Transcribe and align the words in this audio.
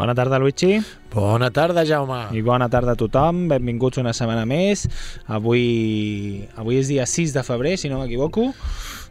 Bona 0.00 0.14
tarda, 0.14 0.38
Luigi, 0.38 0.80
Bona 1.12 1.50
tarda, 1.50 1.82
Jaume. 1.84 2.30
i 2.32 2.40
bona 2.40 2.70
tarda 2.72 2.92
a 2.92 2.96
tothom. 2.96 3.42
Benvinguts 3.50 4.00
una 4.00 4.14
setmana 4.16 4.46
més. 4.48 4.86
Avui, 5.28 6.46
avui 6.56 6.78
és 6.80 6.88
dia 6.88 7.04
6 7.04 7.34
de 7.36 7.42
febrer, 7.44 7.74
si 7.76 7.90
no 7.92 7.98
m'equivoco. 8.00 8.46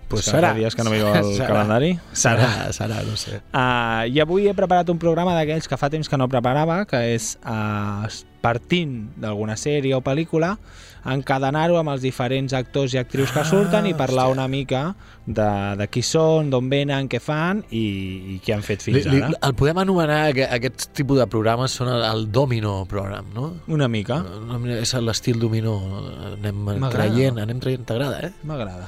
Pues 0.10 0.26
que 0.26 0.32
serà. 0.32 0.54
dies 0.58 0.76
que 0.76 0.84
no 0.84 0.90
miro 0.92 1.14
el 1.14 1.34
Serà. 1.38 1.48
calendari. 1.48 1.92
Serà, 2.14 2.50
serà, 2.74 3.04
no 3.06 3.16
sé. 3.16 3.42
Uh, 3.54 4.10
I 4.10 4.20
avui 4.26 4.48
he 4.50 4.54
preparat 4.58 4.90
un 4.90 4.98
programa 4.98 5.36
d'aquells 5.38 5.68
que 5.70 5.78
fa 5.78 5.90
temps 5.94 6.10
que 6.10 6.18
no 6.18 6.28
preparava, 6.28 6.82
que 6.90 6.98
és 7.14 7.36
uh, 7.46 8.08
partint 8.42 9.10
d'alguna 9.22 9.56
sèrie 9.60 9.94
o 9.94 10.02
pel·lícula, 10.02 10.56
encadenar-ho 11.06 11.78
amb 11.80 11.94
els 11.94 12.02
diferents 12.04 12.52
actors 12.58 12.94
i 12.94 12.98
actrius 13.00 13.32
que 13.32 13.40
Ah, 13.40 13.46
surten 13.48 13.86
i 13.88 13.94
parlar 13.94 14.26
hòstia. 14.28 14.34
una 14.36 14.48
mica 14.52 14.82
de, 15.26 15.48
de 15.80 15.88
qui 15.88 16.02
són, 16.04 16.50
d'on 16.52 16.68
venen, 16.70 17.08
què 17.08 17.20
fan 17.24 17.62
i, 17.72 17.84
i 18.36 18.40
què 18.44 18.54
han 18.56 18.64
fet 18.66 18.82
fins 18.84 19.06
Li, 19.06 19.12
li, 19.14 19.22
ara. 19.24 19.38
el 19.48 19.54
podem 19.56 19.78
anomenar, 19.78 20.34
que 20.36 20.44
aquest 20.46 20.90
tipus 20.98 21.20
de 21.22 21.28
programes 21.28 21.72
són 21.72 21.88
el, 21.94 22.04
el 22.04 22.26
domino 22.32 22.86
program, 22.90 23.30
no? 23.36 23.54
Una 23.68 23.88
mica. 23.88 24.20
No, 24.24 24.60
És 24.76 24.94
l'estil 24.96 25.40
dominó. 25.40 25.78
Anem 26.34 26.90
traient, 26.92 27.40
anem 27.40 27.60
traient. 27.64 27.86
T'agrada, 27.86 28.20
eh? 28.28 28.34
M'agrada. 28.44 28.88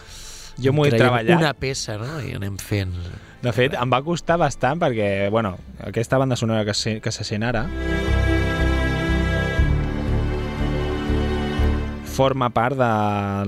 Jo 0.61 0.73
m'ho 0.73 0.85
he 0.85 0.94
treballat. 0.94 1.38
Una 1.38 1.53
peça, 1.57 1.97
no? 2.01 2.19
I 2.22 2.35
anem 2.38 2.57
fent... 2.61 2.94
De 3.41 3.49
fet, 3.55 3.73
em 3.73 3.89
va 3.89 4.03
costar 4.05 4.38
bastant 4.38 4.77
perquè, 4.77 5.29
bueno, 5.33 5.55
aquesta 5.81 6.19
banda 6.22 6.38
sonora 6.38 6.61
que 6.67 6.75
se, 6.77 6.99
que 7.01 7.09
se 7.11 7.25
sent 7.25 7.41
ara 7.41 7.66
forma 12.11 12.51
part 12.53 12.75
de 12.75 12.88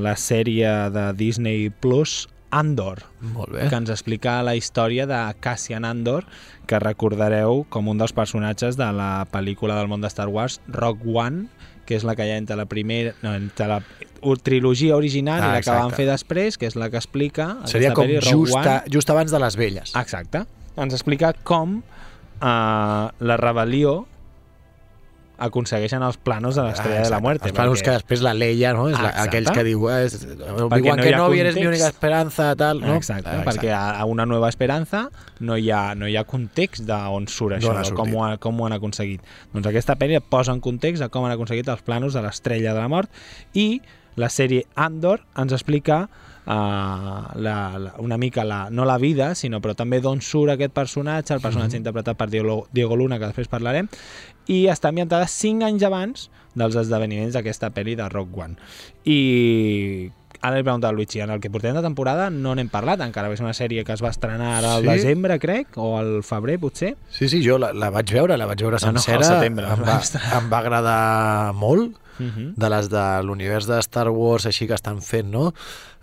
la 0.01 0.15
sèrie 0.17 0.69
de 0.89 1.11
Disney 1.19 1.69
Plus 1.69 2.29
Andor, 2.49 3.03
Molt 3.19 3.51
bé. 3.51 3.67
que 3.67 3.75
ens 3.75 3.89
explica 3.89 4.37
la 4.45 4.55
història 4.55 5.07
de 5.09 5.19
Cassian 5.41 5.85
Andor, 5.85 6.27
que 6.69 6.79
recordareu 6.79 7.65
com 7.73 7.89
un 7.91 7.99
dels 7.99 8.13
personatges 8.13 8.77
de 8.79 8.87
la 8.95 9.25
pel·lícula 9.33 9.75
del 9.79 9.89
món 9.91 10.01
de 10.01 10.09
Star 10.13 10.29
Wars, 10.29 10.61
Rock 10.69 11.01
One, 11.03 11.49
que 11.85 11.97
és 11.99 12.05
la 12.07 12.15
que 12.15 12.25
hi 12.27 12.33
ha 12.33 12.39
entre 12.39 12.57
la 12.59 12.65
primera, 12.69 13.13
no, 13.23 13.33
entre 13.35 13.67
la 13.67 13.79
trilogia 14.43 14.95
original 14.95 15.41
Ah, 15.41 15.49
i 15.49 15.57
la 15.57 15.63
que 15.65 15.75
van 15.75 15.91
fer 15.95 16.07
després, 16.07 16.57
que 16.57 16.69
és 16.69 16.77
la 16.79 16.89
que 16.89 16.99
explica 16.99 17.49
Seria 17.69 17.91
com 17.97 18.07
Rogue 18.07 18.23
just, 18.23 18.59
a, 18.63 18.77
just 18.87 19.11
abans 19.11 19.33
de 19.33 19.41
les 19.43 19.57
velles. 19.59 19.95
Exacte. 19.99 20.45
Ens 20.79 20.95
explica 20.95 21.33
com 21.43 21.81
uh, 21.81 23.11
la 23.19 23.37
rebel·lió 23.41 24.03
aconsegueixen 25.45 26.03
els 26.05 26.17
planos 26.17 26.57
de 26.57 26.63
l'estrella 26.65 26.95
de 26.95 27.01
la 27.01 27.07
exacte. 27.07 27.23
muerte. 27.25 27.49
Els 27.49 27.55
planos 27.57 27.83
que 27.85 27.95
després 27.95 28.23
la 28.25 28.33
Leia, 28.33 28.73
no? 28.73 28.87
És 28.89 28.97
la, 28.97 29.09
Exacte. 29.11 29.29
aquells 29.29 29.51
que 29.55 29.63
diu 29.67 29.87
eh, 29.89 29.99
és, 30.05 30.17
Perquè 30.23 30.65
Obi-Wan 30.67 30.99
no 30.99 31.05
hi 31.05 31.07
ha 31.07 31.17
Kenobi 31.17 31.41
eres 31.43 31.55
mi 31.59 31.65
única 31.69 31.89
esperanza, 31.91 32.49
tal, 32.59 32.81
no? 32.81 32.95
Exacte, 32.99 33.29
Ah, 33.29 33.43
perquè 33.47 33.71
a, 33.75 34.05
una 34.09 34.25
nova 34.29 34.49
esperança 34.49 35.07
no 35.39 35.57
hi 35.57 35.69
ha, 35.71 35.95
no 35.95 36.07
hi 36.07 36.17
ha 36.17 36.23
context 36.29 36.85
d'on 36.87 37.27
surt 37.27 37.57
això, 37.59 37.73
de 37.75 37.95
com, 37.97 38.15
ho, 38.15 38.29
com 38.39 38.61
ho 38.61 38.67
han 38.67 38.77
aconseguit. 38.77 39.21
Doncs 39.53 39.71
aquesta 39.71 39.97
pel·li 39.99 40.17
et 40.19 40.29
posa 40.29 40.55
en 40.55 40.61
context 40.63 41.03
de 41.03 41.09
com 41.13 41.25
han 41.27 41.35
aconseguit 41.35 41.67
els 41.69 41.83
planos 41.85 42.13
de 42.13 42.23
l'estrella 42.25 42.73
de 42.73 42.79
la 42.79 42.89
mort 42.91 43.11
i 43.53 43.81
la 44.15 44.29
sèrie 44.29 44.67
Andor 44.75 45.23
ens 45.39 45.53
explica 45.55 46.07
la, 46.45 47.71
la, 47.79 47.93
una 47.99 48.17
mica 48.17 48.43
la, 48.43 48.69
no 48.69 48.85
la 48.85 48.97
vida, 48.97 49.33
sinó 49.35 49.61
però 49.63 49.75
també 49.75 50.01
d'on 50.03 50.21
surt 50.21 50.51
aquest 50.55 50.73
personatge, 50.75 51.33
el 51.37 51.41
personatge 51.41 51.77
interpretat 51.79 52.17
per 52.19 52.29
Diego, 52.29 52.67
Diego 52.73 52.95
Luna, 52.99 53.19
que 53.19 53.29
després 53.31 53.47
parlarem, 53.51 53.87
i 54.51 54.65
està 54.67 54.89
ambientada 54.91 55.27
5 55.31 55.63
anys 55.69 55.83
abans 55.87 56.27
dels 56.53 56.75
esdeveniments 56.75 57.33
d'aquesta 57.37 57.71
pel·li 57.73 57.95
de 57.95 58.09
Rock 58.11 58.35
One. 58.37 58.57
I 59.07 60.11
ara 60.43 60.57
li 60.59 60.63
pregunto 60.65 60.87
a 60.87 60.91
Luigi, 60.91 61.21
en 61.23 61.31
el 61.31 61.39
que 61.39 61.49
portem 61.49 61.75
de 61.77 61.81
temporada 61.85 62.27
no 62.29 62.51
n'hem 62.57 62.67
parlat 62.67 62.99
encara, 63.05 63.29
és 63.31 63.39
una 63.39 63.53
sèrie 63.55 63.85
que 63.87 63.93
es 63.95 64.01
va 64.03 64.09
estrenar 64.11 64.57
ara 64.57 64.73
al 64.75 64.83
Sí? 64.83 64.89
desembre, 64.89 65.39
crec, 65.39 65.77
o 65.79 65.93
al 65.97 66.17
febrer, 66.27 66.57
potser. 66.59 66.97
Sí, 67.09 67.29
sí, 67.31 67.39
jo 67.45 67.55
la, 67.57 67.71
la 67.71 67.89
vaig 67.89 68.11
veure, 68.11 68.35
la 68.37 68.45
vaig 68.49 68.59
veure 68.59 68.77
No, 68.83 68.91
no, 68.91 68.99
sencera. 68.99 69.23
setembre, 69.37 69.71
em, 69.71 69.85
va, 69.87 70.01
em 70.41 70.51
va 70.51 70.59
agradar 70.59 71.53
molt, 71.55 71.95
Uh 72.19 72.25
-huh. 72.25 72.53
de 72.55 72.69
les 72.69 72.89
de 72.89 73.23
l'univers 73.23 73.67
de 73.67 73.79
Star 73.81 74.09
Wars 74.09 74.45
així 74.45 74.67
que 74.67 74.73
estan 74.73 75.01
fent, 75.01 75.29
no? 75.31 75.53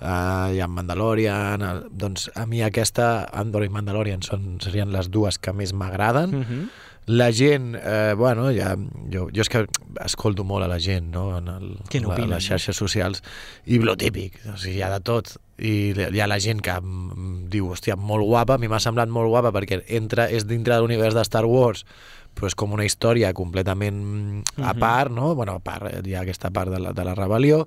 Uh, 0.00 0.52
hi 0.52 0.60
ha 0.60 0.66
Mandalorian, 0.66 1.62
uh, 1.62 1.88
doncs 1.90 2.30
a 2.34 2.46
mi 2.46 2.62
aquesta, 2.62 3.28
Andor 3.32 3.64
i 3.64 3.68
Mandalorian 3.68 4.22
són, 4.22 4.60
serien 4.60 4.92
les 4.92 5.10
dues 5.10 5.38
que 5.38 5.52
més 5.52 5.72
m'agraden. 5.72 6.34
Uh 6.34 6.44
-huh. 6.44 6.68
La 7.10 7.32
gent, 7.32 7.74
eh, 7.74 8.14
bueno, 8.16 8.52
ja, 8.52 8.76
jo, 9.10 9.28
jo 9.34 9.42
és 9.42 9.48
que 9.50 9.64
escolto 10.04 10.44
molt 10.44 10.62
a 10.62 10.68
la 10.68 10.78
gent, 10.78 11.08
no?, 11.10 11.24
en 11.38 11.48
el, 11.48 11.72
Què 11.90 11.98
la, 11.98 12.04
n'opinen, 12.06 12.30
les 12.36 12.46
xarxes 12.46 12.76
socials, 12.76 13.24
i 13.66 13.80
lo 13.82 13.96
típic, 13.98 14.36
o 14.46 14.54
sigui, 14.54 14.76
hi 14.76 14.84
ha 14.86 14.92
de 14.92 15.00
tot. 15.02 15.32
I 15.58 15.90
hi 15.90 16.20
ha 16.22 16.28
la 16.30 16.38
gent 16.38 16.60
que 16.62 16.70
em 16.70 17.48
diu, 17.50 17.72
hòstia, 17.72 17.96
molt 17.96 18.28
guapa, 18.28 18.54
a 18.54 18.62
mi 18.62 18.70
m'ha 18.70 18.78
semblat 18.78 19.10
molt 19.10 19.26
guapa 19.32 19.50
perquè 19.56 19.80
entra, 19.88 20.28
és 20.30 20.46
dintre 20.46 20.76
de 20.76 20.84
l'univers 20.84 21.16
de 21.18 21.24
Star 21.26 21.42
Wars, 21.50 21.82
però 22.34 22.46
és 22.46 22.54
com 22.54 22.72
una 22.72 22.84
història 22.84 23.32
completament 23.34 24.44
a 24.58 24.72
Mhm. 24.72 24.78
part, 24.80 25.10
no? 25.12 25.34
Bueno, 25.34 25.52
a 25.54 25.60
part, 25.60 26.06
hi 26.06 26.14
ha 26.14 26.22
aquesta 26.22 26.50
part 26.50 26.70
de 26.70 26.78
la, 26.80 26.92
de 26.92 27.04
la 27.04 27.14
rebel·lió, 27.14 27.66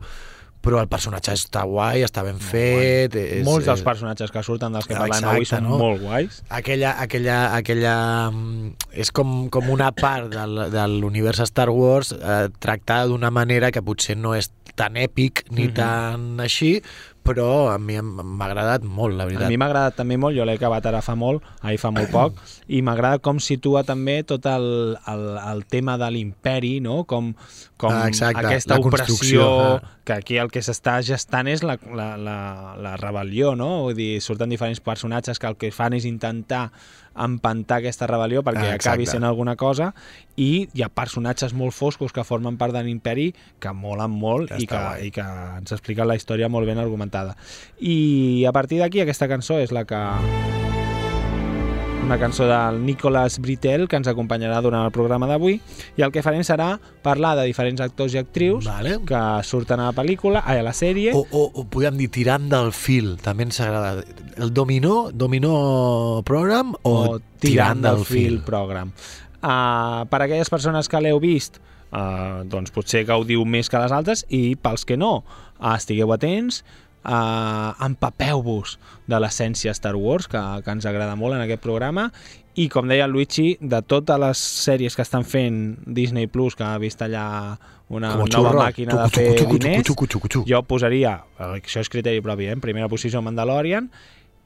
però 0.63 0.80
el 0.80 0.88
personatge 0.88 1.33
està 1.36 1.65
guai, 1.68 2.04
està 2.06 2.24
ben 2.24 2.38
fet... 2.39 3.13
És, 3.19 3.44
Molts 3.44 3.65
dels 3.68 3.81
és- 3.81 3.83
personatges 3.86 4.31
que 4.31 4.42
surten 4.44 4.71
dels 4.71 4.88
que 4.88 4.95
parlem 4.95 5.25
avui 5.27 5.45
són 5.45 5.63
no? 5.68 5.77
molt 5.77 6.00
guais. 6.01 6.42
aquella, 6.48 6.94
aquella, 7.04 7.54
aquella 7.57 8.31
mm, 8.31 8.69
és 8.94 9.12
com, 9.12 9.50
com 9.51 9.69
una 9.69 9.92
part 9.92 10.31
del, 10.31 10.71
de 10.71 10.88
l'univers 10.88 11.42
Star 11.50 11.69
Wars 11.69 12.13
eh, 12.13 12.48
tractada 12.59 13.07
d'una 13.12 13.30
manera 13.30 13.71
que 13.75 13.81
potser 13.83 14.16
no 14.16 14.36
és 14.36 14.51
tan 14.75 14.95
èpic 14.95 15.44
ni 15.51 15.68
Mhm. 15.68 15.74
tan 15.74 16.39
així, 16.39 16.81
però 17.24 17.72
a 17.72 17.78
mi 17.80 17.96
m'ha 18.04 18.46
agradat 18.46 18.84
molt, 18.84 19.16
la 19.18 19.25
veritat. 19.28 19.48
A 19.48 19.52
mi 19.52 19.58
m'ha 19.60 19.70
agradat 19.72 19.98
també 20.02 20.18
molt, 20.20 20.36
jo 20.38 20.46
l'he 20.46 20.58
acabat 20.60 20.86
ara 20.92 21.02
fa 21.06 21.16
molt, 21.20 21.46
ahir 21.64 21.80
fa 21.81 21.92
molt 21.96 22.12
poc, 22.12 22.40
i 22.68 22.81
m'agrada 22.86 23.22
com 23.24 23.40
situa 23.44 23.86
també 23.88 24.20
tot 24.28 24.46
el, 24.52 24.68
el, 25.10 25.24
el 25.40 25.64
tema 25.72 25.96
de 26.02 26.10
l'imperi, 26.12 26.75
no? 26.84 27.04
com, 27.10 27.31
com 27.80 27.96
Ah, 27.96 28.08
exacte, 28.12 28.44
aquesta 28.44 28.80
opressió, 28.80 29.48
ah. 29.78 29.94
que 30.04 30.18
aquí 30.18 30.40
el 30.42 30.52
que 30.52 30.64
s'està 30.66 30.98
gestant 31.06 31.48
és 31.52 31.64
la, 31.64 31.78
la, 31.96 32.10
la, 32.20 32.38
la 32.84 32.98
rebel·lió, 33.00 33.54
no? 33.60 33.72
Vull 33.88 33.98
dir, 33.98 34.12
surten 34.24 34.52
diferents 34.52 34.84
personatges 34.84 35.40
que 35.40 35.48
el 35.48 35.60
que 35.60 35.72
fan 35.72 35.96
és 35.96 36.08
intentar 36.10 36.68
empantar 37.15 37.77
aquesta 37.80 38.07
rebel·lió 38.07 38.42
perquè 38.44 38.71
Ah, 38.71 38.75
acabi 38.77 39.04
exacte. 39.04 39.12
sent 39.12 39.24
alguna 39.24 39.56
cosa 39.56 39.94
i 40.36 40.68
hi 40.74 40.81
ha 40.81 40.89
personatges 40.89 41.54
molt 41.54 41.74
foscos 41.74 42.12
que 42.13 42.24
formen 42.24 42.57
part 42.57 42.74
de 42.74 42.83
l'imperi 42.83 43.33
que 43.60 43.71
molen 43.74 44.12
molt 44.12 44.50
Que 44.50 44.63
i 44.63 44.68
que, 44.68 44.75
guai. 44.75 45.07
i 45.07 45.12
que 45.12 45.21
ens 45.21 45.71
expliquen 45.71 46.07
la 46.07 46.15
història 46.15 46.50
molt 46.50 46.65
ben 46.65 46.77
argumentada. 46.80 47.36
I 47.80 48.45
a 48.45 48.51
partir 48.51 48.80
d'aquí 48.80 49.01
aquesta 49.01 49.27
cançó 49.27 49.60
és 49.60 49.71
la 49.71 49.86
que 49.86 50.62
una 52.04 52.20
cançó 52.20 52.46
del 52.48 52.86
Nicolas 52.86 53.40
Britel 53.40 53.88
que 53.88 53.96
ens 53.96 54.10
acompanyarà 54.12 54.58
durant 54.62 54.84
el 54.84 54.92
programa 54.92 55.28
d'avui 55.30 55.56
i 55.96 56.04
el 56.04 56.12
que 56.12 56.24
farem 56.26 56.44
serà 56.44 56.74
parlar 57.06 57.32
de 57.40 57.46
diferents 57.48 57.80
actors 57.84 58.16
i 58.16 58.20
actrius 58.20 58.68
Vale. 58.68 58.98
que 59.08 59.22
surten 59.48 59.80
a 59.80 59.88
la 59.88 59.96
pel·lícula, 59.96 60.42
a 60.44 60.58
la 60.66 60.74
sèrie 60.76 61.14
O, 61.16 61.24
o, 61.24 61.46
o 61.62 61.66
podem 61.72 61.96
dir 62.02 62.10
tirant 62.12 62.50
del 62.52 62.74
fil, 62.76 63.14
també 63.24 63.48
ens 63.48 63.62
agrada. 63.64 64.04
El 64.36 64.52
dominó, 64.52 65.12
dominó 65.14 65.54
program 66.28 66.76
o, 66.82 66.94
o 66.94 67.20
tirant 67.40 67.86
del 67.86 68.04
fil 68.08 68.42
program. 68.44 68.92
Uh, 69.40 70.04
per 70.12 70.20
a 70.20 70.26
aquelles 70.28 70.52
persones 70.52 70.92
que 70.92 71.00
l'heu 71.04 71.24
vist, 71.24 71.62
uh, 71.96 72.44
doncs 72.44 72.76
potser 72.76 73.06
gaudiu 73.08 73.46
més 73.48 73.72
que 73.72 73.80
les 73.80 73.96
altres 73.96 74.26
i 74.28 74.58
pels 74.60 74.84
que 74.84 75.00
no, 75.00 75.22
uh, 75.24 75.76
estigueu 75.78 76.12
atents, 76.16 76.66
uh, 77.04 77.74
empapeu-vos 77.86 78.78
de 79.08 79.20
l'essència 79.20 79.74
Star 79.76 79.96
Wars, 79.96 80.28
que, 80.32 80.42
que 80.64 80.72
ens 80.76 80.88
agrada 80.90 81.16
molt 81.20 81.38
en 81.38 81.44
aquest 81.44 81.62
programa, 81.64 82.10
i 82.56 82.68
com 82.70 82.90
deia 82.90 83.08
el 83.08 83.14
Luigi, 83.16 83.58
de 83.62 83.82
totes 83.82 84.20
les 84.22 84.42
sèries 84.68 84.96
que 84.96 85.02
estan 85.06 85.26
fent 85.26 85.62
Disney 85.86 86.28
Plus, 86.30 86.56
que 86.56 86.66
ha 86.68 86.78
vist 86.82 87.02
allà 87.02 87.26
una 87.94 88.14
Com 88.14 88.28
nova 88.30 88.50
xurro. 88.52 88.62
màquina 88.62 88.98
de 89.02 89.08
fer 89.14 89.48
diners, 89.50 89.94
jo 90.50 90.64
posaria, 90.70 91.18
eh, 91.40 91.54
això 91.60 91.82
és 91.82 91.90
criteri 91.90 92.22
propi, 92.22 92.48
eh? 92.48 92.58
en 92.58 92.62
primera 92.62 92.90
posició 92.90 93.22
Mandalorian, 93.26 93.90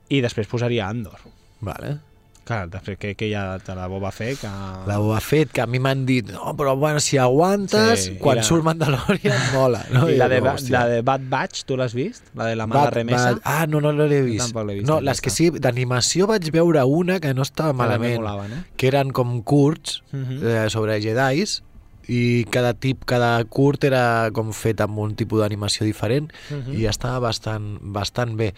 i 0.09 0.21
després 0.23 0.47
posaria 0.47 0.87
Andor. 0.87 1.19
Vale. 1.59 1.97
Clar, 2.47 2.69
després 2.71 2.95
que, 2.97 3.09
que 3.19 3.27
hi 3.27 3.33
ha 3.35 3.57
de 3.59 3.73
la 3.75 3.87
Boba 3.91 4.09
Fett, 4.15 4.39
que... 4.39 4.47
La 4.87 4.97
Boba 5.03 5.19
Fett, 5.19 5.51
que 5.51 5.59
a 5.59 5.65
mi 5.67 5.81
m'han 5.83 6.05
dit 6.07 6.29
no, 6.31 6.53
però 6.55 6.77
bueno, 6.79 7.01
si 7.03 7.17
aguantes, 7.19 8.05
Sí, 8.05 8.13
i 8.13 8.17
quan 8.23 8.37
la- 8.39 8.43
surt 8.47 8.63
Mandalorian, 8.63 9.35
mola. 9.53 9.81
No? 9.91 10.05
I 10.09 10.15
la 10.15 10.29
de, 10.31 10.39
hòstia. 10.41 10.71
la 10.77 10.85
de 10.87 11.01
Bad 11.01 11.27
Batch, 11.27 11.65
tu 11.67 11.75
l'has 11.75 11.93
vist? 11.93 12.31
La 12.39 12.45
de 12.47 12.55
la 12.55 12.65
mala 12.65 12.85
Bad- 12.85 12.93
remesa? 12.93 13.33
Bad- 13.33 13.41
Ah, 13.43 13.65
no, 13.67 13.81
no, 13.83 13.91
no 13.91 14.07
l'he 14.07 14.21
vist. 14.23 14.45
Tampoc 14.47 14.65
l'he 14.69 14.79
vist, 14.79 14.87
No, 14.87 15.01
les 15.01 15.19
que 15.19 15.29
sí, 15.29 15.49
d'animació 15.51 16.25
vaig 16.31 16.47
veure 16.55 16.85
una 16.87 17.19
que 17.19 17.33
no 17.35 17.43
estava 17.43 17.73
Que 17.75 17.81
malament, 17.83 18.21
molaven, 18.21 18.53
eh? 18.53 18.63
que 18.77 18.87
eren 18.93 19.11
com 19.11 19.41
curts 19.43 20.01
Mhm. 20.13 20.39
eh, 20.47 20.69
sobre 20.71 21.01
jedis 21.03 21.63
i 22.07 22.45
cada 22.49 22.71
tip, 22.73 23.01
cada 23.03 23.43
curt 23.43 23.83
era 23.83 24.29
com 24.31 24.53
fet 24.55 24.79
amb 24.79 24.97
un 25.03 25.15
tipus 25.19 25.41
d'animació 25.41 25.83
diferent 25.83 26.31
Mhm. 26.49 26.79
i 26.79 26.85
estava 26.87 27.19
bastant, 27.19 27.79
bastant 27.81 28.37
bé. 28.39 28.53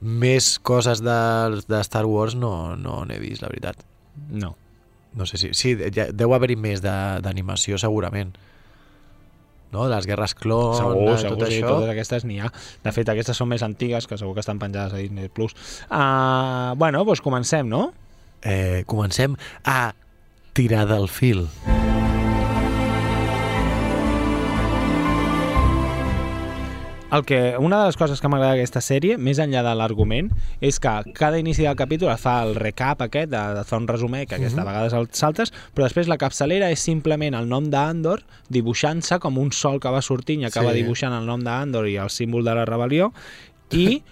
Més 0.00 0.58
coses 0.62 1.00
de, 1.02 1.18
de 1.66 1.80
Star 1.82 2.04
Wars 2.06 2.36
no, 2.38 2.76
no 2.78 3.00
n'he 3.08 3.18
vist, 3.18 3.42
la 3.42 3.48
veritat. 3.50 3.80
No. 4.30 4.52
No 5.18 5.26
sé 5.26 5.38
si... 5.40 5.48
Sí, 5.58 5.72
ja, 5.94 6.10
deu 6.14 6.34
haver-hi 6.36 6.54
més 6.60 6.82
de- 6.84 7.18
d'animació, 7.24 7.78
segurament. 7.82 8.34
No? 9.72 9.84
De 9.88 9.90
les 9.90 10.06
guerres 10.08 10.32
clon, 10.38 10.76
Segur, 10.78 11.08
de 11.10 11.16
segur, 11.24 11.38
tot 11.42 11.50
sí, 11.50 11.58
això. 11.58 11.72
totes 11.74 11.90
aquestes 11.92 12.24
n'hi 12.28 12.38
ha. 12.40 12.52
De 12.84 12.92
fet, 12.94 13.10
aquestes 13.12 13.36
són 13.36 13.50
més 13.50 13.64
antigues, 13.66 14.06
que 14.08 14.16
segur 14.20 14.36
que 14.38 14.44
estan 14.44 14.60
penjades 14.62 14.94
a 14.94 15.02
Disney+. 15.02 15.28
Plus. 15.28 15.56
Uh, 15.90 16.72
bueno, 16.80 17.02
doncs 17.08 17.20
comencem, 17.24 17.68
no? 17.68 17.88
Eh, 18.46 18.84
comencem 18.86 19.34
a 19.66 19.80
tirar 20.54 20.86
del 20.88 21.08
fil. 21.10 21.48
El 27.10 27.24
que, 27.24 27.56
una 27.58 27.78
de 27.80 27.86
les 27.86 27.96
coses 27.96 28.20
que 28.20 28.28
m'agrada 28.28 28.52
d'aquesta 28.52 28.82
sèrie, 28.84 29.14
més 29.16 29.38
enllà 29.40 29.62
de 29.64 29.70
l'argument, 29.80 30.26
és 30.60 30.76
que 30.76 30.90
cada 31.16 31.38
inici 31.40 31.64
del 31.64 31.76
capítol 31.78 32.12
fa 32.20 32.34
el 32.44 32.52
recap 32.60 33.00
aquest, 33.06 33.30
de, 33.32 33.40
de 33.56 33.62
fa 33.64 33.78
un 33.80 33.86
resumer, 33.88 34.26
que 34.28 34.36
aquesta 34.36 34.60
Mhm. 34.60 34.66
vegada 34.68 34.98
el 35.00 35.08
saltes, 35.12 35.52
però 35.74 35.86
després 35.88 36.06
la 36.06 36.18
capçalera 36.18 36.68
és 36.70 36.78
simplement 36.84 37.32
el 37.34 37.48
nom 37.48 37.70
d'Andor 37.70 38.24
dibuixant-se 38.50 39.18
com 39.20 39.38
un 39.38 39.52
sol 39.52 39.80
que 39.80 39.88
va 39.88 40.02
sortint 40.02 40.42
i 40.42 40.44
acaba 40.44 40.74
Sí. 40.74 40.82
dibuixant 40.82 41.14
el 41.16 41.24
nom 41.24 41.40
d'Andor 41.40 41.88
i 41.88 41.96
el 41.96 42.10
símbol 42.10 42.44
de 42.44 42.54
la 42.54 42.66
rebel·lió, 42.66 43.10
i 43.72 44.02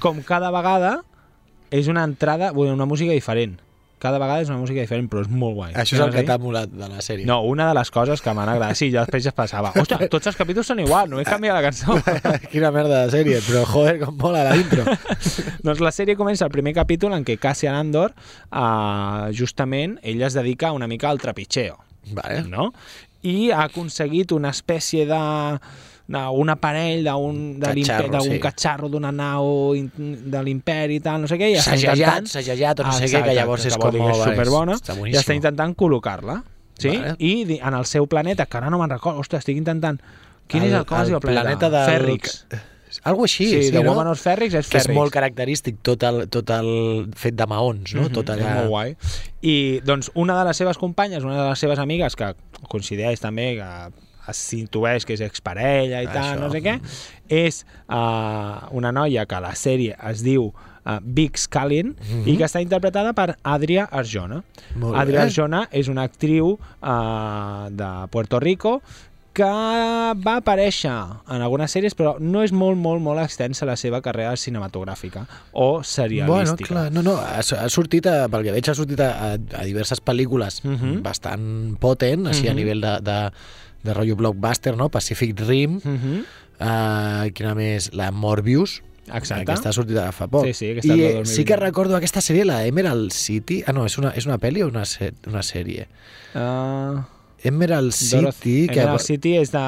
com 0.00 0.22
cada 0.22 0.50
vegada 0.50 1.02
és 1.70 1.88
una 1.88 2.04
entrada, 2.04 2.52
una 2.52 2.86
música 2.86 3.12
diferent. 3.12 3.60
Cada 3.98 4.18
vegada 4.20 4.42
és 4.44 4.50
una 4.50 4.58
música 4.60 4.82
diferent, 4.82 5.06
però 5.08 5.22
és 5.24 5.28
molt 5.32 5.54
guai. 5.56 5.70
Això 5.80 5.96
és 5.96 6.02
el 6.04 6.10
que 6.12 6.22
t'ha 6.28 6.36
molat 6.40 6.68
de 6.68 6.88
la 6.90 7.00
sèrie. 7.00 7.24
No, 7.28 7.38
una 7.48 7.70
de 7.70 7.76
les 7.78 7.90
coses 7.94 8.20
que 8.20 8.34
m'han 8.36 8.50
agradat. 8.52 8.76
Sí, 8.76 8.90
jo 8.92 9.00
després 9.00 9.24
ja 9.24 9.32
es 9.32 9.36
pensava, 9.38 9.70
ostres, 9.80 10.10
tots 10.12 10.28
els 10.28 10.36
capítols 10.36 10.68
són 10.68 10.82
igual, 10.84 11.08
no 11.08 11.22
he 11.22 11.24
canviat 11.24 11.56
la 11.56 11.62
cançó. 11.64 11.96
Quina 12.52 12.68
merda 12.74 13.06
de 13.06 13.14
sèrie, 13.14 13.40
però 13.46 13.64
joder, 13.70 13.96
com 14.04 14.18
mola 14.20 14.44
la 14.50 14.52
intro. 14.60 14.84
doncs 15.66 15.80
la 15.80 15.94
sèrie 15.96 16.18
comença 16.20 16.44
el 16.44 16.52
primer 16.52 16.76
capítol 16.76 17.16
en 17.16 17.24
què 17.24 17.38
Cassian 17.40 17.78
Andor, 17.78 18.12
eh, 18.12 19.32
justament, 19.38 19.96
ell 20.04 20.20
es 20.28 20.36
dedica 20.36 20.74
una 20.76 20.90
mica 20.92 21.08
al 21.08 21.22
trepitxeo, 21.22 21.80
Vale. 22.12 22.42
no? 22.52 22.74
I 23.24 23.50
ha 23.50 23.64
aconseguit 23.70 24.36
una 24.36 24.52
espècie 24.52 25.08
de 25.08 25.24
d'un 26.06 26.50
aparell 26.52 27.02
d'un 27.02 27.38
Catxarro, 27.60 28.20
sí. 28.22 28.38
catxarro 28.42 28.90
d'una 28.90 29.10
nau 29.10 29.74
de 29.74 30.42
l'imperi 30.46 31.00
i 31.00 31.02
tal, 31.02 31.24
no 31.24 31.30
sé 31.30 31.38
què, 31.40 31.48
i 31.50 31.56
està 31.58 31.74
intentant... 31.74 32.28
sajajat, 32.30 32.82
o 32.82 32.86
no 32.86 32.92
sé 32.94 33.08
què, 33.10 33.24
que 33.26 33.34
llavors 33.34 33.66
és 33.66 33.78
com... 33.80 33.96
és 33.98 34.22
superbona, 34.22 34.76
Està 34.78 34.94
i 35.02 35.16
està 35.18 35.34
intentant 35.34 35.74
col·locar-la. 35.74 36.38
Sí? 36.78 36.92
Vale. 36.92 37.16
I 37.18 37.58
en 37.58 37.74
el 37.74 37.88
seu 37.90 38.06
planeta, 38.06 38.46
que 38.46 38.60
ara 38.60 38.70
no 38.70 38.78
me'n 38.78 38.94
recordo, 38.94 39.24
ostres, 39.24 39.42
estic 39.42 39.58
intentant... 39.58 39.98
Quin 40.46 40.62
és 40.62 40.74
el, 40.78 40.84
com 40.86 41.00
es 41.00 41.08
diu 41.10 41.18
el 41.18 41.24
planeta? 41.24 41.66
planeta 41.66 41.70
del... 41.74 41.86
Fèrrix. 41.90 42.74
Algo 43.02 43.24
així, 43.26 43.48
Sí, 43.50 43.62
sí, 43.66 43.70
de 43.74 43.82
no? 43.82 43.90
Números 43.90 44.22
Fèrrix 44.22 44.54
és 44.60 44.68
que 44.70 44.78
és 44.78 44.86
molt 44.94 45.10
característic 45.12 45.80
tot 45.84 46.04
el, 46.06 46.22
tot 46.32 46.48
el 46.54 46.68
fet 47.18 47.34
de 47.36 47.46
maons, 47.50 47.96
no? 47.96 48.06
Mhm, 48.06 48.14
tot 48.14 48.30
allà... 48.30 48.46
És 48.46 48.60
molt 48.60 48.70
guai. 48.70 48.94
I 49.42 49.56
doncs 49.84 50.12
una 50.14 50.38
de 50.38 50.46
les 50.46 50.62
seves 50.62 50.78
companyes, 50.78 51.26
una 51.26 51.40
de 51.42 51.48
les 51.50 51.64
seves 51.66 51.82
amigues, 51.82 52.14
que 52.16 52.30
coincideix 52.70 53.20
també 53.20 53.56
que 53.58 53.70
s'intueix 54.32 55.04
que 55.04 55.14
és 55.14 55.20
exparella 55.20 56.02
i 56.02 56.06
tal, 56.06 56.34
Això. 56.36 56.40
no 56.40 56.50
sé 56.50 56.62
què, 56.62 56.80
és 57.28 57.64
uh, 57.88 58.68
una 58.72 58.92
noia 58.92 59.26
que 59.26 59.34
a 59.34 59.40
la 59.40 59.54
sèrie 59.54 59.96
es 60.10 60.22
diu 60.22 60.46
uh, 60.52 60.98
Big 61.02 61.36
Scallion 61.38 61.94
Mhm. 61.96 62.26
i 62.28 62.36
que 62.36 62.44
està 62.44 62.60
interpretada 62.62 63.12
per 63.12 63.36
Adria 63.42 63.84
Arjona. 63.90 64.42
Molt 64.76 64.96
Adria 64.96 65.20
bé. 65.20 65.26
Arjona 65.26 65.68
és 65.72 65.88
una 65.88 66.02
actriu 66.04 66.58
uh, 66.82 67.68
de 67.70 67.90
Puerto 68.10 68.40
Rico 68.40 68.80
que 69.36 69.44
va 69.44 70.38
aparèixer 70.40 70.88
en 71.28 71.42
algunes 71.44 71.68
sèries, 71.74 71.92
però 71.92 72.14
no 72.18 72.40
és 72.42 72.54
molt, 72.56 72.78
molt, 72.80 73.02
molt 73.04 73.20
extensa 73.20 73.66
la 73.68 73.74
seva 73.76 74.00
carrera 74.00 74.32
cinematogràfica 74.40 75.26
o 75.52 75.82
serialística. 75.84 76.32
Bueno, 76.32 76.56
clar, 76.56 76.86
no, 76.94 77.02
no, 77.04 77.18
ha, 77.20 77.42
ha 77.42 77.68
sortit, 77.68 78.06
a, 78.08 78.30
pel 78.32 78.46
que 78.46 78.54
veig, 78.56 78.70
ha 78.72 78.74
sortit 78.78 79.02
a, 79.04 79.10
a, 79.34 79.64
diverses 79.68 80.00
pel·lícules 80.00 80.62
Mhm. 80.64 81.02
bastant 81.04 81.76
potent, 81.78 82.26
així 82.32 82.48
a 82.48 82.54
Mhm. 82.54 82.56
nivell 82.56 82.80
de, 82.80 82.94
de, 83.02 83.18
de 83.86 83.94
rotllo 83.94 84.16
blockbuster, 84.18 84.76
no? 84.76 84.88
Pacific 84.90 85.38
Rim, 85.46 85.80
Mhm. 85.84 86.20
uh, 86.60 87.30
quina 87.32 87.54
més? 87.54 87.92
La 87.94 88.10
Morbius, 88.10 88.82
Exacte. 89.06 89.42
aquesta 89.46 89.70
ha 89.70 89.72
sortit 89.72 89.98
fa 90.12 90.26
poc. 90.26 90.46
Sí, 90.46 90.52
sí, 90.54 90.70
aquesta 90.74 90.94
I 90.94 91.00
eh, 91.00 91.12
2020. 91.22 91.34
sí 91.34 91.44
que 91.44 91.56
recordo 91.56 91.96
aquesta 91.96 92.20
sèrie, 92.20 92.44
la 92.44 92.64
Emerald 92.66 93.12
City... 93.12 93.62
Ah, 93.66 93.72
no, 93.72 93.86
és 93.86 93.96
una, 93.98 94.10
és 94.18 94.26
una 94.26 94.38
pel·li 94.42 94.64
o 94.64 94.68
una, 94.68 94.82
una 95.30 95.42
sèrie? 95.46 95.86
Uh, 96.34 97.02
Emerald 97.46 97.92
City... 97.92 98.66
que... 98.66 98.80
Emerald 98.80 99.00
City 99.04 99.36
és, 99.38 99.52
de, 99.54 99.62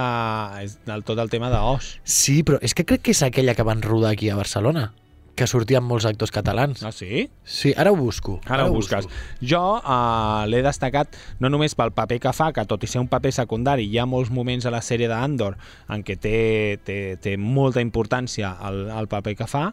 és 0.64 0.78
del 0.88 1.04
tot 1.06 1.18
el 1.22 1.30
tema 1.30 1.50
d'Osh. 1.52 1.98
Sí, 2.02 2.42
però 2.42 2.58
és 2.62 2.74
que 2.74 2.84
crec 2.84 3.02
que 3.06 3.12
és 3.14 3.22
aquella 3.22 3.54
que 3.54 3.62
van 3.62 3.82
rodar 3.82 4.10
aquí 4.16 4.28
a 4.30 4.36
Barcelona, 4.36 4.92
que 5.38 5.46
sortien 5.46 5.84
molts 5.86 6.06
actors 6.08 6.32
catalans. 6.34 6.82
Ah, 6.82 6.90
sí? 6.92 7.28
Sí, 7.46 7.72
ara 7.78 7.92
ho 7.94 7.96
busco. 7.96 8.38
Ara 8.50 8.66
ho 8.66 8.74
busques. 8.74 9.06
Jo 9.38 9.62
uh, 9.78 10.44
l'he 10.50 10.62
destacat 10.66 11.14
no 11.38 11.50
només 11.52 11.76
pel 11.78 11.92
paper 11.94 12.18
que 12.24 12.34
fa, 12.34 12.50
que 12.56 12.66
tot 12.68 12.82
i 12.82 12.90
ser 12.90 13.02
un 13.04 13.10
paper 13.10 13.32
secundari, 13.36 13.86
hi 13.86 14.00
ha 14.02 14.06
molts 14.08 14.32
moments 14.34 14.66
a 14.66 14.74
la 14.74 14.82
sèrie 14.84 15.08
d'Andor 15.10 15.56
en 15.94 16.02
què 16.06 16.18
té, 16.18 16.38
té, 16.84 16.98
té 17.22 17.36
molta 17.38 17.84
importància 17.84 18.56
el, 18.68 18.88
el 18.98 19.10
paper 19.10 19.36
que 19.38 19.48
fa, 19.50 19.68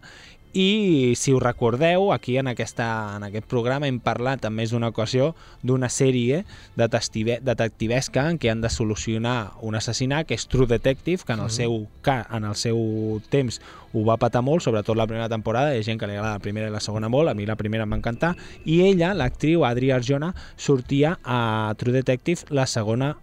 i 0.56 1.14
si 1.20 1.34
us 1.36 1.44
recordeu, 1.44 2.14
aquí 2.16 2.38
en, 2.40 2.48
aquesta, 2.48 2.86
en 3.18 3.26
aquest 3.28 3.44
programa 3.52 3.90
hem 3.90 3.98
parlat 4.00 4.46
en 4.48 4.54
més 4.56 4.72
d'una 4.72 4.88
ocasió 4.94 5.34
d'una 5.68 5.90
sèrie 5.92 6.46
detective, 6.80 7.42
detectivesca 7.44 8.24
en 8.32 8.40
què 8.40 8.54
han 8.54 8.62
de 8.64 8.72
solucionar 8.72 9.52
un 9.68 9.76
assassinat, 9.76 10.24
que 10.30 10.38
és 10.40 10.48
True 10.48 10.70
Detective, 10.72 11.26
que 11.28 11.36
en 11.36 11.44
el, 11.44 11.52
seu, 11.52 11.76
ca- 12.02 12.24
en 12.32 12.48
el 12.48 12.56
seu 12.56 13.20
temps 13.30 13.60
ho 13.92 14.06
va 14.08 14.16
patar 14.16 14.42
molt, 14.48 14.64
sobretot 14.64 14.96
la 14.96 15.08
primera 15.12 15.28
temporada, 15.28 15.76
hi 15.76 15.84
ha 15.84 15.88
gent 15.90 16.00
que 16.00 16.08
li 16.08 16.16
agrada 16.16 16.38
la 16.40 16.44
primera 16.48 16.72
i 16.72 16.74
la 16.74 16.80
segona 16.84 17.12
molt, 17.12 17.28
a 17.30 17.36
mi 17.36 17.46
la 17.46 17.60
primera 17.60 17.84
em 17.84 17.92
va 17.92 18.00
encantar, 18.00 18.34
i 18.64 18.80
ella, 18.88 19.12
l'actriu 19.14 19.68
Adria 19.68 20.00
Arjona, 20.00 20.32
sortia 20.56 21.18
a 21.24 21.76
True 21.78 22.00
Detective 22.00 22.48
la 22.56 22.66
segona 22.66 23.18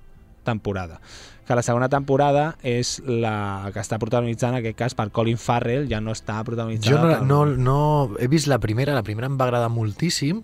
temporada. 0.45 1.01
Que 1.53 1.57
la 1.57 1.63
segona 1.63 1.91
temporada 1.93 2.55
és 2.65 2.95
la 3.05 3.69
que 3.75 3.83
està 3.83 3.99
protagonitzant, 4.01 4.55
en 4.55 4.63
aquest 4.63 4.77
cas, 4.79 4.95
per 4.97 5.11
Colin 5.13 5.37
Farrell, 5.37 5.85
ja 5.91 6.01
no 6.01 6.15
està 6.17 6.39
protagonitzada 6.47 6.97
Jo 6.97 7.01
no, 7.03 7.11
per... 7.11 7.27
no, 7.29 7.41
no... 7.53 7.81
He 8.17 8.29
vist 8.33 8.49
la 8.49 8.57
primera, 8.63 8.95
la 8.97 9.05
primera 9.05 9.29
em 9.29 9.37
va 9.37 9.51
agradar 9.51 9.69
moltíssim 9.69 10.41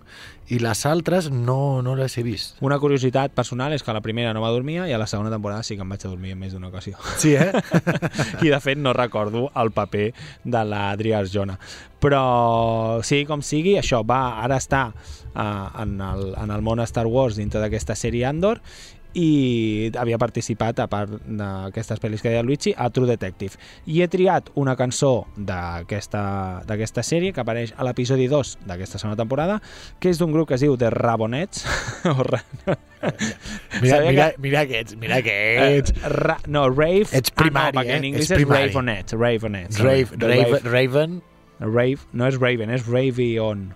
i 0.53 0.59
les 0.61 0.83
altres 0.85 1.31
no, 1.33 1.81
no 1.85 1.95
les 1.97 2.17
he 2.17 2.23
vist. 2.25 2.59
Una 2.65 2.77
curiositat 2.81 3.33
personal 3.33 3.73
és 3.73 3.85
que 3.85 3.93
la 3.95 4.03
primera 4.05 4.35
no 4.37 4.43
va 4.45 4.51
dormir 4.53 4.83
i 4.83 4.93
a 4.93 4.99
la 5.01 5.07
segona 5.09 5.33
temporada 5.33 5.65
sí 5.65 5.77
que 5.77 5.85
em 5.85 5.89
vaig 5.89 6.05
a 6.05 6.11
dormir 6.11 6.35
en 6.35 6.43
més 6.43 6.53
d'una 6.53 6.69
ocasió. 6.69 6.97
Sí, 7.17 7.33
eh? 7.33 7.49
I 8.45 8.53
de 8.53 8.59
fet 8.61 8.77
no 8.77 8.93
recordo 8.93 9.47
el 9.57 9.73
paper 9.73 10.11
de 10.45 10.63
l'Adria 10.65 11.23
Arjona. 11.23 11.57
Però 11.99 13.01
sí, 13.05 13.23
com 13.25 13.41
sigui, 13.45 13.79
això 13.81 14.03
va, 14.05 14.39
ara 14.45 14.61
està 14.61 14.85
uh, 14.93 15.81
en, 15.81 15.97
el, 16.01 16.29
en 16.37 16.53
el 16.53 16.65
món 16.65 16.85
Star 16.85 17.07
Wars 17.09 17.41
dintre 17.41 17.61
d'aquesta 17.65 17.97
sèrie 17.97 18.29
Andor 18.29 18.61
i 19.17 19.89
havia 19.97 20.17
participat, 20.21 20.79
a 20.79 20.87
part 20.91 21.09
d'aquestes 21.25 21.99
pel·lis 21.99 22.21
que 22.21 22.29
deia 22.29 22.43
Luigi, 22.45 22.73
a 22.77 22.89
True 22.93 23.07
Detective. 23.09 23.57
I 23.89 24.03
he 24.03 24.07
triat 24.07 24.51
una 24.59 24.75
cançó 24.77 25.25
d'aquesta 25.35 27.03
sèrie 27.03 27.33
que 27.33 27.41
apareix 27.41 27.73
a 27.77 27.83
l'episodi 27.87 28.27
2 28.29 28.57
d'aquesta 28.69 28.99
segona 29.01 29.17
temporada, 29.17 29.59
que 29.99 30.09
és 30.13 30.19
d'un 30.21 30.31
grup 30.35 30.49
que 30.49 30.55
es 30.59 30.61
diu 30.61 30.77
The 30.77 30.91
Rabonets. 30.93 31.65
Mira, 33.81 33.95
Sabia 33.95 34.11
mira, 34.11 34.31
que- 34.31 34.41
mira 34.43 34.59
aquests, 34.61 34.95
mira 34.99 35.17
Eh, 35.17 35.79
aquests. 35.79 35.93
ra, 36.03 36.37
no, 36.47 36.67
Rave... 36.69 37.07
Ets 37.15 37.31
primari, 37.31 37.71
ah, 37.77 37.79
no, 37.79 37.81
perquè 37.81 37.95
en 37.97 38.03
eh? 38.03 38.11
anglès 38.13 38.31
és. 38.31 38.45
Ravenets. 38.47 39.13
Ravenets. 39.13 39.79
Rave, 39.79 40.17
The 40.17 40.27
Raven, 40.27 40.63
Raven, 40.71 41.21
Rave, 41.59 41.99
no 42.13 42.27
és 42.27 42.35
Raven, 42.39 42.69
és 42.75 42.85
Ravion. 42.87 43.69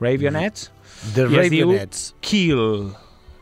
Ravionets 0.00 0.70
The 1.14 1.28
i 1.30 1.38
es 1.40 1.50
diu 1.50 1.70
Ravenets. 1.70 2.14
Kill. 2.20 2.90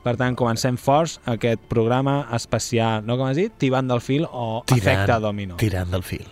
Per 0.05 0.19
tant, 0.21 0.35
comencem 0.37 0.77
forts 0.77 1.17
aquest 1.33 1.63
programa 1.71 2.19
especial, 2.37 3.07
no 3.09 3.17
com 3.17 3.31
has 3.31 3.39
dit? 3.41 3.55
Tibant 3.57 3.89
del 3.89 4.03
fil 4.05 4.27
o 4.29 4.63
efecte 4.69 5.17
domino. 5.25 5.57
Tirant 5.61 5.89
del 5.95 6.05
fil. 6.05 6.27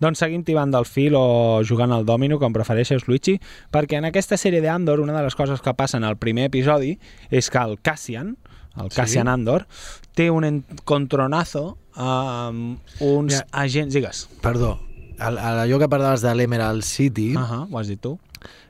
Doncs 0.00 0.18
seguim 0.22 0.42
tibant 0.44 0.70
del 0.72 0.86
fil 0.88 1.14
o 1.14 1.60
jugant 1.66 1.92
al 1.92 2.06
domino, 2.08 2.38
com 2.40 2.52
prefereixes, 2.56 3.06
Luigi, 3.06 3.38
perquè 3.70 3.98
en 4.00 4.06
aquesta 4.08 4.38
sèrie 4.40 4.62
d'Andor 4.64 5.00
una 5.04 5.12
de 5.18 5.22
les 5.26 5.34
coses 5.36 5.60
que 5.60 5.74
passen 5.76 6.04
al 6.04 6.16
primer 6.16 6.46
episodi 6.48 6.94
és 7.30 7.50
que 7.50 7.58
el 7.60 7.78
Cassian, 7.82 8.36
el 8.80 8.88
Sí. 8.90 8.96
Cassian 8.96 9.28
Andor, 9.28 9.66
té 10.14 10.30
un 10.30 10.44
encontronazo 10.44 11.76
amb 11.94 12.78
uns 13.00 13.34
Mira. 13.34 13.46
agents... 13.52 13.92
Digues. 13.94 14.28
Perdó, 14.40 14.78
a 15.18 15.28
allò 15.62 15.78
que 15.78 15.88
parlaves 15.88 16.22
de 16.24 16.34
l'Emerald 16.34 16.82
City, 16.82 17.34
Uh 17.36 17.40
-huh, 17.40 17.66
ho 17.70 17.78
has 17.78 17.88
dit 17.88 18.00
tu. 18.00 18.18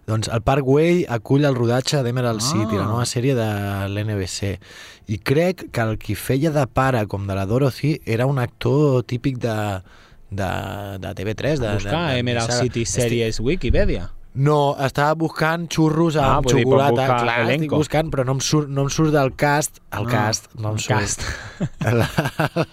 doncs 0.07 0.27
el 0.27 0.43
Parkway 0.43 1.05
acull 1.09 1.45
el 1.45 1.55
rodatge 1.55 2.03
d'Emerald 2.03 2.41
Ah. 2.43 2.45
City, 2.45 2.75
la 2.77 2.87
nova 2.87 3.05
sèrie 3.07 3.35
de 3.37 3.89
l'NBC. 3.89 4.59
I 5.07 5.19
crec 5.19 5.71
que 5.71 5.81
el 5.81 5.97
qui 5.99 6.17
feia 6.17 6.51
de 6.51 6.67
pare, 6.67 7.07
com 7.07 7.27
de 7.29 7.35
la 7.37 7.47
Dorothy, 7.47 8.01
era 8.05 8.27
un 8.27 8.39
actor 8.41 9.05
típic 9.05 9.39
de, 9.39 9.83
de, 10.31 10.99
de 10.99 11.15
TV3. 11.15 11.59
De, 11.59 11.75
Buscar 11.75 12.09
de, 12.09 12.13
de, 12.15 12.19
Emerald 12.21 12.51
saga. 12.51 12.63
City 12.63 12.83
Estic- 12.83 13.03
Series 13.03 13.41
Wikipedia. 13.41 14.11
No, 14.33 14.77
estava 14.79 15.15
buscant 15.19 15.65
xurros 15.75 16.15
Ah, 16.15 16.37
amb 16.37 16.47
dir, 16.47 16.63
pot 16.63 16.63
xocolata. 16.63 16.91
buscar 16.93 17.17
Clar, 17.25 17.39
estic 17.41 17.57
elenco. 17.57 17.77
buscant, 17.81 18.11
però 18.13 18.25
no 18.25 18.33
em 18.37 18.41
surt, 18.41 18.69
no 18.71 18.83
em 18.87 18.89
surt 18.95 19.11
del 19.13 19.33
cast. 19.35 19.81
El 19.91 20.07
Ah, 20.07 20.11
cast, 20.11 20.47
no 20.55 20.69
em 20.71 20.75
el 20.77 20.79
surt. 20.79 20.99
cast. 21.01 21.23
El, 21.91 22.05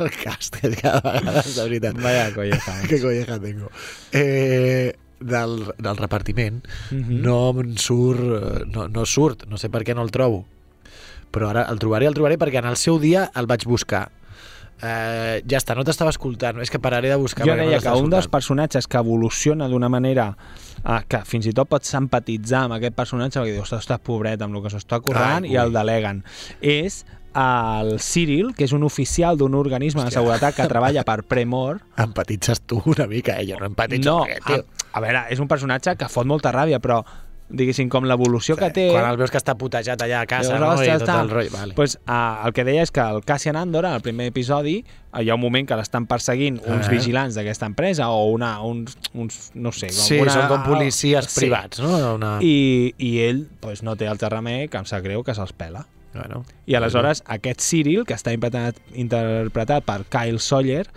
el 0.06 0.12
cast, 0.24 0.56
que 0.62 0.70
cada 0.76 1.02
vegada, 1.02 1.42
de 1.42 1.64
veritat. 1.64 1.98
Vaya 2.00 2.28
colleja. 2.36 2.76
que 2.88 3.02
colleja 3.02 3.40
tengo. 3.40 3.72
Eh, 4.12 4.94
del, 5.20 5.74
del 5.80 5.98
repartiment 5.98 6.62
Mhm. 6.92 7.22
no 7.24 7.50
em 7.50 7.76
surt, 7.76 8.22
eh, 8.22 8.64
no, 8.68 8.88
no 8.88 9.06
surt, 9.10 9.48
no 9.50 9.58
sé 9.58 9.72
per 9.74 9.82
què 9.84 9.96
no 9.96 10.04
el 10.06 10.12
trobo. 10.12 10.46
Però 11.34 11.50
ara 11.50 11.66
el 11.72 11.80
trobaré, 11.80 12.06
el 12.06 12.14
trobaré 12.14 12.38
perquè 12.38 12.60
en 12.62 12.70
el 12.70 12.78
seu 12.78 13.00
dia 13.00 13.32
el 13.34 13.48
vaig 13.50 13.66
buscar. 13.66 14.12
Eh, 14.78 15.42
ja 15.50 15.58
està, 15.58 15.74
no 15.74 15.82
t'estava 15.88 16.12
escoltant, 16.14 16.60
és 16.62 16.70
que 16.70 16.80
pararé 16.82 17.10
de 17.10 17.18
buscar. 17.18 17.46
Jo 17.48 17.54
perquè 17.56 17.66
no 17.66 17.72
deia 17.72 17.82
que 17.82 17.94
un 17.98 18.12
dels 18.14 18.30
personatges 18.30 18.86
que 18.86 19.02
evoluciona 19.02 19.70
d'una 19.72 19.90
manera 19.90 20.30
eh, 20.84 21.00
que 21.10 21.24
fins 21.26 21.50
i 21.50 21.54
tot 21.58 21.70
pots 21.70 21.94
empatitzar 21.98 22.68
amb 22.68 22.78
aquest 22.78 22.98
personatge 22.98 23.40
perquè 23.40 23.56
dius, 23.56 23.74
ostres, 23.74 24.02
pobret 24.06 24.42
amb 24.46 24.58
el 24.58 24.66
que 24.66 24.74
s'està 24.74 25.02
currant 25.02 25.48
Ai, 25.48 25.56
i 25.56 25.62
el 25.62 25.74
deleguen 25.74 26.22
és 26.62 27.04
el 27.38 28.00
Cyril, 28.02 28.54
que 28.58 28.66
és 28.66 28.74
un 28.74 28.86
oficial 28.88 29.38
d'un 29.38 29.54
organisme 29.58 30.02
de 30.02 30.08
Hòstia. 30.08 30.22
seguretat 30.22 30.56
que 30.58 30.66
treballa 30.70 31.04
per 31.06 31.22
Premor. 31.24 31.84
Empatitzes 32.08 32.64
tu 32.66 32.82
una 32.86 33.06
mica, 33.08 33.38
eh? 33.38 33.46
jo 33.52 33.60
no 33.60 33.70
empatitzo 33.70 34.10
No, 34.10 34.26
res, 34.26 34.42
a, 34.42 34.88
a 34.98 35.04
veure, 35.04 35.26
és 35.34 35.42
un 35.44 35.50
personatge 35.50 35.94
que 36.00 36.10
fot 36.10 36.26
molta 36.26 36.54
ràbia, 36.56 36.80
però 36.82 37.04
diguéssim, 37.50 37.88
com 37.90 38.04
l'evolució 38.04 38.58
que 38.60 38.68
té... 38.76 38.90
Quan 38.92 39.06
el 39.10 39.18
veus 39.20 39.32
que 39.32 39.40
està 39.40 39.54
putejat 39.56 40.02
allà 40.04 40.22
a 40.22 40.28
casa, 40.28 40.58
no? 40.60 40.74
I 40.84 40.90
tot 41.00 41.10
el 41.14 41.30
rotllo. 41.32 41.52
Vale. 41.54 41.74
Pues, 41.78 41.98
uh, 42.04 42.46
el 42.48 42.54
que 42.54 42.66
deia 42.68 42.84
és 42.84 42.92
que 42.92 43.02
el 43.02 43.24
Cassian 43.24 43.56
Andor, 43.56 43.86
al 43.88 44.02
primer 44.04 44.28
episodi, 44.34 44.78
eh, 44.84 45.24
hi 45.24 45.30
ha 45.32 45.36
un 45.38 45.42
moment 45.42 45.68
que 45.68 45.78
l'estan 45.80 46.06
perseguint 46.10 46.60
uns 46.66 46.88
Ah. 46.88 46.92
vigilants 46.92 47.36
d'aquesta 47.40 47.66
empresa 47.72 48.10
o 48.12 48.26
una, 48.34 48.62
uns, 48.62 48.98
uns, 49.14 49.52
no 49.56 49.72
sé... 49.72 49.88
com 49.88 50.04
Sí, 50.04 50.20
una, 50.20 50.34
són 50.34 50.48
com 50.52 50.64
policies 50.68 51.30
sí. 51.32 51.40
privats, 51.46 51.80
no? 51.80 52.16
Una... 52.16 52.38
I, 52.42 52.94
I 52.98 53.14
ell 53.30 53.46
pues, 53.62 53.84
no 53.84 53.96
té 53.96 54.08
altre 54.12 54.30
remei 54.34 54.68
que 54.68 54.78
em 54.78 54.86
sap 54.90 55.04
greu 55.08 55.24
que 55.24 55.34
se'ls 55.38 55.54
pela. 55.56 55.86
Bueno, 56.18 56.44
I 56.66 56.74
aleshores 56.76 57.22
aquest 57.30 57.62
Cyril, 57.62 58.04
que 58.08 58.16
està 58.16 58.32
interpretat, 58.34 58.80
interpretat 58.98 59.86
per 59.86 60.00
Kyle 60.10 60.40
Sawyer, 60.42 60.88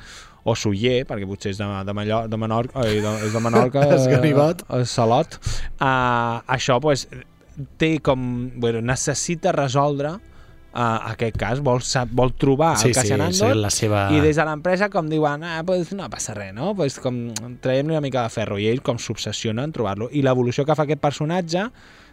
o 0.45 0.55
Soller, 0.57 1.03
perquè 1.09 1.29
potser 1.29 1.55
és 1.55 1.61
de, 1.61 1.69
de, 1.87 1.97
Mallor, 1.97 2.31
de 2.31 2.41
Menorca, 2.41 2.81
oi, 2.85 3.01
de, 3.05 3.13
és 3.27 3.37
de 3.37 3.45
Menorca, 3.45 3.85
És 3.97 4.09
ganivet. 4.11 4.65
eh, 4.69 4.85
Salot, 4.89 5.37
uh, 5.81 6.41
això 6.49 6.81
pues, 6.81 7.07
té 7.81 7.99
com... 8.05 8.51
Bueno, 8.61 8.81
necessita 8.81 9.53
resoldre 9.53 10.15
uh, 10.73 11.11
aquest 11.13 11.37
cas, 11.41 11.61
vol, 11.65 11.83
vol 12.17 12.35
trobar 12.39 12.75
sí, 12.79 12.89
el 12.89 12.95
sí, 12.95 13.01
Cassian 13.01 13.25
sí, 13.27 13.43
Andor 13.45 13.61
la 13.61 13.73
seva... 13.75 14.07
i 14.15 14.21
des 14.25 14.39
de 14.39 14.47
l'empresa 14.49 14.91
com 14.93 15.09
diuen 15.11 15.45
ah, 15.47 15.61
pues 15.67 15.93
no 15.97 16.09
passa 16.13 16.35
res, 16.37 16.55
no? 16.57 16.73
Pues 16.79 17.01
com 17.03 17.29
traiem-li 17.63 17.97
una 17.97 18.05
mica 18.05 18.25
de 18.25 18.33
ferro 18.33 18.59
i 18.61 18.69
ell 18.71 18.85
com 18.87 19.01
s'obsessiona 19.01 19.67
en 19.67 19.75
trobar-lo 19.77 20.11
i 20.13 20.25
l'evolució 20.27 20.65
que 20.69 20.77
fa 20.79 20.87
aquest 20.89 21.03
personatge 21.03 21.69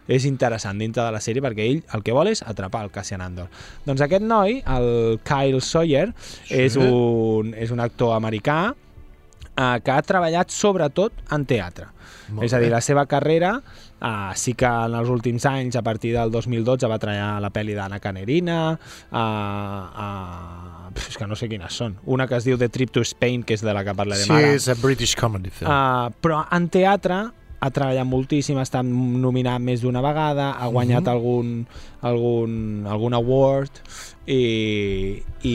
és 0.08 0.24
interessant 0.28 0.80
dintre 0.80 1.04
de 1.04 1.12
la 1.14 1.20
sèrie 1.22 1.44
perquè 1.44 1.68
ell 1.68 1.82
el 1.94 2.04
que 2.04 2.16
vol 2.16 2.32
és 2.32 2.42
atrapar 2.42 2.82
el 2.86 2.92
Cassian 2.94 3.22
Andor. 3.24 3.50
Doncs 3.86 4.02
aquest 4.04 4.24
noi, 4.24 4.62
el 4.64 5.20
Kyle 5.28 5.60
Sawyer, 5.60 6.08
sí. 6.16 6.56
és, 6.64 6.78
un, 6.80 7.52
és 7.54 7.74
un 7.74 7.84
actor 7.84 8.16
americà 8.16 8.58
eh, 8.72 9.76
que 9.84 9.92
ha 9.92 10.00
treballat 10.06 10.50
sobretot 10.54 11.28
en 11.34 11.44
teatre. 11.48 11.92
Molt 12.32 12.44
és 12.44 12.54
a 12.54 12.60
dir, 12.60 12.68
bé. 12.68 12.74
la 12.76 12.80
seva 12.84 13.04
carrera 13.08 13.54
uh, 13.58 14.32
sí 14.36 14.52
que 14.58 14.68
en 14.68 14.94
els 14.98 15.08
últims 15.12 15.44
anys, 15.48 15.76
a 15.76 15.82
partir 15.84 16.12
del 16.16 16.30
2012, 16.32 16.88
va 16.90 16.98
treballar 17.00 17.40
la 17.40 17.50
pel·li 17.52 17.76
d'Anna 17.76 18.00
Canerina, 18.04 18.58
uh, 18.74 19.16
uh, 19.18 20.92
és 20.98 21.16
que 21.16 21.28
no 21.28 21.36
sé 21.38 21.48
quines 21.48 21.74
són. 21.80 21.96
Una 22.08 22.28
que 22.28 22.36
es 22.38 22.46
diu 22.48 22.58
The 22.60 22.68
Trip 22.72 22.92
to 22.96 23.04
Spain, 23.06 23.44
que 23.48 23.56
és 23.56 23.64
de 23.64 23.74
la 23.76 23.84
que 23.86 23.96
parlarem 23.96 24.28
Sí, 24.28 24.32
ara. 24.34 24.54
és 24.56 24.68
a 24.68 24.76
British 24.80 25.16
comedy 25.18 25.52
film. 25.52 25.70
Uh, 25.72 26.12
però 26.24 26.44
en 26.54 26.68
teatre 26.72 27.22
ha 27.60 27.70
treballat 27.74 28.06
moltíssim, 28.06 28.58
ha 28.58 28.62
estat 28.62 28.84
nominat 28.86 29.58
més 29.60 29.80
d'una 29.82 30.00
vegada, 30.04 30.52
ha 30.60 30.68
guanyat 30.70 31.02
Mhm. 31.02 31.10
algun, 31.10 31.66
algun, 32.02 32.86
algun 32.86 33.14
award 33.14 33.80
i, 34.26 35.22
i, 35.42 35.54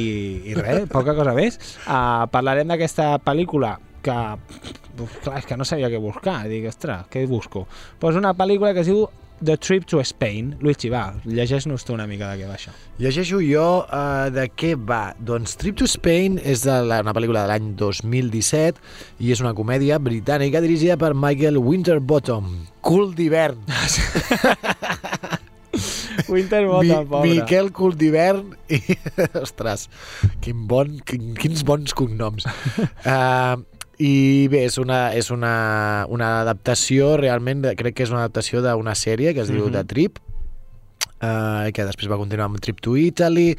i 0.51 0.53
res, 0.57 0.87
poca 0.97 1.15
cosa 1.15 1.33
més. 1.37 1.59
Uh, 1.87 2.25
parlarem 2.33 2.67
d'aquesta 2.67 3.17
pel·lícula 3.23 3.77
que, 4.03 4.15
uf, 4.99 5.19
clar, 5.23 5.37
és 5.39 5.45
que 5.47 5.55
no 5.57 5.63
sabia 5.63 5.87
què 5.89 5.99
buscar. 6.01 6.41
Dic, 6.51 6.65
ostres, 6.67 7.05
què 7.09 7.23
busco? 7.29 7.67
Pues 7.99 8.15
una 8.19 8.33
pel·lícula 8.35 8.73
que 8.75 8.81
es 8.83 8.89
diu 8.91 9.05
The 9.43 9.57
Trip 9.57 9.85
to 9.91 9.99
Spain. 10.07 10.55
Luigi, 10.63 10.89
va, 10.93 11.13
llegeix-nos 11.27 11.83
tu 11.85 11.93
una 11.95 12.07
mica 12.09 12.31
de 12.31 12.41
què 12.41 12.47
va 12.49 12.55
això. 12.57 12.73
Llegeixo 13.01 13.41
jo 13.43 13.67
uh, 13.83 14.29
de 14.33 14.47
què 14.55 14.73
va. 14.79 15.13
Doncs 15.19 15.57
Trip 15.59 15.77
to 15.81 15.87
Spain 15.89 16.39
és 16.39 16.63
de 16.67 16.79
la, 16.87 17.01
una 17.03 17.13
pel·lícula 17.15 17.43
de 17.43 17.51
l'any 17.51 17.73
2017 17.79 18.79
i 19.23 19.33
és 19.35 19.43
una 19.43 19.53
comèdia 19.57 19.99
britànica 20.01 20.63
dirigida 20.63 20.97
per 21.01 21.13
Michael 21.17 21.59
Winterbottom. 21.61 22.51
Cul 22.83 23.13
d'hivern. 23.17 23.61
Winterbottom, 26.29 27.07
pobre. 27.09 27.29
Miquel 27.29 27.71
Cul 27.75 27.95
d'hivern 27.97 28.53
i... 28.71 28.79
Ostres, 29.43 29.87
quin 30.43 30.65
bon, 30.69 30.99
quin, 31.07 31.33
quins 31.39 31.63
bons 31.67 31.95
cognoms. 31.97 32.47
Uh, 33.03 33.61
i 34.01 34.47
bé, 34.49 34.63
és 34.65 34.77
una, 34.81 35.13
és 35.13 35.29
una, 35.31 36.05
una 36.09 36.39
adaptació 36.41 37.15
realment, 37.21 37.65
crec 37.77 37.97
que 37.97 38.07
és 38.07 38.13
una 38.13 38.23
adaptació 38.23 38.63
d'una 38.65 38.95
sèrie 38.97 39.33
que 39.33 39.41
es 39.45 39.51
diu 39.51 39.67
Mhm. 39.67 39.73
The 39.73 39.83
Trip, 39.83 40.19
uh, 41.21 41.71
que 41.71 41.85
després 41.85 42.09
va 42.09 42.17
continuar 42.17 42.49
amb 42.49 42.59
Trip 42.59 42.81
to 42.81 42.97
Italy, 42.97 43.55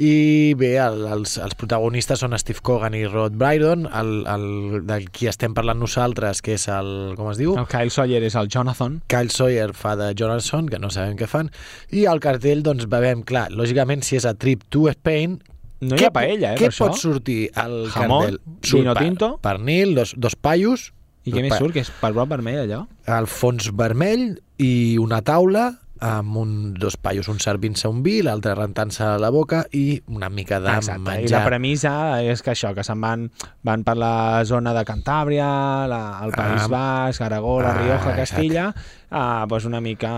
i 0.00 0.54
bé, 0.56 0.78
el, 0.80 1.02
els, 1.12 1.34
els 1.36 1.54
protagonistes 1.60 2.22
són 2.22 2.32
Steve 2.40 2.62
Cogan 2.64 2.94
i 2.96 3.02
Rod 3.04 3.34
Brydon, 3.36 3.84
el, 3.84 4.12
el, 4.32 4.46
del 4.88 5.10
qui 5.12 5.28
estem 5.28 5.52
parlant 5.52 5.78
nosaltres, 5.82 6.40
que 6.40 6.54
és 6.56 6.64
el, 6.72 7.12
com 7.18 7.28
es 7.30 7.36
diu? 7.36 7.52
El 7.60 7.68
Kyle 7.68 7.92
Sawyer 7.92 8.22
és 8.24 8.36
el 8.40 8.48
Jonathan. 8.48 9.02
Kyle 9.12 9.28
Sawyer 9.34 9.74
fa 9.76 9.96
de 10.00 10.14
Jonathan, 10.16 10.70
que 10.72 10.80
no 10.80 10.88
sabem 10.94 11.18
què 11.20 11.28
fan, 11.28 11.50
i 11.92 12.06
al 12.08 12.22
cartell 12.24 12.64
doncs 12.64 12.88
veiem, 12.88 13.26
clar, 13.28 13.50
lògicament 13.52 14.00
si 14.06 14.16
és 14.16 14.24
a 14.24 14.32
Trip 14.32 14.64
to 14.72 14.88
Spain, 14.94 15.36
No 15.80 15.96
hi 15.96 16.04
ha 16.04 16.10
paella, 16.12 16.52
eh, 16.54 16.56
què 16.60 16.66
per 16.68 16.72
això. 16.74 16.86
pot 16.90 16.98
sortir 17.00 17.50
al 17.54 17.88
Jamón, 17.90 18.38
cartell? 18.38 18.40
vino 18.72 18.94
pa- 18.94 19.00
tinto. 19.00 19.38
Pernil, 19.40 19.94
dos, 19.94 20.14
dos 20.16 20.36
paios, 20.36 20.92
I 21.24 21.32
què 21.32 21.42
més 21.44 21.56
surt? 21.56 21.72
Que 21.74 21.80
és 21.80 21.90
per 22.00 22.12
blanc 22.12 22.28
vermell, 22.30 22.62
allò? 22.64 22.86
el 23.06 23.26
fons 23.26 23.70
vermell 23.76 24.40
i 24.58 24.96
una 24.98 25.20
taula 25.22 25.78
amb 26.00 26.34
un, 26.40 26.52
dos 26.80 26.96
paios, 26.96 27.28
un 27.28 27.38
servint-se 27.40 27.86
un 27.86 28.02
vi, 28.02 28.22
l'altre 28.24 28.54
rentant-se 28.54 29.04
la 29.20 29.28
boca 29.28 29.66
i 29.76 30.00
una 30.08 30.30
mica 30.32 30.58
de 30.58 30.70
Exacte, 30.72 31.02
i 31.02 31.04
la 31.04 31.16
menjar. 31.18 31.42
premissa 31.44 32.22
és 32.24 32.40
que 32.40 32.52
això, 32.54 32.70
que 32.74 32.82
se'n 32.82 33.00
van, 33.04 33.26
van 33.62 33.84
per 33.84 33.98
la 34.00 34.40
zona 34.48 34.72
de 34.72 34.82
Cantàbria, 34.88 35.86
la, 35.92 36.20
el 36.24 36.32
País 36.32 36.62
Ah, 36.64 36.68
Basc, 36.72 37.20
Aragó, 37.20 37.60
la 37.60 37.74
ah, 37.74 37.82
Rioja. 37.82 38.16
Castilla, 38.16 38.74
ah, 39.10 39.44
doncs 39.48 39.64
una 39.66 39.80
mica... 39.80 40.10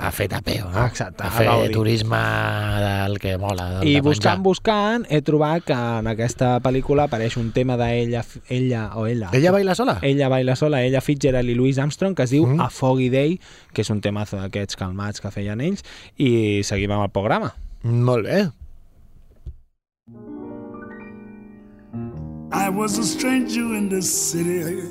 a 0.00 0.10
fer 0.12 0.28
tapeo, 0.32 0.70
no? 0.70 0.86
Exacte, 0.86 1.22
a 1.24 1.26
a 1.26 1.30
fer 1.30 1.46
gaudir. 1.46 1.72
turisme 1.72 2.16
del 2.16 3.18
que 3.20 3.36
mola, 3.38 3.66
del 3.78 3.88
I 3.88 3.94
de 3.94 4.00
buscant, 4.00 4.38
menjar. 4.38 4.44
buscant, 4.44 5.06
he 5.10 5.20
trobat 5.22 5.64
que 5.64 5.76
en 5.76 6.06
aquesta 6.08 6.54
pel·lícula 6.64 7.04
apareix 7.08 7.36
un 7.36 7.50
tema 7.52 7.76
d'ella, 7.80 8.22
ella 8.48 8.86
o 8.96 9.06
ella. 9.06 9.28
Ella 9.36 9.52
baila 9.52 9.74
sola? 9.74 9.98
Ella 10.02 10.28
baila 10.32 10.56
sola, 10.56 10.82
ella 10.84 11.00
Fitzgerald 11.04 11.48
i 11.48 11.54
Louis 11.54 11.78
Armstrong, 11.78 12.14
que 12.16 12.24
es 12.24 12.30
diu 12.30 12.46
Mm. 12.46 12.60
A 12.60 12.70
Foggy 12.70 13.10
Day, 13.10 13.38
que 13.72 13.82
és 13.82 13.90
un 13.90 14.00
temazo 14.00 14.36
d'aquests 14.40 14.76
calmats 14.76 15.20
que 15.20 15.30
feien 15.30 15.60
ells, 15.60 15.84
i 16.16 16.62
seguim 16.64 16.90
amb 16.96 17.04
el 17.04 17.10
programa. 17.12 17.52
Molt 17.82 18.24
bé. 18.26 18.50
I 22.52 22.68
was 22.68 22.98
a 22.98 23.04
stranger 23.04 23.74
in 23.76 23.88
this 23.88 24.10
city, 24.10 24.82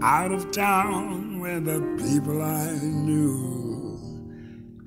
out 0.00 0.32
of 0.32 0.50
town 0.50 1.27
where 1.40 1.60
the 1.60 1.80
people 1.98 2.42
I 2.42 2.72
knew. 2.82 3.98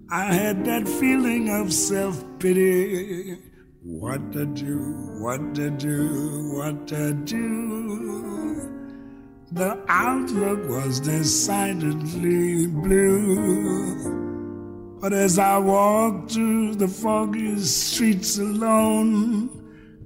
I 0.10 0.34
had 0.34 0.66
that 0.66 0.88
feeling 0.88 1.50
of 1.50 1.72
self 1.72 2.24
pity. 2.40 3.38
What 3.84 4.32
to 4.34 4.46
do, 4.46 4.78
what 5.20 5.56
to 5.56 5.70
do, 5.72 6.52
what 6.56 6.88
to 6.90 7.14
do. 7.14 8.70
The 9.52 9.78
outlook 9.88 10.70
was 10.70 11.00
decidedly 11.00 12.68
blue. 12.68 14.22
But 15.00 15.14
as 15.14 15.40
I 15.40 15.58
walked 15.58 16.32
through 16.34 16.76
the 16.76 16.88
foggy 16.88 17.58
streets 17.60 18.38
alone, 18.38 19.61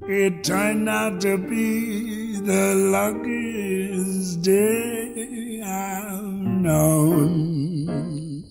it 0.08 0.44
turned 0.44 0.88
out 0.88 1.20
to 1.22 1.38
be 1.38 2.40
the 2.40 2.76
luckiest 2.76 4.42
day 4.44 5.62
I've 5.64 6.24
known. 6.24 8.44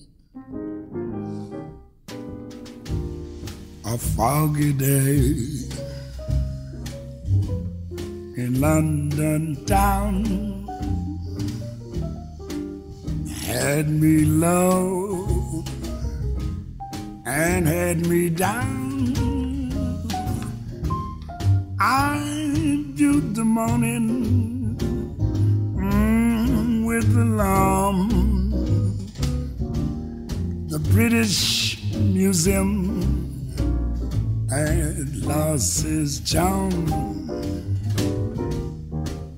A 3.84 3.98
foggy 3.98 4.72
day 4.72 5.36
in 8.36 8.60
London 8.60 9.64
town 9.66 10.24
had 13.46 13.88
me 13.88 14.24
low 14.24 15.62
and 17.24 17.68
had 17.68 18.04
me 18.08 18.28
down. 18.28 19.34
I 21.78 22.52
viewed 22.94 23.34
the 23.34 23.44
morning 23.44 24.76
mm, 25.74 26.87
with 26.87 27.16
alarm. 27.16 28.08
The 30.68 30.78
British 30.78 31.82
Museum 31.94 33.02
had 34.48 35.16
lost 35.16 35.84
its 35.84 36.20
charm. 36.20 36.87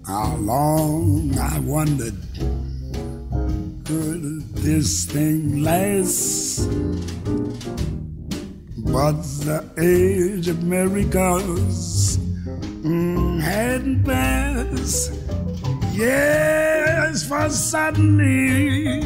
How 0.07 0.37
long 0.37 1.39
I 1.39 1.59
wondered 1.61 2.17
could 3.85 4.55
this 4.57 5.07
thing 5.07 5.63
last? 5.63 6.69
But 8.77 9.23
the 9.45 9.65
age 9.79 10.49
of 10.49 10.63
miracles 10.63 12.26
and 13.57 14.05
pass. 14.05 15.11
Yes, 15.95 17.27
for 17.27 17.49
suddenly, 17.49 19.01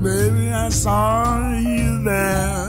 baby, 0.00 0.50
I 0.50 0.68
saw 0.70 1.52
you 1.58 2.02
there. 2.04 2.68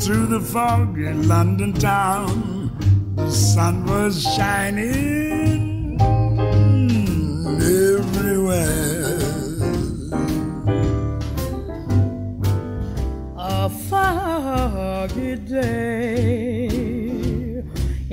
Through 0.00 0.26
the 0.26 0.40
fog 0.40 0.98
in 0.98 1.28
London 1.28 1.74
town, 1.74 2.72
the 3.16 3.30
sun 3.30 3.84
was 3.84 4.22
shining 4.22 5.98
mm, 5.98 7.56
everywhere. 7.98 9.18
A 13.36 13.68
foggy 13.68 15.36
day 15.36 16.69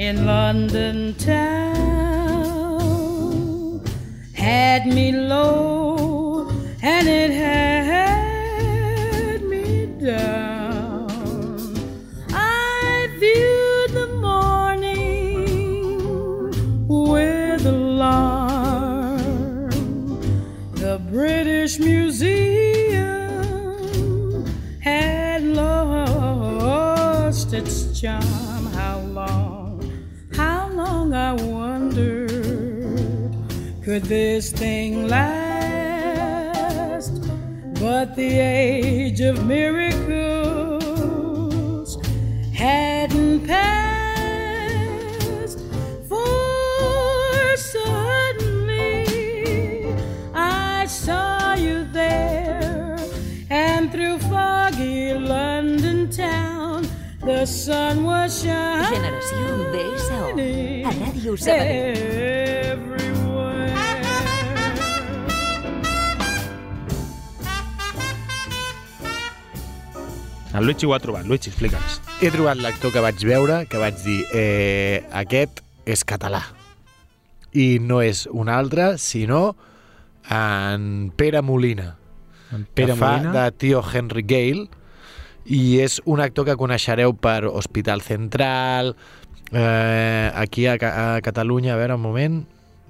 in 0.08 0.26
London 0.26 1.14
town 1.16 2.80
had 4.34 4.88
me 4.88 5.12
low 5.12 6.50
and 6.82 7.10
it 7.10 7.32
had 7.32 9.42
me 9.42 9.88
down. 10.00 11.10
I 12.30 13.10
viewed 13.20 13.90
the 14.00 14.08
morning 14.22 15.68
with 16.88 17.66
alarm. 17.66 19.20
The 20.76 21.02
British 21.12 21.80
Museum 21.80 22.96
had 24.80 25.44
lost 25.44 27.52
its 27.52 28.00
charm. 28.00 28.37
Could 33.88 34.04
this 34.04 34.52
thing 34.52 35.08
last? 35.08 36.44
But 37.80 38.18
the 38.18 38.38
age 38.38 39.22
of 39.22 39.46
miracles 39.46 39.98
hadn't 42.54 43.48
passed. 43.48 44.40
For 46.10 47.56
suddenly 47.56 49.06
I 50.34 50.86
saw 50.88 51.54
you 51.54 51.86
there, 51.94 53.00
and 53.50 53.90
through 53.90 54.20
foggy 54.20 55.14
London 55.14 56.10
town, 56.10 56.86
the 57.22 57.46
sun 57.46 58.04
was 58.04 58.44
shining. 58.44 59.00
Generació 59.00 59.72
BSO. 59.72 60.20
A 60.84 60.92
Ràdio 60.92 61.38
Sabadell. 61.38 63.17
El 70.58 70.66
Luigi 70.66 70.86
ho 70.88 70.94
ha 70.96 71.00
trobat. 71.00 71.26
Luigi, 71.30 71.52
explica'ns. 71.52 72.00
He 72.22 72.32
trobat 72.34 72.58
l'actor 72.58 72.92
que 72.92 73.02
vaig 73.04 73.22
veure, 73.28 73.66
que 73.70 73.78
vaig 73.82 74.00
dir, 74.04 74.24
eh, 74.34 75.04
aquest 75.14 75.62
és 75.86 76.04
català. 76.04 76.42
I 77.54 77.78
no 77.80 78.02
és 78.02 78.26
un 78.32 78.50
altre, 78.50 78.98
sinó 78.98 79.56
en 80.30 81.12
Pere 81.16 81.42
Molina, 81.42 81.96
En 82.52 82.66
Pere 82.74 82.94
que 82.94 83.00
fa 83.00 83.18
Molina. 83.18 83.32
de 83.46 83.52
tio 83.52 83.84
Henry 83.94 84.24
Gale, 84.24 84.68
i 85.46 85.80
és 85.80 86.02
un 86.06 86.20
actor 86.20 86.46
que 86.46 86.56
coneixereu 86.60 87.14
per 87.16 87.46
Hospital 87.46 88.02
Central, 88.02 88.96
eh, 89.52 90.32
aquí 90.36 90.66
a, 90.68 90.74
a 90.76 91.22
Catalunya, 91.22 91.74
a 91.74 91.78
veure, 91.78 91.96
un 91.96 92.02
moment, 92.02 92.42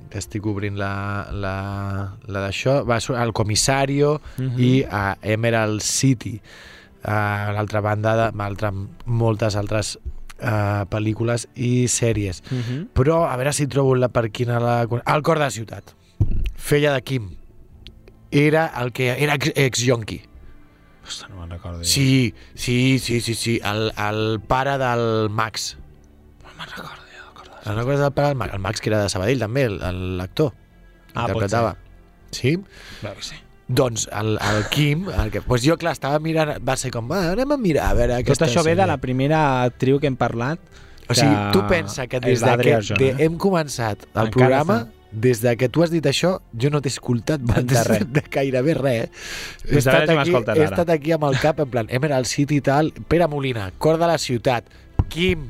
que 0.09 0.17
estic 0.21 0.45
obrint 0.47 0.77
la, 0.79 1.27
la, 1.31 1.55
la 2.25 2.39
d'això, 2.47 2.79
va 2.87 2.97
al 3.19 3.33
Comissario 3.33 4.21
Mhm. 4.37 4.57
i 4.59 4.83
a 4.89 5.17
Emerald 5.21 5.81
City, 5.81 6.39
a 7.07 7.51
l'altra 7.55 7.81
banda, 7.81 8.13
de, 8.19 8.43
altra, 8.43 8.71
moltes 9.05 9.55
altres 9.55 9.95
eh, 10.39 10.83
pel·lícules 10.91 11.47
i 11.55 11.87
sèries. 11.87 12.43
Mhm. 12.51 12.89
Però 12.93 13.23
a 13.29 13.35
veure 13.39 13.53
si 13.53 13.67
trobo 13.67 13.95
la 13.95 14.09
per 14.09 14.29
quina 14.31 14.59
la... 14.59 14.81
El 14.83 15.23
cor 15.23 15.39
de 15.39 15.45
la 15.47 15.51
ciutat. 15.51 15.95
Feia 16.55 16.91
de 16.93 17.01
Kim. 17.03 17.29
Era 18.29 18.67
el 18.81 18.91
que 18.91 19.09
era 19.23 19.35
ex- 19.35 19.53
ex-yonqui. 19.55 20.21
Ostres, 21.07 21.29
no 21.31 21.39
me'n 21.39 21.49
recordo. 21.55 21.83
Sí, 21.87 22.33
sí, 22.53 22.99
sí, 22.99 23.21
sí, 23.21 23.33
sí. 23.35 23.59
El, 23.63 23.93
el 23.95 24.41
pare 24.41 24.77
del 24.77 25.29
Max. 25.29 25.77
No 26.43 26.49
me'n 26.57 26.67
recordo. 26.75 27.05
El 27.67 27.75
recordes 27.75 27.99
del 28.01 28.11
pare 28.11 28.27
del 28.29 28.37
Max? 28.37 28.53
El 28.53 28.59
Max, 28.59 28.81
que 28.81 28.89
era 28.89 29.01
de 29.03 29.09
Sabadell, 29.09 29.39
també, 29.39 29.63
el- 29.63 29.81
el- 29.81 30.17
l'actor. 30.17 30.53
Ah, 31.15 31.21
Interpretava. 31.21 31.77
Sí? 32.31 32.57
Clar 32.99 33.15
que 33.15 33.23
sí. 33.23 33.35
Doncs 33.67 34.07
el, 34.15 34.37
el 34.39 34.65
Kim, 34.71 35.09
el 35.11 35.29
que, 35.29 35.41
pues 35.41 35.63
jo, 35.65 35.75
clar, 35.77 35.91
estava 35.97 36.19
mirant, 36.23 36.53
va 36.63 36.77
ser 36.79 36.91
com, 36.93 37.09
va, 37.11 37.33
anem 37.33 37.51
a 37.51 37.57
mirar, 37.59 37.89
a 37.91 37.95
veure 37.97 38.13
Tot 38.15 38.23
aquesta 38.23 38.45
això 38.47 38.63
ve 38.63 38.75
de 38.79 38.85
la 38.87 38.95
primera 39.03 39.41
actriu 39.65 39.99
que 39.99 40.07
hem 40.07 40.15
parlat. 40.15 40.61
O 41.09 41.15
sigui, 41.15 41.33
que 41.35 41.51
tu 41.55 41.63
pensa 41.67 42.05
que 42.07 42.19
des 42.23 42.39
de 42.43 42.53
que 42.61 42.73
Arjona, 42.75 42.99
de, 42.99 43.09
eh? 43.11 43.25
hem 43.27 43.35
començat 43.39 44.05
el 44.07 44.27
Encara 44.27 44.31
programa, 44.31 44.77
està. 44.85 45.11
des 45.27 45.41
de 45.43 45.53
que 45.59 45.69
tu 45.71 45.83
has 45.83 45.91
dit 45.91 46.03
això, 46.07 46.33
jo 46.51 46.71
no 46.71 46.81
t'he 46.83 46.91
escoltat 46.91 47.43
De 47.43 47.63
de, 47.63 47.83
res. 47.87 48.07
de 48.11 48.23
gairebé 48.31 48.73
res. 48.79 49.03
Eh? 49.05 49.71
He 49.71 49.77
estat, 49.79 50.09
aquí, 50.15 50.31
he 50.35 50.41
ara. 50.55 50.65
estat 50.65 50.89
aquí 50.95 51.15
amb 51.15 51.27
el 51.29 51.39
cap, 51.43 51.59
en 51.63 51.69
plan, 51.71 51.87
Emerald 51.91 52.27
City 52.27 52.59
i 52.59 52.63
tal, 52.63 52.91
Pere 53.07 53.27
Molina, 53.27 53.69
Cor 53.79 53.99
de 53.99 54.07
la 54.07 54.17
ciutat, 54.17 54.67
Kim, 55.07 55.47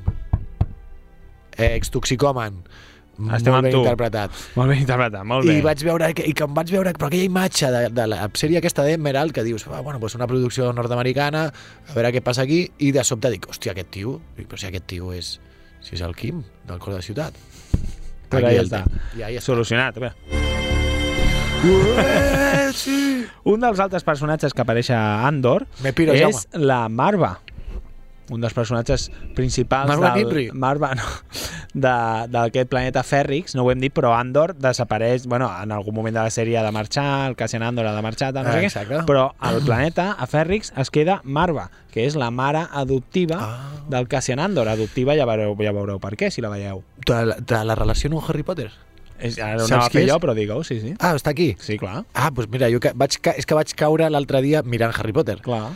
eh, 1.57 1.73
extoxicòman, 1.75 2.63
Estem 3.17 3.53
molt 3.53 3.65
ben 3.65 3.73
tu. 3.73 3.79
interpretat. 3.81 4.31
Molt 4.55 4.69
ben 4.69 4.81
interpretat, 4.83 5.23
molt 5.25 5.47
bé. 5.47 5.55
I 5.57 5.61
vaig 5.65 5.83
veure, 5.87 6.11
i 6.13 6.33
que 6.37 6.45
em 6.45 6.53
vaig 6.53 6.69
veure, 6.71 6.93
però 6.93 7.09
aquella 7.09 7.25
imatge 7.25 7.71
de, 7.73 7.81
de 7.97 8.07
la 8.07 8.19
sèrie 8.37 8.59
aquesta 8.61 8.85
d'Emerald, 8.85 9.33
que 9.33 9.43
dius, 9.47 9.65
ah, 9.71 9.81
bueno, 9.81 9.99
pues 9.99 10.15
una 10.15 10.27
producció 10.29 10.71
nord-americana, 10.73 11.47
a 11.49 11.95
veure 11.97 12.13
què 12.13 12.21
passa 12.21 12.45
aquí, 12.45 12.63
i 12.77 12.91
de 12.93 13.03
sobte 13.07 13.31
dic, 13.33 13.49
hòstia, 13.49 13.73
aquest 13.73 13.89
tio, 13.97 14.19
però 14.37 14.59
si 14.61 14.69
aquest 14.69 14.85
tio 14.93 15.09
és, 15.17 15.39
si 15.81 15.95
és 15.97 16.03
el 16.05 16.13
Kim, 16.15 16.43
del 16.67 16.77
cor 16.79 16.93
de 16.93 17.01
la 17.01 17.05
ciutat. 17.05 17.33
Però 18.29 18.45
Aquí 18.45 18.57
ja 18.59 18.65
està. 18.67 18.83
Ja, 19.17 19.31
ja 19.31 19.39
està. 19.39 19.47
Solucionat. 19.49 19.97
Bé. 20.03 20.13
Ué, 21.65 22.71
sí. 22.77 23.25
Un 23.49 23.63
dels 23.63 23.79
altres 23.81 24.05
personatges 24.05 24.53
que 24.53 24.61
apareix 24.61 24.91
a 24.93 25.01
Andor 25.27 25.65
piro, 25.95 26.13
és 26.13 26.21
Jaume. 26.21 26.65
la 26.67 26.83
Marva. 26.89 27.39
Un 28.29 28.41
dels 28.43 28.53
personatges 28.53 29.09
principals 29.35 29.87
Marva 29.87 30.09
del... 30.17 30.49
Marva, 30.53 30.89
no, 30.99 31.03
de- 31.73 32.27
d'aquest 32.33 32.67
planeta 32.69 33.03
Fèrrix, 33.07 33.53
no 33.55 33.63
ho 33.63 33.71
hem 33.71 33.79
dit, 33.79 33.93
però 33.95 34.11
Andor 34.17 34.53
desapareix, 34.59 35.27
bueno, 35.31 35.47
en 35.63 35.71
algun 35.71 35.95
moment 35.95 36.15
de 36.17 36.25
la 36.25 36.33
sèrie 36.33 36.57
ha 36.59 36.63
de 36.65 36.71
marxar, 36.75 37.29
el 37.29 37.35
Cassian 37.39 37.63
Andor 37.63 37.87
ha 37.87 37.93
de 37.95 38.01
marxar, 38.03 38.33
tal, 38.35 38.43
no 38.47 38.51
sé 38.69 38.83
què, 38.87 39.03
però 39.07 39.29
al 39.39 39.61
planeta, 39.63 40.09
a 40.19 40.27
Fèrrix, 40.27 40.73
es 40.75 40.91
queda 40.91 41.21
Marva, 41.23 41.69
que 41.93 42.03
és 42.05 42.15
la 42.19 42.31
mare 42.31 42.65
adoptiva 42.71 43.37
Ah. 43.39 43.71
del 43.87 44.07
Cassian 44.11 44.39
Andor. 44.43 44.67
Adoptiva 44.67 45.15
ja 45.15 45.25
veureu, 45.25 45.55
ja 45.63 45.71
veureu 45.71 45.99
per 46.03 46.15
què, 46.19 46.29
si 46.31 46.41
la 46.43 46.49
veieu. 46.49 46.83
De, 47.07 47.21
la- 47.25 47.37
de 47.39 47.63
la 47.63 47.75
relació 47.75 48.09
amb 48.11 48.19
Harry 48.29 48.43
Potter? 48.43 48.69
És, 49.17 49.39
ara 49.41 49.55
ho 49.55 49.65
Saps 49.65 49.71
anava 49.71 49.85
a 49.85 49.89
qui 49.89 49.97
fer 49.97 50.03
és? 50.05 50.11
jo, 50.11 50.19
però 50.21 50.33
digue-ho, 50.37 50.63
sí, 50.63 50.75
sí. 50.79 50.91
Ah, 50.99 51.15
està 51.17 51.31
aquí. 51.31 51.55
Sí, 51.59 51.77
clar, 51.81 52.03
Ah, 52.13 52.29
doncs 52.29 52.51
mira, 52.53 52.67
jo 52.69 52.79
que 52.79 52.91
vaig, 52.93 53.15
ca... 53.21 53.31
és 53.31 53.47
que 53.49 53.55
vaig 53.57 53.71
caure 53.73 54.09
l'altre 54.13 54.41
dia 54.45 54.61
mirant 54.61 54.93
Harry 54.99 55.13
Potter. 55.15 55.39
clar. 55.41 55.71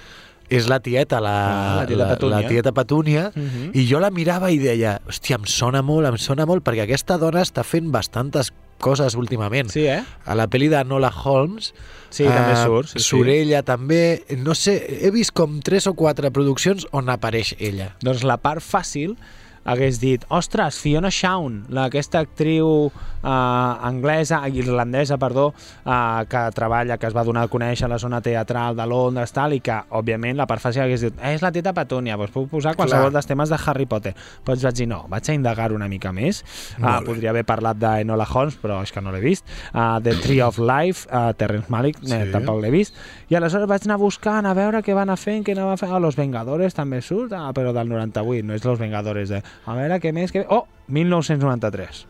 És 0.51 0.67
la 0.67 0.81
tieta, 0.83 1.21
la, 1.23 1.35
Ah, 1.41 1.75
la 1.81 1.85
tieta 1.87 2.03
la, 2.03 2.09
Petúnia. 2.15 2.41
la 2.41 2.47
tieta 2.47 2.71
Petúnia, 2.75 3.31
Mhm. 3.35 3.71
i 3.73 3.87
jo 3.87 3.99
la 4.03 4.09
mirava 4.11 4.51
i 4.51 4.57
deia, 4.59 4.99
hòstia, 5.07 5.37
em 5.39 5.45
sona 5.45 5.81
molt, 5.81 6.05
em 6.07 6.17
sona 6.17 6.45
molt, 6.45 6.63
perquè 6.63 6.83
aquesta 6.83 7.17
dona 7.17 7.41
està 7.41 7.63
fent 7.63 7.89
bastantes 7.91 8.51
coses 8.81 9.13
últimament. 9.15 9.69
Sí, 9.69 9.85
eh? 9.85 10.03
A 10.25 10.33
la 10.35 10.47
pel·li 10.49 10.67
de 10.67 10.83
Nola 10.83 11.11
Holmes 11.23 11.71
Sí, 12.09 12.23
també 12.25 12.53
eh, 12.53 12.63
surt. 12.65 12.87
Sí, 12.89 12.99
sí. 12.99 13.05
surt 13.05 13.29
ella 13.29 13.61
també, 13.63 14.23
no 14.37 14.55
sé, 14.55 14.99
he 15.05 15.11
vist 15.11 15.31
com 15.33 15.59
tres 15.61 15.85
o 15.87 15.93
quatre 15.93 16.31
produccions 16.31 16.87
on 16.91 17.07
apareix 17.07 17.55
ella. 17.59 17.95
Doncs 18.01 18.23
la 18.23 18.37
part 18.37 18.59
fàcil 18.61 19.15
hagués 19.65 19.99
dit, 20.01 20.23
ostres, 20.29 20.79
Fiona 20.79 21.09
Shawn, 21.09 21.65
la- 21.69 21.85
aquesta 21.85 22.19
actriu 22.19 22.91
eh, 23.23 23.27
anglesa, 23.27 24.41
irlandesa, 24.49 25.17
perdó, 25.17 25.53
eh, 25.85 26.25
que 26.29 26.49
treballa, 26.55 26.97
que 26.97 27.07
es 27.07 27.15
va 27.15 27.23
donar 27.23 27.43
a 27.43 27.47
conèixer 27.51 27.85
a 27.85 27.89
la 27.89 27.99
zona 27.99 28.21
teatral 28.21 28.75
de 28.75 28.85
Londres, 28.87 29.31
tal, 29.33 29.53
i 29.53 29.59
que, 29.61 29.75
òbviament, 29.89 30.35
la 30.37 30.47
part 30.47 30.61
fàcil 30.63 30.81
hagués 30.85 31.01
dit, 31.01 31.13
eh, 31.21 31.33
és 31.35 31.41
la 31.43 31.51
teta 31.51 31.73
Petúnia, 31.73 32.17
doncs 32.17 32.31
puc 32.33 32.49
posar 32.49 32.75
qualsevol 32.75 33.09
Clar. 33.11 33.13
dels 33.19 33.27
temes 33.29 33.49
de 33.49 33.59
Harry 33.65 33.85
Potter. 33.85 34.15
Però 34.45 34.57
vaig 34.61 34.75
dir, 34.75 34.87
no, 34.87 35.05
vaig 35.09 35.29
a 35.29 35.33
indagar 35.33 35.71
una 35.73 35.87
mica 35.87 36.11
més. 36.11 36.43
Bé. 36.77 36.97
podria 37.05 37.29
haver 37.31 37.43
parlat 37.45 37.77
d'Enola 37.77 38.25
Holmes, 38.33 38.57
però 38.61 38.81
és 38.83 38.91
que 38.91 39.01
no 39.01 39.11
l'he 39.11 39.19
vist. 39.21 39.45
Uh, 39.73 39.99
The 40.01 40.13
Tree 40.21 40.41
of 40.41 40.57
Life, 40.59 41.07
uh, 41.11 41.33
Terrence 41.33 41.69
Malick, 41.69 41.97
sí. 42.01 42.13
eh, 42.13 42.25
Sí. 42.25 42.31
tampoc 42.31 42.61
l'he 42.61 42.69
vist. 42.71 42.95
I 43.29 43.35
aleshores 43.35 43.67
vaig 43.67 43.81
anar 43.85 43.97
buscant 43.97 44.45
a 44.45 44.53
veure 44.53 44.81
què 44.83 44.93
van 44.93 45.09
anar 45.09 45.17
fent, 45.17 45.43
què 45.45 45.51
anava 45.55 45.77
fent. 45.77 45.91
Ah, 45.91 45.99
Los 45.99 46.15
Vengadores 46.15 46.73
també 46.73 47.01
surt, 47.01 47.33
ah, 47.33 47.51
però 47.53 47.73
del 47.73 47.89
98, 47.89 48.45
no 48.45 48.53
és 48.53 48.63
Los 48.65 48.79
Vengadores. 48.79 49.31
Eh? 49.31 49.41
A 49.65 49.77
veure 49.77 49.99
què 50.03 50.13
més... 50.15 50.33
Que... 50.33 50.45
Oh, 50.49 50.65
1993. 50.91 52.05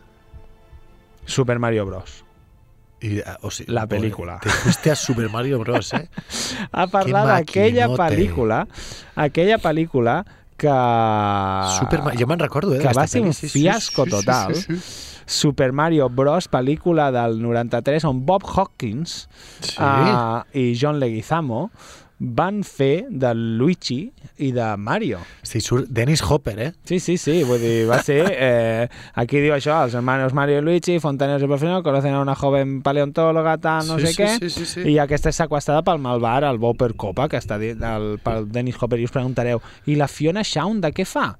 Super 1.24 1.58
Mario 1.62 1.86
Bros. 1.86 2.22
I, 3.02 3.18
eh, 3.18 3.36
o 3.42 3.50
sigui, 3.50 3.72
La 3.74 3.86
pel·lícula. 3.90 4.38
Te 4.42 4.50
fuiste 4.50 4.92
a 4.92 4.96
Super 4.96 5.28
Mario 5.30 5.58
Bros, 5.62 5.92
eh? 5.98 6.06
A 6.82 6.86
parlar 6.90 7.26
d'aquella 7.30 7.90
pel·lícula, 7.96 8.62
aquella 9.18 9.58
pel·lícula 9.62 10.20
que... 10.56 10.76
Super 11.78 12.02
jo 12.18 12.28
me'n 12.30 12.42
recordo, 12.42 12.76
eh, 12.76 12.82
Que 12.82 12.94
va 12.94 13.06
ser 13.10 13.24
un 13.26 13.34
fiasco 13.34 14.06
sí, 14.06 14.10
sí, 14.10 14.16
total. 14.16 14.54
sí, 14.54 14.76
sí. 14.78 15.08
Super 15.32 15.72
Mario 15.72 16.08
Bros, 16.10 16.48
pel·lícula 16.50 17.10
del 17.14 17.40
93, 17.42 18.04
on 18.04 18.24
Bob 18.26 18.44
Hawkins 18.46 19.28
uh, 19.78 20.42
i 20.52 20.72
John 20.78 20.98
Leguizamo 21.00 21.70
van 22.22 22.60
fer 22.62 23.08
de 23.10 23.32
Luigi 23.34 24.12
i 24.38 24.52
de 24.54 24.76
Mario. 24.78 25.18
Sí, 25.42 25.60
surt 25.60 25.88
Dennis 25.90 26.22
Hopper, 26.22 26.54
eh? 26.62 26.72
Sí, 26.86 27.00
sí, 27.02 27.16
sí, 27.18 27.42
vull 27.42 27.58
dir, 27.58 27.88
va 27.90 27.98
ser... 28.06 28.20
Eh, 28.30 28.88
aquí 29.18 29.40
diu 29.42 29.56
això, 29.56 29.80
els 29.82 29.96
hermanos 29.98 30.32
Mario 30.32 30.60
y 30.60 30.62
Luigi, 30.62 31.00
fontaneros 31.02 31.42
y 31.42 31.46
profesional, 31.50 31.82
conocen 31.82 32.14
a 32.14 32.20
una 32.20 32.36
joven 32.36 32.80
paleontóloga, 32.82 33.58
tal, 33.58 33.88
no 33.88 33.98
Sí, 33.98 34.06
sé 34.06 34.12
sí, 34.12 34.22
què, 34.22 34.30
sí, 34.38 34.50
sí, 34.50 34.66
sí. 34.66 34.86
i 34.94 34.98
aquesta 35.02 35.32
és 35.34 35.42
sequestrada 35.42 35.82
pel 35.82 35.98
malvar, 35.98 36.44
el 36.46 36.62
Bopper 36.62 36.94
Copa, 36.94 37.26
que 37.28 37.42
està 37.42 37.58
dit, 37.58 37.74
el, 37.82 38.18
pel 38.22 38.46
Dennis 38.54 38.78
Hopper, 38.80 39.00
i 39.02 39.08
us 39.10 39.14
preguntareu, 39.14 39.58
i 39.90 39.98
la 39.98 40.06
Fiona 40.06 40.46
Shawn 40.46 40.80
de 40.80 40.94
què 40.94 41.08
fa? 41.08 41.32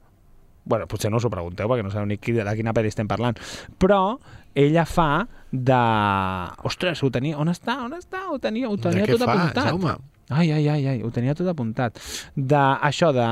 bueno, 0.65 0.87
potser 0.87 1.11
no 1.11 1.19
us 1.19 1.25
ho 1.27 1.31
pregunteu 1.31 1.67
perquè 1.67 1.83
no 1.83 1.91
sabeu 1.91 2.07
ni 2.07 2.21
qui, 2.23 2.31
de 2.37 2.53
quina 2.55 2.71
pel·li 2.71 2.87
estem 2.93 3.09
parlant, 3.11 3.35
però 3.83 4.19
ella 4.55 4.85
fa 4.87 5.27
de... 5.51 5.79
Ostres, 6.69 7.03
ho 7.03 7.11
tenia... 7.11 7.35
On 7.43 7.51
està? 7.51 7.81
On 7.83 7.97
està? 7.97 8.29
Ho 8.31 8.39
tenia, 8.39 8.69
ho 8.71 8.77
tenia 8.79 9.09
tot 9.11 9.25
fa, 9.25 9.35
apuntat. 9.35 9.73
Jaume? 9.73 9.97
Ai, 10.33 10.51
ai, 10.53 10.69
ai, 10.69 10.87
ai, 10.95 11.03
ho 11.03 11.11
tenia 11.15 11.35
tot 11.39 11.49
apuntat. 11.53 11.99
De, 12.37 12.63
això 12.89 13.13
de, 13.17 13.27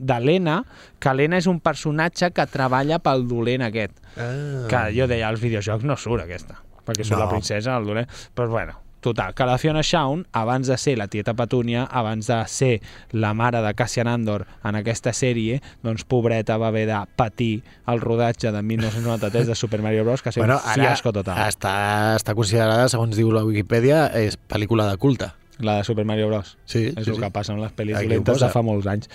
de 0.00 0.18
l'Helena, 0.20 0.60
que 1.02 1.14
l'Helena 1.14 1.40
és 1.42 1.48
un 1.50 1.58
personatge 1.64 2.30
que 2.34 2.46
treballa 2.50 3.00
pel 3.02 3.26
dolent 3.30 3.66
aquest. 3.68 3.98
Ah. 4.16 4.68
Que 4.70 4.84
jo 4.96 5.08
deia, 5.10 5.28
als 5.32 5.42
videojocs 5.42 5.84
no 5.88 5.96
surt 5.98 6.24
aquesta, 6.26 6.60
perquè 6.86 7.04
surt 7.04 7.18
No. 7.18 7.24
la 7.26 7.30
princesa, 7.32 7.76
el 7.78 7.86
dolent. 7.88 8.08
Però 8.34 8.48
bueno, 8.52 8.78
total, 9.02 9.32
que 9.34 9.44
la 9.48 9.56
Fiona 9.58 9.80
Shawn, 9.82 10.26
abans 10.32 10.68
de 10.70 10.76
ser 10.78 10.96
la 10.96 11.08
tieta 11.10 11.34
Petúnia, 11.34 11.82
abans 11.90 12.28
de 12.30 12.36
ser 12.46 12.80
la 13.10 13.32
mare 13.34 13.58
de 13.64 13.72
Cassian 13.74 14.06
Andor 14.06 14.44
en 14.62 14.76
aquesta 14.78 15.10
sèrie, 15.12 15.58
doncs 15.82 16.04
pobreta 16.04 16.56
va 16.56 16.68
haver 16.70 16.86
de 16.86 17.00
patir 17.16 17.64
el 17.90 18.00
rodatge 18.00 18.52
de 18.54 18.62
1993 18.62 19.48
de 19.48 19.54
Super 19.58 19.82
Mario 19.82 20.04
Bros, 20.04 20.22
que 20.22 20.28
ha 20.28 20.32
sigut 20.32 20.46
Bueno, 20.46 20.60
un 20.64 20.74
fiasco 20.74 21.12
total. 21.12 21.38
està, 21.50 22.14
està 22.14 22.34
considerada, 22.38 22.88
segons 22.88 23.16
diu 23.18 23.32
la 23.34 23.42
Wikipedia, 23.44 24.06
és 24.14 24.38
pel·lícula 24.38 24.86
de 24.90 24.96
culte. 25.02 25.32
La 25.58 25.76
de 25.76 25.84
Super 25.84 26.04
Mario 26.04 26.28
Bros. 26.28 26.56
Sí, 26.64 26.86
és 26.86 27.04
sí, 27.04 27.10
el 27.10 27.16
sí. 27.16 27.20
que 27.20 27.30
passa 27.34 27.52
amb 27.52 27.62
les 27.62 27.74
pel·lis 27.76 27.98
Aquí 27.98 28.08
dolentes 28.08 28.40
de 28.40 28.50
fa 28.52 28.62
molts 28.66 28.88
anys. 28.90 29.10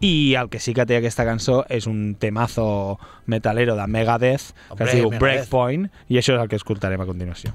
I 0.00 0.34
el 0.40 0.48
que 0.48 0.60
sí 0.62 0.72
que 0.72 0.86
té 0.88 0.96
aquesta 0.96 1.26
cançó 1.28 1.60
és 1.68 1.88
un 1.90 2.14
temazo 2.20 2.98
metalero 3.26 3.76
de 3.76 3.86
Megadeth 3.86 4.52
que 4.52 4.72
Hombre, 4.72 4.86
es 4.86 4.94
diu 4.96 5.10
Megadeth. 5.10 5.26
Breakpoint 5.26 5.90
i 6.08 6.22
això 6.22 6.38
és 6.38 6.44
el 6.46 6.48
que 6.48 6.60
escoltarem 6.60 7.04
a 7.04 7.08
continuació. 7.10 7.52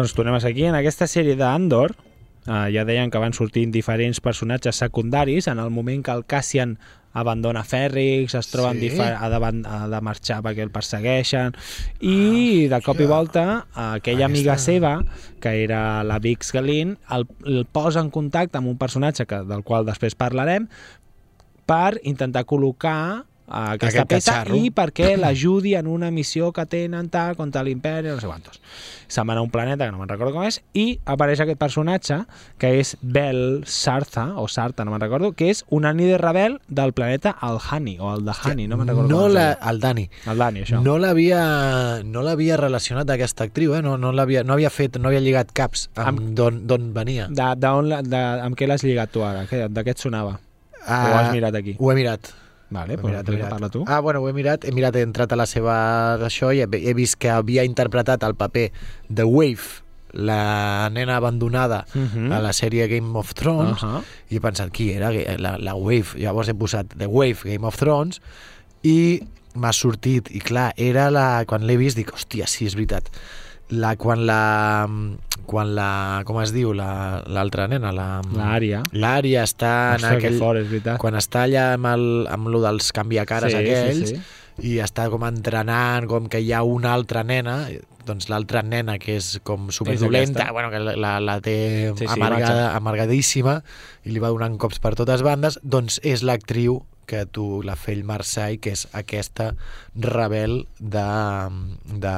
Doncs 0.00 0.14
tornem 0.16 0.32
a 0.38 0.40
seguir. 0.40 0.70
En 0.70 0.76
aquesta 0.78 1.04
sèrie 1.10 1.36
d'Andor, 1.36 1.92
eh, 2.46 2.70
ja 2.72 2.86
deien 2.88 3.10
que 3.12 3.20
van 3.20 3.34
sortint 3.36 3.68
diferents 3.74 4.20
personatges 4.24 4.78
secundaris 4.80 5.46
en 5.52 5.58
el 5.60 5.68
moment 5.70 6.02
que 6.06 6.10
el 6.16 6.24
Cassian 6.24 6.78
abandona 7.12 7.64
Fèrrix, 7.66 8.36
es 8.38 8.46
troben 8.52 8.78
Sí. 8.78 8.88
ha, 9.00 9.28
de, 9.28 9.38
ha 9.66 9.88
de 9.90 10.00
marxar 10.00 10.40
perquè 10.46 10.62
el 10.62 10.70
persegueixen 10.70 11.52
i 12.00 12.68
de 12.70 12.78
cop 12.86 13.00
i 13.02 13.06
volta 13.10 13.66
aquella 13.74 14.26
amiga 14.26 14.52
Aquesta- 14.54 14.72
seva 14.72 15.04
que 15.40 15.64
era 15.64 16.04
la 16.04 16.20
Vix 16.20 16.52
Galin 16.52 16.96
el, 17.10 17.26
el 17.44 17.66
posa 17.66 17.98
en 18.00 18.10
contacte 18.10 18.58
amb 18.58 18.68
un 18.68 18.78
personatge 18.78 19.26
que, 19.26 19.42
del 19.42 19.64
qual 19.64 19.84
després 19.84 20.14
parlarem 20.14 20.68
per 21.66 21.98
intentar 22.04 22.44
col·locar 22.46 23.24
aquesta 23.50 23.86
Aquest 24.04 24.08
peça 24.08 24.32
catxarro. 24.38 24.56
i 24.56 24.70
perquè 24.70 25.16
l'ajudi 25.18 25.74
en 25.74 25.86
una 25.90 26.10
missió 26.10 26.52
que 26.52 26.64
tenen 26.66 27.08
tal, 27.10 27.34
contra 27.36 27.62
l'imperi, 27.66 28.08
no 28.08 28.20
sé 28.20 28.26
quantos. 28.26 28.60
Se'n 29.10 29.26
van 29.26 29.38
a 29.38 29.42
un 29.42 29.50
planeta 29.50 29.84
que 29.84 29.90
no 29.90 29.98
me'n 29.98 30.08
recordo 30.08 30.32
com 30.36 30.44
és 30.46 30.60
i 30.72 31.00
apareix 31.04 31.40
aquest 31.42 31.58
personatge 31.58 32.20
que 32.62 32.68
és 32.78 32.96
Bel 33.02 33.64
Sartha, 33.66 34.36
o 34.38 34.46
Sartha, 34.46 34.84
no 34.84 34.92
me'n 34.92 35.00
recordo, 35.02 35.32
que 35.32 35.50
és 35.50 35.64
un 35.68 35.84
ànide 35.84 36.16
rebel 36.22 36.60
del 36.68 36.92
planeta 36.94 37.30
Alhani, 37.40 37.96
o 37.98 38.14
el 38.14 38.24
de 38.24 38.32
Hani, 38.40 38.68
no 38.68 38.76
me'n 38.78 38.86
recordo 38.92 39.08
no 39.10 39.22
com 39.24 39.32
la, 39.34 39.48
el 39.68 39.80
Dani. 39.80 40.08
El 40.30 40.38
Dani, 40.38 40.60
això. 40.62 40.80
No 40.80 40.96
l'havia 41.02 41.40
no 42.04 42.22
l'havia 42.22 42.56
relacionat 42.56 43.10
aquesta 43.10 43.44
actriu, 43.50 43.74
eh? 43.74 43.82
no, 43.82 43.96
no, 43.98 44.12
l'havia, 44.12 44.44
no 44.44 44.52
havia 44.54 44.70
fet, 44.70 44.96
no 45.02 45.08
havia 45.10 45.20
lligat 45.20 45.50
caps 45.52 45.88
amb, 45.96 46.20
Amb- 46.38 46.62
d'on 46.70 46.92
venia. 46.94 47.26
De, 47.28 47.50
de, 47.58 47.66
on, 47.66 47.88
la- 47.90 48.02
de, 48.06 48.22
amb 48.46 48.54
què 48.56 48.68
l'has 48.70 48.84
lligat 48.86 49.10
tu 49.10 49.24
ara? 49.26 49.46
Que- 49.50 49.66
De 49.68 49.82
què 49.84 49.90
et 49.90 49.98
sonava? 49.98 50.38
Ah, 50.86 51.00
ho 51.10 51.16
has 51.18 51.32
mirat 51.34 51.54
aquí? 51.58 51.74
Ho 51.78 51.90
he 51.92 51.94
mirat. 51.98 52.30
Vale, 52.70 52.96
pues, 52.98 53.10
mirat, 53.12 53.28
mirat. 53.28 53.50
parla 53.50 53.68
tu. 53.68 53.84
Ah, 53.86 53.98
bueno, 54.00 54.20
ho 54.20 54.28
he 54.28 54.32
mirat, 54.32 54.64
he 54.64 54.70
mirat, 54.72 54.94
he 54.96 55.02
entrat 55.02 55.32
a 55.32 55.36
la 55.36 55.46
seva 55.46 56.14
això 56.26 56.52
i 56.54 56.60
he, 56.62 56.68
he 56.88 56.94
vist 56.94 57.16
que 57.18 57.28
havia 57.30 57.64
interpretat 57.66 58.22
el 58.22 58.36
paper 58.38 58.70
de 59.08 59.24
Wave, 59.24 59.82
la 60.12 60.88
nena 60.90 61.16
abandonada 61.16 61.84
Mhm. 61.94 62.32
a 62.32 62.40
la 62.40 62.50
sèrie 62.52 62.86
Game 62.88 63.16
of 63.18 63.34
Thrones, 63.34 63.82
Ahà. 63.82 64.02
i 64.30 64.36
he 64.36 64.40
pensat 64.40 64.70
qui 64.72 64.92
era 64.92 65.10
la, 65.38 65.56
la 65.58 65.74
Wave. 65.74 66.14
Llavors 66.18 66.48
he 66.48 66.54
posat 66.54 66.94
The 66.96 67.06
Wave 67.06 67.38
Game 67.44 67.66
of 67.66 67.76
Thrones 67.76 68.20
i 68.82 69.20
m'ha 69.54 69.72
sortit, 69.72 70.30
i 70.30 70.38
clar, 70.38 70.72
era 70.76 71.10
la... 71.10 71.44
Quan 71.46 71.66
l'he 71.66 71.76
vist 71.76 71.96
dic, 71.98 72.12
hòstia, 72.14 72.46
sí, 72.46 72.66
és 72.66 72.74
veritat. 72.78 73.08
La, 73.70 73.94
quan 73.96 74.24
la... 74.26 74.40
Quan 75.50 75.72
la... 75.74 76.22
Com 76.28 76.38
es 76.42 76.52
diu? 76.54 76.72
la- 76.76 77.22
L'altra 77.26 77.66
nena, 77.70 77.90
la... 77.94 78.08
L'àrea. 78.36 78.84
L'àrea 78.94 79.42
està 79.48 79.72
en 79.96 80.04
Ostres, 80.04 80.10
que 80.10 80.26
aquell... 80.28 80.38
fort, 80.38 80.60
és 80.62 80.68
veritat. 80.70 80.98
Quan 81.02 81.16
està 81.18 81.44
allà 81.48 81.64
amb, 81.74 81.88
el, 81.90 82.04
amb 82.30 82.50
lo 82.54 82.60
dels 82.62 82.92
canviacares 82.94 83.50
Sí, 83.50 83.58
sí, 83.58 83.64
aquells 83.64 84.12
sí. 84.14 84.20
i 84.70 84.76
està 84.84 85.08
com 85.10 85.24
entrenant, 85.26 86.06
com 86.10 86.28
que 86.30 86.42
hi 86.44 86.52
ha 86.54 86.62
una 86.66 86.92
altra 86.94 87.24
nena, 87.26 87.64
doncs 88.06 88.28
l'altra 88.30 88.62
nena 88.62 88.94
que 89.02 89.16
és 89.18 89.40
com 89.46 89.68
superdolenta, 89.74 90.46
bueno, 90.54 90.70
que 90.70 90.78
la, 90.82 90.94
la, 90.96 91.16
la 91.20 91.36
té 91.42 91.56
Sí, 91.96 92.06
sí, 92.06 92.12
amargada, 92.14 92.70
amargadíssima 92.78 93.58
i 94.06 94.14
li 94.14 94.22
va 94.22 94.30
donant 94.32 94.54
cops 94.60 94.78
per 94.82 94.94
totes 94.98 95.22
bandes, 95.26 95.58
doncs 95.62 95.98
és 96.06 96.22
l'actriu 96.26 96.80
que 97.06 97.24
tu, 97.26 97.62
la 97.66 97.74
Fell 97.76 98.04
Marseille, 98.04 98.60
que 98.62 98.70
és 98.70 98.84
aquesta 98.94 99.54
rebel 99.98 100.66
de, 100.78 101.02
de 101.98 102.12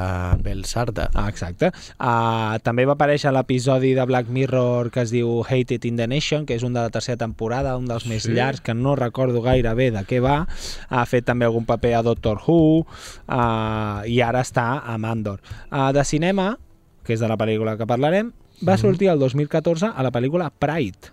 Belsarda. 0.44 1.08
Ah, 1.14 1.28
exacte. 1.30 1.70
Uh, 1.96 2.58
també 2.62 2.84
va 2.88 2.96
aparèixer 2.98 3.32
l'episodi 3.32 3.94
de 3.96 4.04
Black 4.08 4.28
Mirror 4.28 4.90
que 4.92 5.00
es 5.06 5.12
diu 5.14 5.40
Hated 5.48 5.86
in 5.88 5.96
the 5.96 6.06
Nation, 6.10 6.44
que 6.44 6.54
és 6.58 6.62
un 6.66 6.74
de 6.76 6.82
la 6.84 6.90
tercera 6.92 7.16
temporada, 7.22 7.76
un 7.80 7.86
dels 7.88 8.04
més 8.10 8.26
Sí. 8.28 8.34
llargs, 8.36 8.60
que 8.60 8.74
no 8.74 8.94
recordo 8.96 9.40
gaire 9.42 9.72
bé 9.74 9.90
de 9.90 10.04
què 10.04 10.20
va. 10.20 10.46
Ha 10.90 11.06
fet 11.06 11.24
també 11.24 11.46
algun 11.48 11.64
paper 11.64 11.94
a 11.96 12.02
Doctor 12.02 12.42
Who 12.46 12.84
uh, 13.32 14.04
i 14.06 14.20
ara 14.20 14.42
està 14.44 14.82
a 14.84 14.98
Mandor. 14.98 15.40
Uh, 15.70 15.90
de 15.96 16.04
cinema, 16.04 16.58
que 17.02 17.14
és 17.16 17.20
de 17.20 17.28
la 17.28 17.38
pel·lícula 17.40 17.78
que 17.78 17.86
parlarem, 17.88 18.32
va 18.62 18.76
sortir 18.78 19.08
el 19.10 19.18
2014 19.18 19.88
a 19.96 20.02
la 20.04 20.12
pel·lícula 20.14 20.52
Pride. 20.54 21.10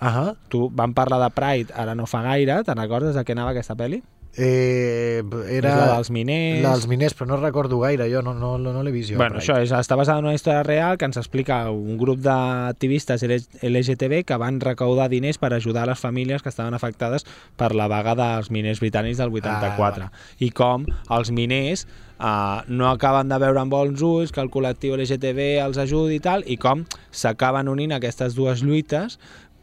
Ahà. 0.00 0.34
Tu 0.48 0.68
vam 0.74 0.94
parlar 0.94 1.18
de 1.24 1.30
Pride 1.34 1.74
ara 1.74 1.96
no 1.98 2.06
fa 2.06 2.22
gaire, 2.26 2.62
te'n 2.64 2.78
recordes 2.78 3.18
de 3.18 3.24
què 3.26 3.34
anava 3.34 3.56
aquesta 3.56 3.76
pel·li? 3.78 4.02
Eh, 4.40 5.22
era 5.50 5.70
És 5.72 5.76
la 5.80 5.86
dels 5.96 6.10
miners. 6.14 6.60
La 6.62 6.72
dels 6.76 6.86
miners, 6.86 7.14
però 7.16 7.26
no 7.26 7.38
recordo 7.40 7.80
gaire, 7.80 8.06
jo 8.12 8.20
no, 8.22 8.34
no, 8.38 8.52
no, 8.60 8.70
no 8.72 8.84
l'he 8.86 8.92
vist 8.94 9.10
jo. 9.10 9.16
Bueno, 9.18 9.40
això 9.40 9.56
és, 9.58 9.72
està 9.74 9.96
basada 9.98 10.20
en 10.22 10.28
una 10.28 10.34
història 10.36 10.62
real 10.62 10.98
que 11.00 11.08
ens 11.08 11.18
explica 11.18 11.64
un 11.74 11.96
grup 11.98 12.20
d'activistes 12.22 13.24
LGTB 13.26 14.22
que 14.28 14.38
van 14.38 14.60
recaudar 14.62 15.08
diners 15.10 15.40
per 15.42 15.50
ajudar 15.56 15.88
les 15.90 15.98
famílies 15.98 16.44
que 16.44 16.52
estaven 16.52 16.76
afectades 16.76 17.26
per 17.58 17.72
la 17.74 17.88
vaga 17.90 18.14
dels 18.18 18.52
miners 18.54 18.82
britànics 18.84 19.18
del 19.18 19.34
84 19.34 20.06
Ah, 20.06 20.12
i 20.38 20.52
com 20.54 20.84
els 21.10 21.32
miners 21.34 21.86
uh, 22.20 22.62
no 22.68 22.92
acaben 22.92 23.32
de 23.32 23.38
veure 23.42 23.64
amb 23.64 23.72
bons 23.74 24.02
ulls 24.06 24.30
que 24.30 24.44
el 24.44 24.52
col·lectiu 24.54 24.94
LGTB 24.94 25.58
els 25.64 25.80
ajudi 25.82 26.20
i 26.20 26.22
tal 26.22 26.46
i 26.46 26.60
com 26.60 26.84
s'acaben 27.10 27.66
unint 27.72 27.96
aquestes 27.96 28.38
dues 28.38 28.62
lluites 28.62 29.18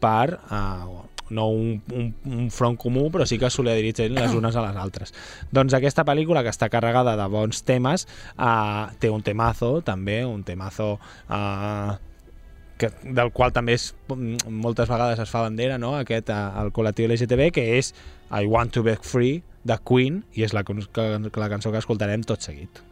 per 0.05 0.37
uh, 0.37 1.01
no 1.29 1.47
un, 1.49 1.81
un, 1.91 2.13
un 2.25 2.49
front 2.51 2.77
comú, 2.77 3.07
però 3.11 3.25
sí 3.25 3.39
que 3.41 3.49
solidaritzen 3.49 4.13
les 4.15 4.33
unes 4.37 4.55
a 4.55 4.63
les 4.67 4.77
altres. 4.77 5.13
Doncs 5.53 5.73
aquesta 5.73 6.05
pel·lícula, 6.05 6.43
que 6.45 6.53
està 6.53 6.69
carregada 6.69 7.15
de 7.17 7.27
bons 7.31 7.63
temes, 7.65 8.05
uh, 8.37 8.91
té 9.01 9.09
un 9.09 9.25
temazo, 9.25 9.79
també, 9.85 10.21
un 10.25 10.43
temazo 10.45 10.95
uh, 10.99 11.95
que, 12.77 12.91
del 13.03 13.33
qual 13.33 13.55
també 13.55 13.77
és, 13.79 13.89
moltes 14.07 14.91
vegades 14.91 15.23
es 15.25 15.33
fa 15.33 15.45
bandera, 15.47 15.79
no? 15.81 15.95
aquest, 15.97 16.29
uh, 16.29 16.61
el 16.63 16.73
col·lectiu 16.75 17.09
LGTB, 17.09 17.51
que 17.55 17.67
és 17.79 17.93
I 18.29 18.45
Want 18.45 18.75
to 18.77 18.85
Be 18.85 18.97
Free, 19.01 19.41
de 19.65 19.79
Queen, 19.81 20.21
i 20.37 20.45
és 20.45 20.53
la, 20.53 20.61
que, 20.65 21.09
la 21.25 21.49
cançó 21.49 21.73
que 21.73 21.81
escoltarem 21.81 22.25
tot 22.27 22.45
seguit. 22.45 22.83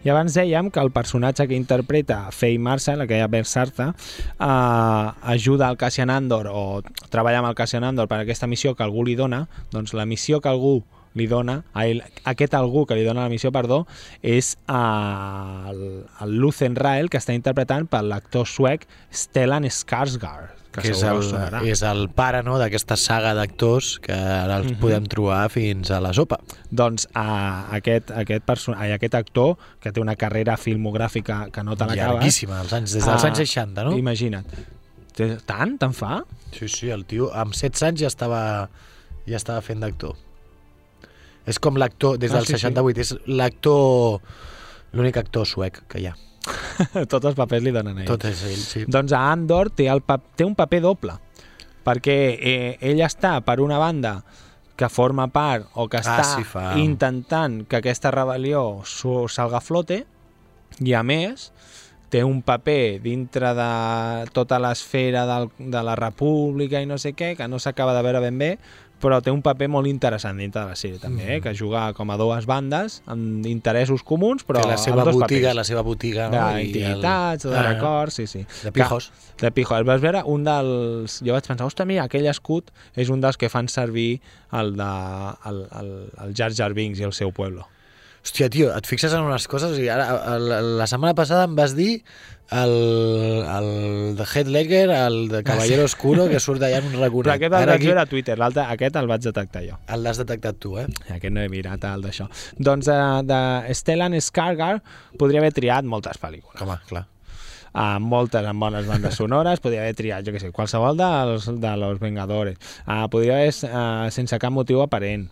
I 0.00 0.08
abans 0.08 0.32
dèiem 0.32 0.70
que 0.72 0.80
el 0.80 0.88
personatge 0.96 1.44
que 1.44 1.56
interpreta 1.58 2.30
Faye 2.32 2.58
Marshall, 2.58 3.02
aquella 3.04 3.26
Bersarta, 3.28 3.90
eh, 3.92 5.10
ajuda 5.34 5.68
al 5.68 5.76
Cassian 5.76 6.08
Andor 6.08 6.48
o 6.48 6.62
treballa 7.12 7.42
amb 7.42 7.50
el 7.50 7.58
Cassian 7.58 7.84
Andor 7.84 8.08
per 8.08 8.22
a 8.22 8.24
aquesta 8.24 8.48
missió 8.48 8.72
que 8.74 8.86
algú 8.86 9.04
li 9.04 9.18
dona, 9.18 9.42
doncs 9.74 9.92
la 9.92 10.06
missió 10.08 10.40
que 10.40 10.48
algú 10.48 10.78
li 11.12 11.26
dona, 11.26 11.58
ai, 11.74 11.98
aquest 12.24 12.54
algú 12.54 12.86
que 12.86 12.96
li 12.96 13.04
dona 13.04 13.26
la 13.26 13.32
missió, 13.32 13.52
perdó, 13.52 13.82
és 14.22 14.54
el, 14.70 15.82
el 16.22 16.36
Lucen 16.38 16.78
Rael, 16.80 17.10
que 17.10 17.20
està 17.20 17.36
interpretant 17.36 17.84
per 17.90 18.00
l'actor 18.06 18.48
suec 18.48 18.86
Stellan 19.12 19.68
Skarsgård, 19.68 20.59
que, 20.72 20.82
que 20.82 20.90
és 20.92 21.02
el, 21.02 21.22
sonarà. 21.26 21.60
és 21.66 21.80
el 21.82 22.04
pare 22.14 22.42
no, 22.46 22.56
d'aquesta 22.60 22.96
saga 22.96 23.32
d'actors 23.34 23.98
que 24.02 24.12
ara 24.14 24.58
els 24.60 24.70
Mhm. 24.72 24.78
podem 24.80 25.06
trobar 25.10 25.48
fins 25.50 25.90
a 25.90 25.98
la 26.00 26.12
sopa. 26.14 26.38
Doncs 26.70 27.06
uh, 27.14 27.74
aquest, 27.74 28.10
aquest, 28.10 28.50
ai, 28.76 28.92
aquest 28.92 29.14
actor, 29.14 29.56
que 29.80 29.90
té 29.92 30.00
una 30.00 30.14
carrera 30.16 30.56
filmogràfica 30.56 31.50
que 31.50 31.62
no 31.64 31.74
te 31.76 31.84
l'acabes... 31.86 32.14
Llarguíssima, 32.20 32.60
als 32.60 32.72
anys, 32.72 32.92
des 32.94 33.04
dels 33.04 33.24
Ah, 33.24 33.28
anys 33.28 33.38
60, 33.38 33.84
no? 33.84 33.96
Imagina't. 33.98 34.46
Tant? 35.44 35.76
Te'n 35.78 35.92
fa? 35.92 36.22
Sí, 36.54 36.68
sí, 36.68 36.88
el 36.90 37.04
tio 37.04 37.30
amb 37.34 37.52
16 37.52 37.82
anys 37.90 38.00
ja 38.00 38.06
estava, 38.08 38.68
ja 39.26 39.36
estava 39.36 39.60
fent 39.60 39.80
d'actor. 39.82 40.14
És 41.46 41.58
com 41.58 41.76
l'actor, 41.76 42.16
des 42.18 42.30
Ah, 42.30 42.36
del 42.36 42.46
sí, 42.46 42.52
sí. 42.54 42.58
68, 42.60 43.00
és 43.00 43.14
l'actor, 43.26 44.20
l'únic 44.92 45.16
actor 45.16 45.46
suec 45.46 45.82
que 45.88 45.98
hi 46.00 46.06
ha. 46.06 46.14
Tots 47.12 47.26
els 47.30 47.36
papers 47.38 47.62
li 47.64 47.72
donen 47.74 47.98
a 47.98 48.02
ell. 48.04 48.08
Tot 48.08 48.24
és 48.30 48.42
ell, 48.48 48.60
sí. 48.60 48.84
Doncs 48.88 49.12
a 49.16 49.24
Andor 49.32 49.70
té, 49.76 49.88
el 49.92 50.00
té 50.36 50.46
un 50.46 50.54
paper 50.58 50.80
doble, 50.84 51.16
perquè 51.84 52.16
eh, 52.36 52.78
ell 52.80 53.02
està, 53.04 53.36
per 53.44 53.58
una 53.60 53.78
banda, 53.80 54.20
que 54.80 54.88
forma 54.88 55.26
part 55.28 55.66
o 55.76 55.88
que 55.92 55.98
Ah, 56.00 56.04
està 56.06 56.24
sí, 56.24 56.44
fa- 56.48 56.70
intentant 56.80 57.66
que 57.68 57.76
aquesta 57.82 58.10
rebel·lió 58.14 58.80
salga 59.28 59.58
a 59.60 59.64
flote, 59.64 60.04
i 60.80 60.94
a 60.96 61.02
més 61.04 61.50
té 62.10 62.22
un 62.24 62.40
paper 62.42 62.98
dintre 63.04 63.52
de 63.54 63.66
tota 64.34 64.56
l'esfera 64.58 65.26
de 65.58 65.82
la 65.84 65.94
república 66.00 66.80
i 66.82 66.86
no 66.88 66.96
sé 66.98 67.12
què, 67.14 67.34
que 67.36 67.46
no 67.46 67.60
s'acaba 67.62 67.92
de 67.94 68.02
veure 68.02 68.22
ben 68.24 68.38
bé, 68.40 68.54
però 69.00 69.18
té 69.24 69.32
un 69.32 69.40
paper 69.42 69.68
molt 69.72 69.88
interessant 69.88 70.36
dintre 70.38 70.60
de 70.62 70.68
la 70.74 70.76
sèrie 70.78 70.98
també, 71.00 71.24
eh? 71.36 71.40
que 71.40 71.54
juga 71.56 71.86
com 71.96 72.10
a 72.12 72.16
dues 72.20 72.46
bandes 72.46 73.00
amb 73.10 73.46
interessos 73.48 74.02
comuns 74.06 74.44
però 74.46 74.60
Té 74.62 74.68
la 74.68 74.76
seva 74.76 75.04
botiga, 75.04 75.26
papers 75.26 75.56
la 75.56 75.64
seva 75.64 75.82
botiga, 75.86 76.28
no? 76.30 76.42
D'intimitats, 76.58 77.44
el- 77.44 77.52
de 77.52 77.58
Ah, 77.58 77.66
records, 77.72 78.14
sí, 78.14 78.26
sí. 78.26 78.44
De 78.64 78.72
pijos. 78.72 79.10
Que, 79.36 79.46
de 79.46 79.52
pijos. 79.52 79.84
Vas 79.88 80.00
veure 80.00 80.22
un 80.26 80.44
dels... 80.44 81.20
Jo 81.24 81.32
vaig 81.32 81.46
pensar, 81.48 81.66
ostres, 81.66 81.86
mira, 81.88 82.04
aquell 82.04 82.26
escut 82.30 82.70
és 82.94 83.08
un 83.10 83.20
dels 83.24 83.36
que 83.40 83.48
fan 83.48 83.68
servir 83.68 84.20
el, 84.52 84.76
de, 84.76 84.92
el, 85.50 85.60
el, 85.80 85.90
el 86.26 86.34
Jar 86.36 86.52
Jar 86.52 86.72
Binks 86.74 87.00
i 87.00 87.04
el 87.08 87.12
seu 87.16 87.32
pueblo. 87.32 87.66
Hòstia, 88.20 88.50
tio, 88.52 88.68
et 88.76 88.84
fixes 88.88 89.14
en 89.16 89.24
unes 89.24 89.46
coses 89.48 89.78
i 89.80 89.86
ara, 89.88 90.04
el, 90.34 90.50
la 90.76 90.86
setmana 90.90 91.16
passada 91.16 91.46
em 91.48 91.54
vas 91.56 91.72
dir 91.76 92.02
el, 92.52 92.74
el 93.48 93.68
de 94.18 94.26
Heath 94.26 94.50
Ledger, 94.50 94.90
el 94.90 95.28
de 95.30 95.42
Caballero 95.46 95.86
Oscuro, 95.88 96.26
que 96.28 96.40
surt 96.42 96.60
d'allà 96.60 96.82
en 96.82 96.90
un 96.90 96.98
raconet. 96.98 97.30
Però 97.30 97.36
aquest 97.38 97.54
el 97.54 97.70
vaig 97.70 97.72
aquí 97.78 97.88
veure 97.88 98.02
a 98.02 98.10
Twitter, 98.10 98.36
l'altre, 98.42 98.66
aquest 98.74 98.98
el 99.00 99.08
vaig 99.08 99.24
detectar 99.24 99.62
jo. 99.64 99.78
l'has 100.02 100.20
detectat 100.20 100.60
tu, 100.60 100.74
eh? 100.82 100.84
Aquest 101.14 101.32
no 101.32 101.40
he 101.40 101.48
mirat 101.52 101.86
el 101.88 102.04
d'això. 102.04 102.28
Doncs 102.58 102.90
uh, 102.92 103.22
de 103.24 103.40
Stellan 103.78 104.18
Skarsgård 104.20 104.84
podria 105.20 105.40
haver 105.40 105.54
triat 105.56 105.88
moltes 105.88 106.20
pel·lícules. 106.20 106.60
Home, 106.60 106.76
clar. 106.90 107.06
Uh, 107.70 107.96
moltes 108.02 108.44
amb 108.50 108.60
bones 108.66 108.88
bandes 108.90 109.14
sonores, 109.16 109.62
podria 109.62 109.86
haver 109.86 109.96
triat, 109.96 110.26
jo 110.26 110.34
què 110.34 110.42
sé, 110.42 110.52
qualsevol 110.52 110.98
dels, 110.98 111.46
de 111.62 111.74
los 111.78 112.00
Vengadores. 112.02 112.58
Uh, 112.84 113.06
podria 113.08 113.38
haver, 113.38 113.54
uh, 113.70 114.10
sense 114.12 114.36
cap 114.42 114.52
motiu 114.52 114.82
aparent, 114.82 115.30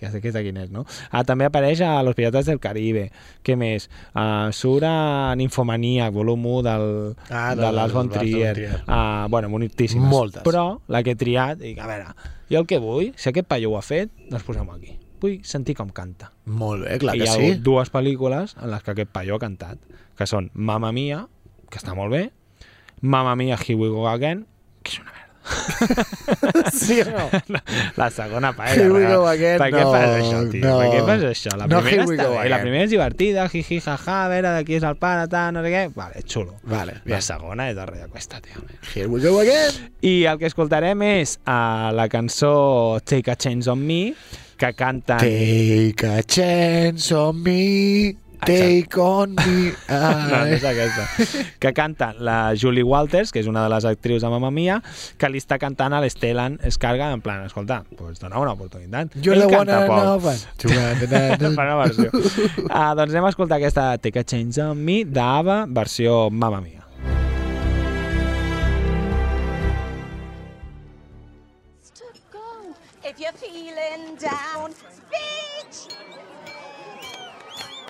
que, 0.00 0.08
que, 0.20 0.32
que 0.32 0.42
quin 0.46 0.56
és, 0.62 0.70
no? 0.72 0.84
Uh, 1.12 1.22
també 1.28 1.44
apareix 1.48 1.80
a 1.84 2.02
Los 2.06 2.14
Pirates 2.18 2.46
del 2.48 2.60
Caribe. 2.62 3.10
Què 3.46 3.56
més? 3.60 3.88
Uh, 4.14 4.48
surt 4.56 4.86
a 4.88 5.34
Ninfomaníac, 5.36 6.12
volum 6.14 6.46
1 6.46 6.62
del, 6.66 6.86
Ah, 7.28 7.54
de 7.54 7.62
del- 7.62 7.76
Lars 7.76 7.92
von 7.92 8.08
Trier. 8.10 8.80
Uh, 8.86 9.28
bueno, 9.28 9.48
moltíssimes. 9.52 10.08
Moltes. 10.08 10.42
Però 10.46 10.80
la 10.88 11.02
que 11.02 11.12
he 11.12 11.20
triat, 11.20 11.58
dic, 11.60 11.78
a 11.78 11.86
veure, 11.90 12.14
jo 12.50 12.58
el 12.64 12.66
que 12.66 12.78
vull, 12.82 13.12
si 13.16 13.28
aquest 13.30 13.46
paio 13.50 13.70
ho 13.70 13.78
ha 13.78 13.82
fet, 13.86 14.10
doncs 14.30 14.44
posem 14.48 14.68
aquí. 14.74 14.96
Vull 15.20 15.38
sentir 15.44 15.74
com 15.76 15.90
canta. 15.92 16.30
Molt 16.48 16.86
bé, 16.86 16.96
clar 17.02 17.12
I 17.14 17.20
que 17.20 17.26
hi 17.26 17.28
ha 17.28 17.34
sí. 17.36 17.54
dues 17.60 17.90
pel·lícules 17.92 18.54
en 18.56 18.70
les 18.72 18.82
que 18.82 18.94
aquest 18.94 19.10
paio 19.12 19.36
ha 19.36 19.42
cantat, 19.42 19.76
que 20.16 20.26
són 20.26 20.48
Mamma 20.54 20.90
Mia, 20.96 21.26
que 21.70 21.76
està 21.78 21.92
molt 21.94 22.10
bé, 22.14 22.30
Mamma 23.02 23.36
Mia, 23.36 23.58
Here 23.60 23.76
We 23.76 23.88
Go 23.92 24.08
Again, 24.08 24.46
que 24.82 24.92
és 24.94 25.00
una. 25.02 25.12
sí 26.72 27.00
o 27.00 27.04
no? 27.10 27.28
La 27.96 28.10
segona 28.10 28.52
paella. 28.52 28.82
Here 28.82 28.92
we 28.92 29.02
go 29.06 29.26
again, 29.28 29.58
Per 29.58 29.68
què 29.72 29.82
no, 29.84 29.92
fas 29.92 30.16
això, 30.20 30.40
tio? 30.50 30.62
no. 30.64 30.74
Per 30.80 30.88
què 30.92 31.00
fas 31.06 31.24
això? 31.30 31.54
La 31.58 31.66
No, 31.70 31.80
primera 31.82 32.06
we 32.06 32.16
està 32.16 32.28
bé, 32.30 32.48
la 32.52 32.60
primera 32.62 32.84
és 32.86 32.90
divertida, 32.94 33.46
jiji, 33.52 33.80
jaja, 33.84 34.16
a 34.24 34.28
veure 34.32 34.52
de 34.58 34.64
qui 34.68 34.78
és 34.78 34.86
el 34.86 34.96
pare, 35.00 35.26
tal, 35.32 35.52
no 35.56 35.64
sé 35.64 35.72
què. 35.74 35.84
Vale, 35.96 36.22
xulo. 36.26 36.56
Vale, 36.62 36.98
La 37.04 37.16
bien. 37.16 37.22
segona 37.26 37.68
és 37.70 37.76
de 37.78 37.86
Rey 37.86 38.06
Cuesta, 38.10 38.40
tio. 38.44 38.62
Here 38.94 39.08
we 39.08 39.20
go 39.20 39.38
again. 39.40 39.90
I 40.02 40.14
el 40.30 40.38
que 40.38 40.46
escoltarem 40.50 41.02
és 41.10 41.36
uh, 41.44 41.90
la 41.96 42.08
cançó 42.12 43.00
Take 43.04 43.30
a 43.32 43.36
Chance 43.36 43.70
on 43.70 43.84
Me, 43.86 44.02
que 44.60 44.72
canten... 44.76 45.18
Take 45.18 46.06
a 46.06 46.22
chance 46.22 47.14
on 47.14 47.42
me, 47.42 48.14
take 48.46 48.98
on 48.98 49.34
me. 49.34 49.72
No, 49.90 50.10
no 50.30 50.40
és 50.46 50.64
aquesta. 50.64 51.06
Que 51.60 51.72
canta 51.76 52.12
la 52.18 52.54
Julie 52.58 52.84
Walters, 52.86 53.32
que 53.34 53.42
és 53.42 53.48
una 53.50 53.64
de 53.66 53.72
les 53.72 53.86
actrius 53.88 54.22
de 54.22 54.30
Mamma 54.32 54.50
Mia, 54.54 54.78
que 55.18 55.30
li 55.30 55.40
està 55.42 55.58
cantant 55.60 55.94
a 55.96 56.00
l'Stellan 56.02 56.58
Skarga 56.70 57.10
en 57.14 57.22
plan, 57.24 57.44
escolta, 57.48 57.82
pues 57.98 58.20
dona 58.22 58.40
una 58.40 58.54
oportunitat. 58.56 59.16
One. 60.20 60.38
To 60.62 60.68
one 60.68 61.54
Fa 61.56 61.64
una 61.68 61.78
versió. 61.84 62.10
Uh, 62.12 62.92
doncs 62.98 63.10
anem 63.14 63.26
a 63.26 63.32
escoltar 63.34 63.60
aquesta 63.60 63.92
Take 63.98 64.22
a 64.22 64.26
Change 64.26 64.62
on 64.62 64.84
Me 64.84 65.02
d'Ava, 65.04 65.64
versió 65.68 66.28
Mamma 66.30 66.60
Mia. 66.60 66.80
If 73.02 73.18
you're 73.18 73.32
feeling 73.32 74.14
down, 74.16 74.72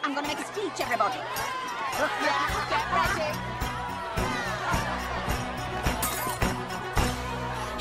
I'm 0.03 0.14
gonna 0.14 0.26
make 0.26 0.38
a 0.38 0.44
speech, 0.44 0.80
everybody. 0.80 1.18
Get 2.70 2.84
ready. 2.96 3.30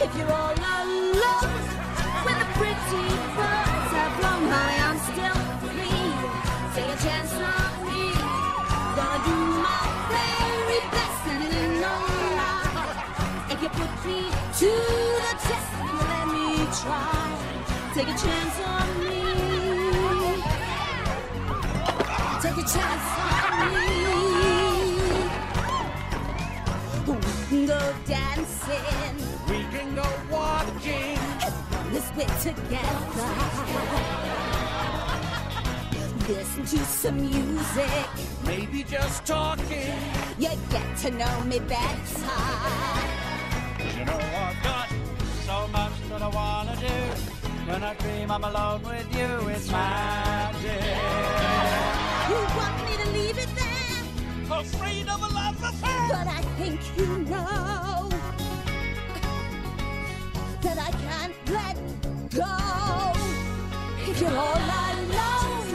If 0.03 0.15
you're 0.17 0.31
all 0.31 0.51
alone, 0.51 1.63
when 2.25 2.35
the 2.39 2.47
pretty 2.59 3.05
birds 3.39 3.91
have 3.95 4.13
flown, 4.19 4.43
honey, 4.51 4.79
I'm 4.87 4.99
still 5.09 5.39
free. 5.63 6.03
Take 6.75 6.91
a 6.91 6.97
chance 7.03 7.33
on 7.39 7.71
me. 7.87 8.03
Gonna 8.97 9.19
do 9.23 9.35
my 9.63 9.79
very 10.11 10.79
best, 10.91 11.23
and 11.31 11.43
ain't 11.55 11.75
no 11.79 11.95
lie. 12.35 13.47
If 13.49 13.57
you 13.63 13.69
put 13.69 13.93
me 14.05 14.19
to 14.59 14.71
the 15.23 15.33
test, 15.47 15.71
you 15.83 15.93
let 16.11 16.25
me 16.35 16.47
try. 16.83 17.23
Take 17.95 18.09
a 18.09 18.17
chance 18.17 18.59
on 18.65 18.88
dancing. 28.09 29.15
We 29.47 29.59
can 29.73 29.95
go 29.95 30.07
walking. 30.31 31.17
And 31.45 31.93
this 31.93 32.09
bit 32.11 32.29
together. 32.41 33.29
Listen 36.27 36.65
to 36.65 36.77
some 36.85 37.17
music. 37.17 38.07
Maybe 38.45 38.83
just 38.83 39.25
talking. 39.25 39.93
You 40.37 40.49
get 40.69 40.97
to 40.97 41.11
know 41.11 41.41
me 41.45 41.59
better. 41.59 42.37
You 43.97 44.05
know 44.05 44.19
I've 44.45 44.63
got 44.63 44.89
so 45.45 45.67
much 45.69 45.93
that 46.09 46.21
I 46.21 46.27
wanna 46.27 46.75
do. 46.75 46.97
When 47.71 47.83
I 47.83 47.93
dream 47.95 48.31
I'm 48.31 48.43
alone 48.43 48.83
with 48.83 49.15
you, 49.15 49.49
it's 49.49 49.69
magic. 49.71 51.58
But 55.61 56.27
I 56.27 56.41
think 56.57 56.79
you 56.97 57.05
know 57.29 58.09
that 60.61 60.77
I 60.77 60.91
can't 61.05 61.35
let 61.49 61.75
go. 62.33 62.55
If 64.09 64.21
you're 64.21 64.37
all 64.37 64.55
alone, 64.55 65.67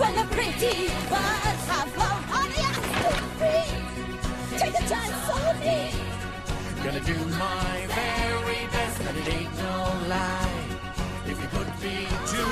when 0.00 0.12
the 0.16 0.24
pretty 0.34 0.88
birds 1.08 1.64
have 1.70 1.88
flown, 1.94 2.22
honey, 2.34 2.62
I'm 2.70 2.84
still 2.98 3.20
free. 3.38 4.58
Take 4.58 4.74
a 4.74 4.88
chance 4.88 5.28
on 5.30 5.60
me. 5.60 5.78
Gonna 6.82 7.00
do 7.00 7.16
my 7.38 7.86
very 7.94 8.66
best, 8.72 9.00
and 9.00 9.18
it 9.18 9.28
ain't 9.34 9.54
no 9.58 9.76
lie. 10.08 10.78
If 11.26 11.40
you 11.40 11.48
put 11.48 11.68
me 11.82 12.06
to 12.32 12.42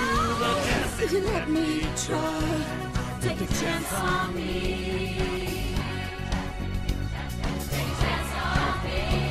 the 0.41 0.53
test, 0.67 1.03
If 1.03 1.13
you 1.13 1.21
let 1.21 1.49
me 1.49 1.87
try, 2.07 2.65
take 3.21 3.41
a 3.41 3.47
chance 3.55 3.93
on 3.93 4.35
me. 4.37 5.56
Amen. 8.87 9.26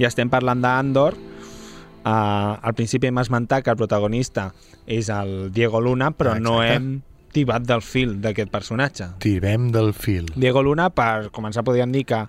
I 0.00 0.06
estem 0.08 0.30
parlant 0.32 0.62
d'Andor. 0.64 1.16
Uh, 2.00 2.56
al 2.64 2.72
principi 2.72 3.10
hem 3.10 3.18
esmentat 3.20 3.62
que 3.66 3.70
el 3.74 3.76
protagonista 3.76 4.46
és 4.88 5.10
el 5.12 5.50
Diego 5.52 5.82
Luna, 5.84 6.10
però 6.16 6.32
Ah, 6.36 6.40
no 6.40 6.62
exacte. 6.62 6.76
hem 6.78 7.02
tibat 7.36 7.62
del 7.68 7.82
fil 7.84 8.16
d'aquest 8.22 8.50
personatge. 8.50 9.10
Tirem 9.20 9.68
del 9.70 9.92
fil. 9.92 10.26
Diego 10.34 10.62
Luna, 10.64 10.88
per 10.90 11.28
començar, 11.30 11.62
podríem 11.62 11.92
dir 11.92 12.06
que 12.08 12.22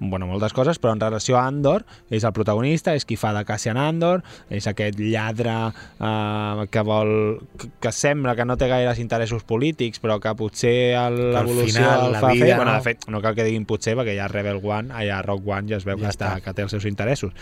bueno, 0.00 0.26
moltes 0.26 0.54
coses, 0.56 0.80
però 0.80 0.94
en 0.96 1.00
relació 1.00 1.36
a 1.36 1.44
Andor 1.46 1.84
és 2.10 2.24
el 2.24 2.32
protagonista, 2.32 2.94
és 2.96 3.04
qui 3.04 3.18
fa 3.20 3.34
de 3.36 3.44
Cassian 3.46 3.78
Andor, 3.78 4.24
és 4.48 4.66
aquest 4.66 4.98
lladre 4.98 5.54
eh, 5.70 6.66
que 6.72 6.84
vol 6.86 7.12
que, 7.60 7.68
que 7.84 7.92
sembla 7.92 8.34
que 8.36 8.46
no 8.48 8.56
té 8.60 8.70
gaires 8.72 8.98
interessos 8.98 9.44
polítics, 9.44 10.00
però 10.00 10.16
que 10.20 10.32
potser 10.38 10.96
l'evolució 11.12 11.84
final, 11.84 12.06
el 12.06 12.16
la 12.16 12.22
fa 12.24 12.32
vida, 12.32 12.46
fer. 12.46 12.56
Bueno, 12.56 12.70
no? 12.72 12.78
de 12.78 12.86
fet, 12.88 13.04
no 13.12 13.20
cal 13.20 13.36
que 13.36 13.46
diguin 13.46 13.68
potser, 13.68 13.94
perquè 13.98 14.16
ja 14.16 14.30
Rebel 14.32 14.62
One, 14.64 14.94
allà 14.96 15.20
Rock 15.26 15.52
One 15.52 15.68
ja 15.68 15.76
es 15.78 15.84
veu 15.84 16.00
Ja 16.00 16.08
que, 16.08 16.14
està, 16.16 16.32
està. 16.32 16.46
que 16.46 16.56
té 16.56 16.64
els 16.64 16.74
seus 16.74 16.88
interessos. 16.88 17.36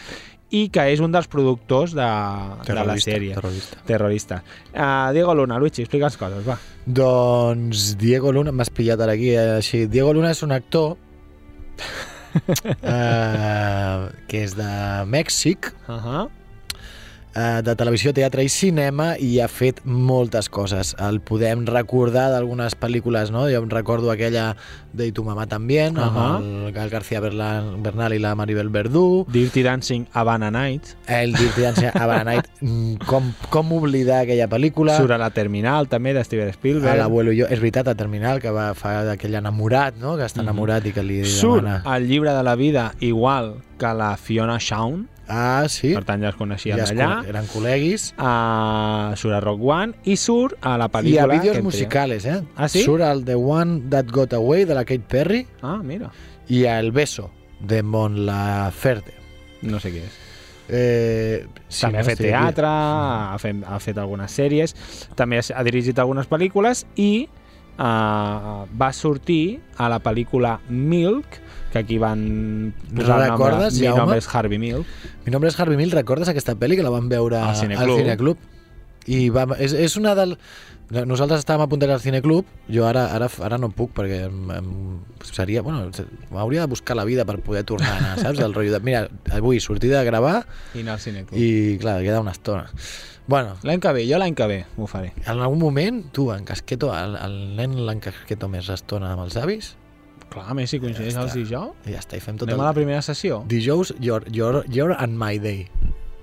I 0.50 0.66
que 0.72 0.86
és 0.90 1.00
un 1.04 1.12
dels 1.12 1.28
productors 1.28 1.92
de, 1.92 2.06
de 2.64 2.74
la 2.74 2.94
sèrie. 2.96 3.34
terrorista. 3.36 3.82
Terrorista. 3.86 4.42
Uh, 4.72 5.12
Diego 5.12 5.34
Luna, 5.36 5.58
Luigi, 5.60 5.84
explica'ns 5.84 6.16
coses, 6.16 6.46
va. 6.46 6.56
Doncs 6.86 7.90
Diego 8.00 8.32
Luna, 8.32 8.50
m'has 8.56 8.72
pillat 8.72 9.02
ara 9.04 9.12
aquí, 9.12 9.34
eh, 9.36 9.58
així. 9.58 9.84
Diego 9.92 10.14
Luna 10.16 10.32
és 10.32 10.40
un 10.42 10.56
actor 10.56 10.96
eh, 12.82 14.08
que 14.28 14.42
és 14.44 14.54
de 14.58 15.04
Mèxic, 15.06 15.72
Uh 15.88 15.94
-huh. 16.04 16.28
Eh, 17.38 17.62
de 17.62 17.74
televisió, 17.78 18.10
teatre 18.16 18.42
i 18.42 18.48
cinema 18.50 19.12
i 19.22 19.38
ha 19.40 19.46
fet 19.48 19.78
moltes 19.86 20.48
coses. 20.50 20.96
El 20.98 21.20
podem 21.22 21.62
recordar 21.68 22.24
d'algunes 22.32 22.74
pel·lícules, 22.74 23.30
no? 23.30 23.44
Jo 23.52 23.62
em 23.62 23.70
recordo 23.70 24.10
aquella 24.10 24.56
de 24.92 25.12
tu 25.14 25.22
mamà 25.22 25.46
també, 25.46 25.78
amb 25.86 25.98
Ahà. 26.02 26.26
el 26.40 26.72
Gal 26.74 26.90
García 26.90 27.20
Berlan- 27.22 27.82
Bernal 27.84 28.14
i 28.16 28.18
la 28.18 28.34
Maribel 28.34 28.68
Verdú. 28.74 29.24
Dirty 29.30 29.62
Dancing 29.62 30.06
Havana 30.12 30.50
Night. 30.50 30.96
El 31.06 31.32
Dirty 31.34 31.62
Dancing 31.62 31.90
a 31.94 32.24
Night. 32.24 32.46
Mm, 32.60 32.96
Com, 33.06 33.28
com 33.52 33.68
oblidar 33.76 34.22
aquella 34.24 34.48
pel·lícula? 34.50 34.96
Surt 34.98 35.12
a 35.14 35.18
la 35.20 35.28
Terminal, 35.30 35.86
també, 35.88 36.12
de 36.16 36.24
Steven 36.24 36.50
Spielberg. 36.52 36.90
a 36.90 36.96
l'abuelo 37.04 37.30
i 37.30 37.38
jo, 37.38 37.46
és 37.46 37.60
veritat, 37.60 37.86
a 37.86 37.94
Terminal, 37.94 38.40
que 38.42 38.50
va 38.50 38.72
fa 38.74 39.04
d'aquell 39.06 39.36
enamorat, 39.38 39.94
no? 40.00 40.16
que 40.18 40.24
està 40.26 40.40
enamorat 40.42 40.84
i 40.86 40.92
que 40.92 41.04
li 41.06 41.20
Surt 41.24 41.62
demana... 41.62 41.82
al 41.86 42.08
llibre 42.08 42.32
de 42.34 42.42
la 42.42 42.56
vida 42.56 42.94
igual 42.98 43.54
que 43.78 43.92
la 43.94 44.16
Fiona 44.16 44.58
Shawn. 44.58 45.06
Ah, 45.28 45.66
sí? 45.68 45.92
Per 45.94 46.04
tant, 46.08 46.22
ja 46.24 46.30
es 46.32 46.36
coneixien 46.38 46.78
Ja 46.80 46.86
d'allà. 46.88 47.22
eren 47.28 47.46
col·leguis. 47.52 48.12
Uh, 48.16 49.14
surt 49.20 49.34
a 49.36 49.40
Rock 49.44 49.60
One 49.62 49.92
i 50.08 50.16
surt 50.16 50.56
a 50.64 50.76
la 50.80 50.86
I 50.88 50.94
pel·lícula... 50.94 51.24
a 51.26 51.26
vídeos 51.38 51.62
musicales, 51.62 52.24
eh? 52.24 52.40
Ah, 52.56 52.68
sí? 52.68 52.82
Surt 52.82 53.04
el 53.04 53.24
The 53.28 53.36
One 53.36 53.82
That 53.90 54.10
Got 54.10 54.32
Away, 54.38 54.64
de 54.64 54.74
la 54.74 54.84
Kate 54.88 55.04
Perry. 55.06 55.46
Ah, 55.62 55.80
mira. 55.84 56.10
i 56.48 56.64
el 56.64 56.92
Beso, 56.92 57.30
de 57.60 57.82
Mon 57.82 58.24
Laferte. 58.24 59.12
No 59.62 59.80
sé 59.80 59.90
què 59.92 60.04
és. 60.06 60.14
Eh, 60.70 61.46
sí, 61.68 61.80
també 61.82 61.98
no 61.98 62.00
ha 62.00 62.06
fet 62.06 62.18
teatre, 62.20 62.68
ha 62.68 63.36
fet, 63.40 63.60
ha 63.64 63.78
fet 63.80 63.98
algunes 64.00 64.32
sèries, 64.36 64.74
també 65.16 65.40
ha 65.40 65.62
dirigit 65.64 65.98
algunes 65.98 66.28
pel·lícules 66.28 66.86
i 66.96 67.28
uh, 67.78 68.66
va 68.78 68.90
sortir 68.92 69.60
a 69.78 69.88
la 69.88 70.00
pel·lícula 70.04 70.58
Milk, 70.68 71.40
que 71.72 71.78
aquí 71.82 71.98
van 71.98 72.74
posar 72.94 73.22
el 73.22 73.28
nombre, 73.32 73.50
Recordes, 73.52 73.80
mi 73.80 73.88
nom 73.88 74.14
és 74.16 74.28
Harvey 74.34 74.60
Milk. 74.60 74.94
Mi 75.26 75.34
nombre 75.34 75.50
és 75.52 75.58
Harvey 75.60 75.78
Mill, 75.80 75.92
recordes 75.94 76.30
aquesta 76.32 76.56
pel·li 76.58 76.78
que 76.78 76.86
la 76.86 76.92
vam 76.94 77.10
veure 77.12 77.40
Al 77.40 77.52
al 77.52 77.60
Cineclub. 77.60 78.02
Cineclub? 78.02 78.48
I 79.08 79.28
va, 79.32 79.46
és, 79.58 79.72
és 79.72 79.96
una 80.00 80.14
del... 80.18 80.36
Nosaltres 80.88 81.42
estàvem 81.42 81.66
apuntats 81.66 81.92
al 81.92 82.00
Cineclub, 82.00 82.48
jo 82.72 82.86
ara, 82.88 83.02
ara, 83.12 83.26
ara 83.44 83.58
no 83.60 83.68
puc 83.76 83.92
perquè 83.96 84.22
em, 84.24 84.38
em, 84.54 84.70
seria... 85.28 85.60
Bueno, 85.64 85.90
m'hauria 86.32 86.64
de 86.64 86.70
buscar 86.72 86.96
la 86.96 87.04
vida 87.04 87.26
per 87.28 87.36
poder 87.44 87.62
tornar 87.68 87.90
a 87.92 87.98
anar, 87.98 88.14
saps? 88.22 88.40
Del 88.40 88.56
rotllo 88.56 88.72
de, 88.72 88.80
mira, 88.84 89.04
avui 89.36 89.60
sortir 89.60 89.92
de 89.92 90.00
gravar 90.08 90.46
I 90.72 90.80
anar 90.86 90.96
al 90.96 91.04
cineclub. 91.04 91.36
i, 91.36 91.76
clar, 91.82 91.98
queda 92.00 92.22
una 92.24 92.32
estona. 92.32 92.70
Bueno, 93.28 93.56
L'any 93.62 93.80
que 93.84 93.92
ve, 93.92 94.06
jo 94.08 94.18
l'any 94.18 94.34
que 94.34 94.46
ve 94.48 94.62
ho 94.78 94.86
faré. 94.88 95.12
en 95.26 95.38
algun 95.44 95.58
moment, 95.60 96.02
tu, 96.16 96.30
en 96.32 96.44
casqueto, 96.48 96.88
el, 96.96 97.14
el 97.20 97.34
nen 97.58 97.74
l'encasqueto 97.86 98.48
més 98.48 98.70
estona 98.72 99.12
amb 99.12 99.26
els 99.26 99.36
avis, 99.36 99.74
Clar, 100.28 100.46
a 100.50 100.54
més, 100.56 100.68
si 100.68 100.76
coincideix 100.80 101.14
Ja 101.14 101.22
els 101.24 101.32
dijous, 101.36 101.76
ja 101.88 102.00
està, 102.02 102.16
i 102.18 102.20
fem 102.20 102.36
tot 102.36 102.48
anem 102.48 102.58
el... 102.60 102.64
a 102.66 102.68
la 102.68 102.74
primera 102.76 103.00
sessió. 103.04 103.42
Dijous, 103.48 103.94
your, 104.00 104.26
your, 104.32 104.62
your 104.68 104.92
and 104.98 105.16
my 105.16 105.38
day, 105.40 105.68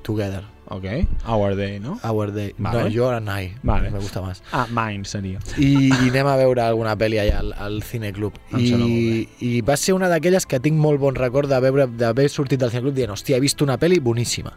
together. 0.05 0.43
Ok, 0.67 0.85
Our 1.29 1.55
Day, 1.55 1.79
no? 1.79 1.99
Our 2.03 2.31
day. 2.33 2.51
Vale. 2.57 2.83
No, 2.83 2.87
your 2.89 3.13
and 3.13 3.29
I. 3.29 3.51
Vale. 3.61 3.91
Me 3.91 3.99
gusta 3.99 4.21
más. 4.21 4.41
Ah, 4.51 4.65
Mine 4.69 5.05
seria. 5.05 5.37
I, 5.61 5.89
i 5.89 6.07
anem 6.09 6.25
a 6.25 6.35
veure 6.39 6.63
alguna 6.63 6.95
pel·li 6.97 7.19
allà 7.21 7.37
al, 7.43 7.51
al 7.53 7.83
Cineclub. 7.85 8.33
I, 8.57 9.27
I 9.45 9.61
va 9.61 9.77
ser 9.77 9.93
una 9.93 10.09
d'aquelles 10.09 10.45
que 10.49 10.57
tinc 10.59 10.77
molt 10.81 10.99
bon 11.01 11.13
record 11.17 11.49
de 11.53 11.59
veure 11.61 11.85
d'haver 11.85 12.25
sortit 12.33 12.61
del 12.61 12.73
Cineclub 12.73 12.97
dient, 12.97 13.13
hòstia, 13.13 13.37
he 13.37 13.43
vist 13.45 13.61
una 13.61 13.77
pel·li 13.77 13.99
boníssima. 14.01 14.55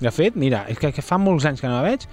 De 0.00 0.12
fet, 0.12 0.36
mira, 0.36 0.64
és 0.68 0.78
que, 0.80 0.92
que 0.92 1.04
fa 1.04 1.18
molts 1.20 1.46
anys 1.48 1.62
que 1.62 1.70
no 1.70 1.78
la 1.78 1.86
veig, 1.86 2.04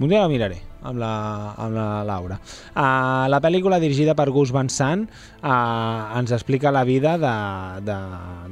un 0.00 0.08
dia 0.08 0.20
la 0.20 0.32
miraré 0.32 0.60
amb 0.82 0.98
la, 0.98 1.12
amb 1.56 1.74
la 1.76 1.86
Laura. 2.06 2.38
Uh, 2.74 3.28
la 3.30 3.40
pel·lícula 3.42 3.80
dirigida 3.82 4.14
per 4.18 4.30
Gus 4.34 4.52
Van 4.54 4.70
Sant 4.72 5.06
uh, 5.06 6.18
ens 6.18 6.32
explica 6.32 6.72
la 6.72 6.84
vida 6.88 7.16
de, 7.20 7.34
de, 7.86 7.98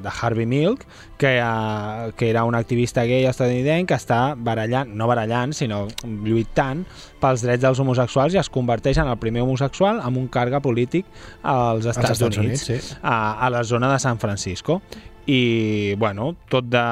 de 0.05 0.15
Harvey 0.21 0.47
Milk, 0.47 0.85
que, 1.19 1.39
uh, 1.43 2.13
que 2.17 2.31
era 2.31 2.45
un 2.45 2.55
activista 2.55 3.05
gay 3.09 3.27
estadounidenc 3.29 3.91
que 3.93 3.99
està 3.99 4.35
barallant, 4.37 4.95
no 4.95 5.09
barallant, 5.11 5.55
sinó 5.57 5.87
lluitant 6.05 6.85
pels 7.23 7.45
drets 7.47 7.65
dels 7.65 7.83
homosexuals 7.83 8.37
i 8.37 8.43
es 8.43 8.51
converteix 8.53 9.01
en 9.03 9.11
el 9.11 9.19
primer 9.19 9.43
homosexual 9.47 10.03
amb 10.05 10.21
un 10.21 10.29
càrrec 10.31 10.63
polític 10.63 11.07
als 11.43 11.87
Estats, 11.87 12.17
Estats 12.17 12.41
Units, 12.41 12.67
Units, 12.69 12.89
sí. 12.93 12.99
a, 13.03 13.39
a 13.45 13.51
la 13.51 13.65
zona 13.65 13.93
de 13.93 13.99
San 14.03 14.19
Francisco 14.19 14.81
i 15.29 15.95
bueno, 15.99 16.33
tot 16.49 16.71
de 16.73 16.83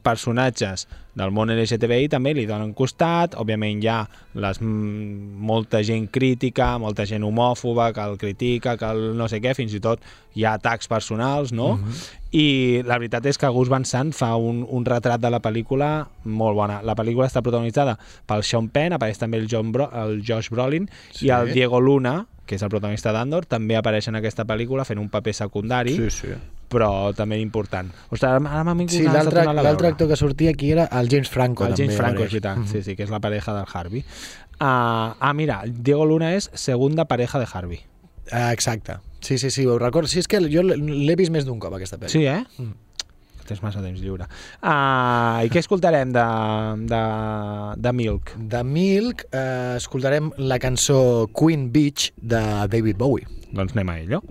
personatges 0.00 0.86
del 1.14 1.32
món 1.36 1.52
LGTBI 1.52 2.08
també 2.08 2.32
li 2.32 2.46
donen 2.48 2.72
costat, 2.72 3.36
òbviament 3.36 3.82
hi 3.82 3.90
ha 3.92 3.98
les, 4.40 4.62
mm, 4.82 5.38
molta 5.52 5.82
gent 5.86 6.08
crítica, 6.12 6.72
molta 6.82 7.06
gent 7.08 7.24
homòfoba 7.24 7.92
que 7.94 8.02
el 8.02 8.18
critica, 8.18 8.76
que 8.76 8.90
el 8.90 9.12
no 9.18 9.28
sé 9.30 9.40
què, 9.44 9.54
fins 9.58 9.74
i 9.78 9.80
tot 9.80 10.02
hi 10.34 10.44
ha 10.44 10.56
atacs 10.58 10.90
personals, 10.90 11.54
no? 11.54 11.76
Mhm. 11.78 12.21
I 12.32 12.80
la 12.88 12.96
veritat 12.96 13.26
és 13.28 13.36
que 13.36 13.48
Gus 13.52 13.68
Van 13.68 13.84
Sant 13.84 14.14
fa 14.16 14.30
un, 14.40 14.62
un 14.64 14.86
retrat 14.88 15.20
de 15.20 15.28
la 15.30 15.42
pel·lícula 15.44 16.08
molt 16.24 16.56
bona. 16.56 16.78
La 16.82 16.94
pel·lícula 16.96 17.26
està 17.28 17.42
protagonitzada 17.44 17.98
pel 18.26 18.40
Sean 18.48 18.70
Penn, 18.72 18.94
apareix 18.96 19.20
també 19.20 19.36
el, 19.42 19.48
John 19.52 19.72
Bro 19.74 19.90
el 20.04 20.22
Josh 20.24 20.48
Brolin 20.50 20.88
Sí. 21.12 21.26
i 21.26 21.30
el 21.36 21.52
Diego 21.52 21.80
Luna, 21.80 22.26
que 22.46 22.56
és 22.56 22.64
el 22.64 22.72
protagonista 22.72 23.12
d'Andor, 23.12 23.44
també 23.46 23.76
apareix 23.76 24.08
en 24.08 24.16
aquesta 24.16 24.46
pel·lícula 24.48 24.86
fent 24.88 24.98
un 24.98 25.10
paper 25.12 25.34
secundari, 25.36 25.94
Sí, 25.98 26.08
sí. 26.10 26.32
però 26.72 27.12
també 27.14 27.38
important. 27.38 27.92
Ostres, 28.08 28.30
ara, 28.32 28.40
m'ha 28.40 28.74
vingut 28.80 28.96
Sí, 28.96 29.04
l'altre 29.04 29.92
actor 29.92 30.08
que 30.08 30.16
sortia 30.16 30.56
aquí 30.56 30.72
era 30.72 30.88
el 30.88 31.12
James 31.12 31.28
Franco. 31.28 31.66
El 31.66 31.76
James 31.76 31.92
també, 31.92 32.00
Franco, 32.00 32.22
apareix. 32.24 32.32
és 32.32 32.40
veritat, 32.40 32.66
sí, 32.72 32.82
sí, 32.82 32.96
que 32.96 33.04
és 33.04 33.12
la 33.12 33.20
pareja 33.20 33.52
del 33.52 33.68
Harvey. 33.72 34.00
Uh, 34.56 35.12
ah, 35.20 35.32
mira, 35.34 35.62
Diego 35.66 36.06
Luna 36.06 36.32
és 36.34 36.48
segunda 36.54 37.04
pareja 37.04 37.38
de 37.38 37.46
Harvey. 37.52 37.80
Ah, 38.30 38.52
exacte. 38.52 38.96
Sí, 39.22 39.38
sí, 39.38 39.50
sí, 39.54 39.66
ho 39.66 39.78
recordo. 39.78 40.10
Sí, 40.10 40.20
és 40.22 40.28
que 40.28 40.40
jo 40.50 40.64
l'he 40.66 41.18
vist 41.18 41.32
més 41.34 41.46
d'un 41.46 41.60
cop, 41.62 41.74
aquesta 41.78 41.98
pel·li. 42.00 42.12
Sí, 42.12 42.26
eh? 42.26 42.42
Mm. 42.58 42.74
Tens 43.46 43.62
massa 43.62 43.82
temps 43.82 43.98
lliure. 44.00 44.28
Uh, 44.62 45.42
I 45.46 45.50
què 45.52 45.62
escoltarem 45.62 46.12
de, 46.14 46.26
de, 46.90 47.00
de 47.82 47.92
Milk? 47.98 48.36
De 48.52 48.62
Milk 48.66 49.26
eh, 49.28 49.78
escoltarem 49.80 50.30
la 50.38 50.60
cançó 50.62 51.26
Queen 51.34 51.66
Beach 51.74 52.12
de 52.16 52.42
David 52.70 53.00
Bowie. 53.02 53.26
Doncs 53.52 53.74
anem 53.76 53.90
a 53.90 53.98
ello. 54.04 54.22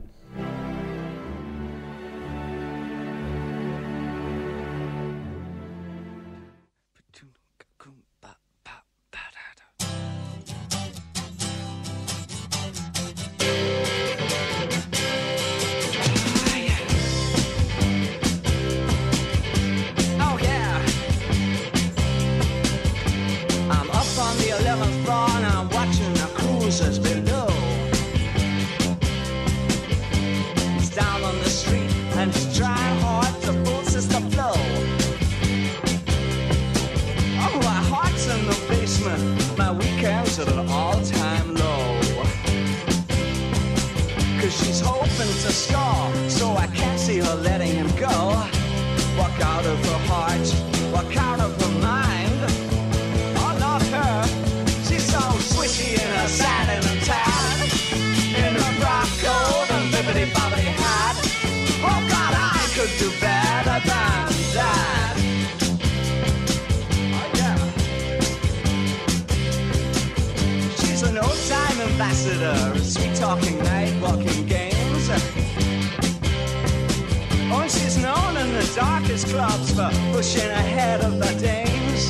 Darkest 78.76 79.28
clubs 79.28 79.72
for 79.74 79.90
pushing 80.14 80.50
ahead 80.50 81.02
of 81.02 81.20
the 81.20 81.34
dames. 81.40 82.10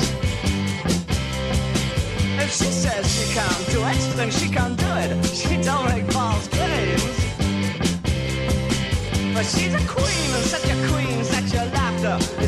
If 2.40 2.50
she 2.50 2.70
says 2.70 3.04
she 3.10 3.34
can't 3.34 3.66
do 3.70 3.80
it, 3.84 4.16
then 4.16 4.30
she 4.30 4.48
can't 4.48 4.78
do 4.78 4.86
it. 4.86 5.24
She 5.26 5.60
don't 5.62 5.88
make 5.88 6.10
false 6.12 6.46
claims. 6.48 7.02
But 9.34 9.44
she's 9.44 9.74
a 9.74 9.84
queen, 9.88 10.28
and 10.36 10.44
such 10.44 10.64
a 10.64 10.78
queen 10.88 11.22
that 11.32 11.52
your 11.52 11.64
laughter 11.66 12.41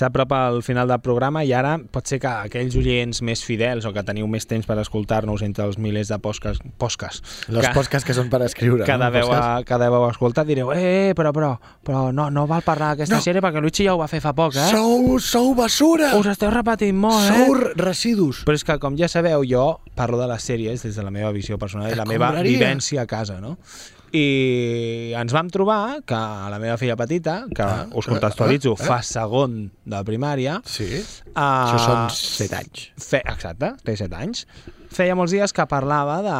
S'apropa 0.00 0.46
al 0.48 0.62
final 0.64 0.88
del 0.88 1.00
programa 1.04 1.42
i 1.44 1.50
ara 1.52 1.74
pot 1.92 2.08
ser 2.08 2.16
que 2.22 2.30
aquells 2.48 2.76
oients 2.80 3.20
més 3.26 3.42
fidels 3.44 3.84
o 3.84 3.92
que 3.92 4.02
teniu 4.06 4.24
més 4.30 4.46
temps 4.48 4.64
per 4.64 4.78
escoltar-nos 4.80 5.42
entre 5.44 5.66
els 5.68 5.76
milers 5.76 6.08
de 6.08 6.16
posques, 6.22 6.60
posques 6.80 7.20
Los 7.52 7.68
podcasts 7.76 8.06
que 8.08 8.16
són 8.16 8.30
per 8.32 8.40
escriure, 8.46 8.86
que 8.88 8.96
no? 8.96 9.04
deveu, 9.10 9.28
Podcasts. 9.28 9.66
que 9.68 9.78
deveu 9.82 10.06
escoltar 10.08 10.46
direu, 10.48 10.72
eh, 10.72 11.12
però, 11.18 11.34
però, 11.36 11.52
però 11.84 12.06
no, 12.16 12.30
no 12.32 12.46
val 12.48 12.64
parlar 12.64 12.94
d'aquesta 12.94 13.18
No. 13.18 13.20
sèrie 13.24 13.42
perquè 13.44 13.60
Luigi 13.60 13.84
ja 13.84 13.94
ho 13.94 14.00
va 14.00 14.08
fer 14.08 14.22
fa 14.24 14.32
poc, 14.32 14.56
eh? 14.56 14.70
Sou, 14.72 15.18
sou 15.20 15.52
basura! 15.58 16.14
Us 16.16 16.30
esteu 16.32 16.50
repetint 16.54 16.96
molt, 16.96 17.28
Sou 17.28 17.56
eh? 17.58 17.72
residus. 17.76 18.44
Però 18.48 18.56
és 18.56 18.64
que, 18.64 18.78
com 18.80 18.96
ja 18.96 19.08
sabeu, 19.10 19.44
jo 19.44 19.66
parlo 19.98 20.16
de 20.22 20.30
les 20.32 20.42
sèries 20.48 20.80
des 20.86 20.96
de 20.96 21.04
la 21.04 21.10
meva 21.12 21.32
visió 21.36 21.58
personal 21.60 21.92
i 21.92 21.98
la 21.98 22.08
meva 22.08 22.32
vivència 22.40 23.02
a 23.04 23.06
casa, 23.10 23.40
no? 23.40 23.58
I 24.16 25.12
ens 25.14 25.32
vam 25.34 25.50
trobar 25.54 26.00
que 26.06 26.18
la 26.50 26.58
meva 26.58 26.76
filla 26.80 26.96
petita, 26.98 27.44
que 27.54 27.68
us 27.94 28.08
contextualitzo, 28.10 28.74
ah, 28.74 28.82
ah. 28.82 28.88
fa 28.90 28.98
segon 29.06 29.62
de 29.86 30.02
primària... 30.06 30.58
Sí. 30.66 30.88
Uh, 31.30 31.38
Això 31.38 31.78
són 31.84 32.10
set 32.16 32.54
anys. 32.58 32.90
Fe, 32.98 33.22
exacte, 33.22 33.74
té 33.86 33.94
7 34.00 34.18
anys. 34.18 34.44
Feia 34.90 35.14
molts 35.14 35.30
dies 35.30 35.52
que 35.54 35.62
parlava 35.70 36.16
de, 36.26 36.38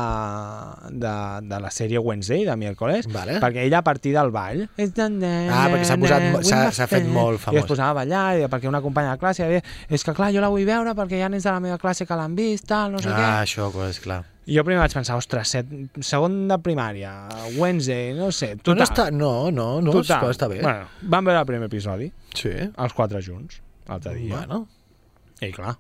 de, 0.98 1.12
de 1.46 1.60
la 1.62 1.70
sèrie 1.70 2.00
Wednesday, 2.02 2.42
de 2.48 2.56
miércoles, 2.58 3.06
Vale. 3.14 3.38
perquè 3.38 3.62
ella 3.68 3.78
a 3.78 3.86
partir 3.86 4.16
del 4.16 4.32
ball... 4.34 4.64
Ah, 4.66 5.68
perquè 5.70 5.86
s'ha 5.86 5.98
posat 6.02 6.26
s'ha- 6.74 6.88
fet 6.90 7.06
molt 7.06 7.38
I 7.38 7.44
famós. 7.44 7.62
es 7.62 7.70
posava 7.70 7.94
a 7.94 7.98
ballar, 8.00 8.24
i 8.40 8.50
perquè 8.50 8.66
una 8.66 8.82
companya 8.82 9.14
de 9.14 9.22
classe 9.22 9.46
deia, 9.46 9.62
és 9.86 10.02
que 10.02 10.16
clar, 10.18 10.32
jo 10.34 10.42
la 10.42 10.50
vull 10.50 10.66
veure 10.66 10.96
perquè 10.98 11.20
hi 11.20 11.22
ha 11.22 11.30
nens 11.30 11.46
de 11.46 11.54
la 11.54 11.62
meva 11.62 11.78
classe 11.78 12.08
que 12.08 12.18
l'han 12.18 12.34
vist, 12.34 12.66
tal, 12.66 12.90
no 12.96 12.98
sé 12.98 13.12
què. 13.12 13.22
Ah, 13.22 13.44
això, 13.46 13.70
és 13.86 14.02
clar. 14.02 14.24
Jo 14.50 14.64
primer 14.66 14.80
vaig 14.82 14.94
pensar, 14.96 15.14
ostres, 15.20 15.52
set, 15.54 15.68
segon 16.02 16.42
de 16.50 16.56
primària, 16.58 17.12
Wednesday, 17.54 18.10
no 18.18 18.32
sé, 18.34 18.56
total. 18.58 18.80
no 18.80 18.88
està, 18.88 19.06
no, 19.14 19.30
no, 19.54 19.68
no, 19.84 19.94
total. 20.00 20.02
està, 20.02 20.34
està 20.34 20.50
bé. 20.50 20.58
Bueno, 20.64 20.90
vam 21.12 21.30
veure 21.30 21.44
el 21.44 21.46
primer 21.46 21.70
episodi, 21.70 22.10
sí. 22.34 22.50
els 22.50 22.96
quatre 22.96 23.22
junts, 23.22 23.62
l'altre 23.86 24.16
dia. 24.18 24.40
Bueno. 24.40 24.64
I 25.40 25.52
clar, 25.54 25.76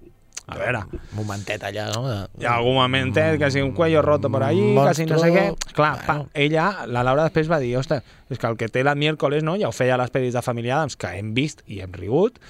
a 0.50 0.56
veure, 0.58 0.80
Momentet 1.14 1.62
allà, 1.66 1.88
no? 1.94 2.00
De... 2.06 2.14
hi 2.42 2.46
ha 2.48 2.56
algun 2.58 2.78
momentet, 2.80 3.36
que 3.38 3.50
si 3.54 3.62
un 3.62 3.70
cuello 3.74 4.02
roto 4.02 4.30
per 4.32 4.42
allí, 4.48 4.70
que 4.74 4.94
si 4.98 5.06
no 5.06 5.18
sé 5.22 5.28
què... 5.34 5.44
Monstro, 5.50 5.74
Clar, 5.76 5.92
pa, 6.06 6.16
ella, 6.34 6.64
la 6.90 7.04
Laura 7.06 7.28
després 7.28 7.50
va 7.50 7.60
dir, 7.62 7.76
ostres, 7.78 8.06
és 8.30 8.38
que 8.40 8.50
el 8.50 8.58
que 8.58 8.70
té 8.72 8.82
la 8.86 8.96
miércoles, 8.98 9.44
no? 9.46 9.54
ja 9.60 9.70
ho 9.70 9.74
feia 9.74 9.94
a 9.94 10.00
les 10.00 10.10
pel·lis 10.14 10.34
de 10.34 10.42
Família 10.42 10.78
Adams, 10.78 10.98
que 10.98 11.12
hem 11.18 11.34
vist 11.36 11.62
i 11.66 11.82
hem 11.84 11.94
rigut, 11.94 12.40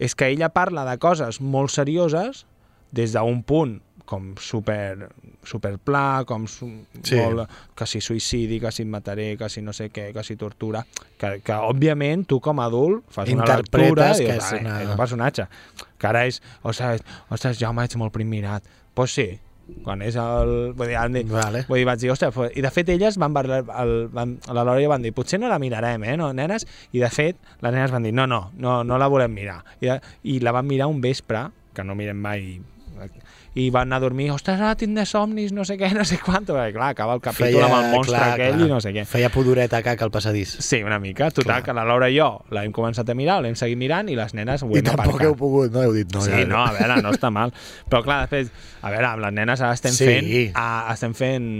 és 0.00 0.16
que 0.16 0.30
ella 0.32 0.48
parla 0.52 0.86
de 0.88 0.96
coses 1.00 1.40
molt 1.40 1.72
serioses 1.74 2.46
des 2.96 3.12
d'un 3.12 3.44
punt 3.46 3.78
com 4.10 4.32
super, 4.42 5.06
super 5.46 5.76
pla, 5.78 6.24
com 6.26 6.48
su, 6.50 6.66
Sí. 7.06 7.14
molt, 7.14 7.44
que 7.78 7.86
si 7.86 8.00
suïcidi, 8.02 8.58
que 8.58 8.72
si 8.74 8.84
mataré, 8.84 9.36
que 9.38 9.48
si 9.48 9.62
no 9.62 9.72
sé 9.72 9.86
què, 9.94 10.08
que 10.12 10.24
si 10.26 10.34
tortura, 10.36 10.82
que, 11.16 11.36
que 11.46 11.52
òbviament 11.54 12.24
tu 12.26 12.40
com 12.42 12.58
a 12.58 12.64
adult 12.66 13.04
fas 13.14 13.30
una 13.30 13.46
lectura 13.60 14.08
i 14.16 14.24
que 14.24 14.32
dius, 14.32 14.48
és 14.48 14.52
"Ai, 14.52 14.64
una- 14.64 14.80
és 14.82 14.88
un 14.90 14.96
personatge, 14.98 15.46
que 15.96 16.06
ara 16.10 16.24
és, 16.26 16.40
ostres, 16.62 17.04
ostres 17.30 17.60
Jaume, 17.62 17.84
ets 17.86 17.94
molt 17.96 18.12
prim 18.12 18.26
mirat. 18.28 18.64
Doncs 18.64 18.94
pues 18.98 19.14
sí, 19.14 19.28
quan 19.84 20.02
és 20.02 20.16
el... 20.18 20.72
Vull 20.74 20.88
dir, 20.90 20.98
dit, 21.14 21.28
vale. 21.30 21.62
vull 21.68 21.78
dir 21.78 21.86
vaig 21.86 22.00
dir, 22.02 22.10
ostres, 22.10 22.34
i 22.58 22.60
de 22.66 22.70
fet 22.74 22.88
elles 22.90 23.16
van, 23.16 23.32
parlar- 23.32 23.62
el, 23.84 24.08
van, 24.10 24.40
a 24.48 24.52
la 24.58 24.64
Lòria 24.66 24.88
van 24.90 25.02
dir, 25.06 25.12
potser 25.14 25.38
no 25.38 25.46
la 25.48 25.60
mirarem, 25.62 26.02
eh, 26.02 26.16
no, 26.18 26.32
nenes? 26.34 26.66
I 26.90 26.98
de 26.98 27.08
fet, 27.14 27.38
les 27.62 27.72
nenes 27.72 27.92
van 27.94 28.02
dir, 28.02 28.12
no, 28.12 28.26
no, 28.26 28.50
no, 28.58 28.82
no 28.82 28.98
la 28.98 29.06
volem 29.06 29.30
mirar. 29.32 29.62
I, 29.80 29.86
de, 29.86 30.00
I 30.24 30.40
la 30.40 30.50
van 30.50 30.66
mirar 30.66 30.88
un 30.90 31.00
vespre, 31.00 31.46
que 31.72 31.84
no 31.84 31.94
mirem 31.94 32.18
mai 32.18 32.60
i 33.58 33.64
van 33.74 33.88
anar 33.88 33.96
a 33.96 34.00
dormir, 34.04 34.28
ostres, 34.30 34.60
ara 34.60 34.76
tindré 34.78 35.02
somnis, 35.10 35.50
no 35.52 35.64
sé 35.66 35.74
què, 35.76 35.88
no 35.92 36.04
sé 36.06 36.18
quant, 36.22 36.44
perquè 36.46 36.70
clar, 36.76 36.90
acaba 36.94 37.16
el 37.16 37.20
capítol 37.24 37.64
amb 37.66 37.74
el 37.80 37.88
monstre 37.96 38.14
clar, 38.16 38.28
aquell 38.36 38.54
clar. 38.54 38.66
i 38.66 38.70
no 38.70 38.78
sé 38.84 38.92
què. 38.94 39.02
Feia 39.10 39.30
pudoreta 39.34 39.80
caca 39.82 40.04
al 40.06 40.12
passadís. 40.14 40.52
Sí, 40.62 40.82
una 40.86 41.00
mica. 41.02 41.30
Total, 41.30 41.56
Clar. 41.56 41.62
que 41.66 41.74
la 41.74 41.84
Laura 41.84 42.08
i 42.08 42.14
jo 42.18 42.28
l'hem 42.54 42.70
començat 42.72 43.10
a 43.10 43.14
mirar, 43.18 43.40
l'hem 43.42 43.56
seguit 43.58 43.76
mirant 43.80 44.08
i 44.08 44.14
les 44.14 44.34
nenes 44.38 44.62
ho 44.62 44.70
I 44.70 44.78
hem 44.78 44.84
tampoc 44.86 45.06
aparcat. 45.16 45.26
heu 45.26 45.36
pogut, 45.36 45.72
no? 45.74 45.82
Heu 45.82 45.92
dit 45.98 46.14
no. 46.14 46.22
sí, 46.22 46.30
ja, 46.30 46.44
no, 46.46 46.62
a 46.62 46.70
veure, 46.78 47.00
no 47.02 47.10
està 47.10 47.30
mal. 47.34 47.50
Però 47.90 48.04
clar, 48.06 48.20
després, 48.28 48.52
a 48.82 48.90
veure, 48.94 49.06
amb 49.10 49.24
les 49.26 49.32
nenes 49.40 49.60
ara 49.66 49.74
estem 49.74 49.92
Sí. 49.98 50.06
fent 50.06 50.30
a, 50.54 50.68
estem 50.94 51.12
fent 51.18 51.50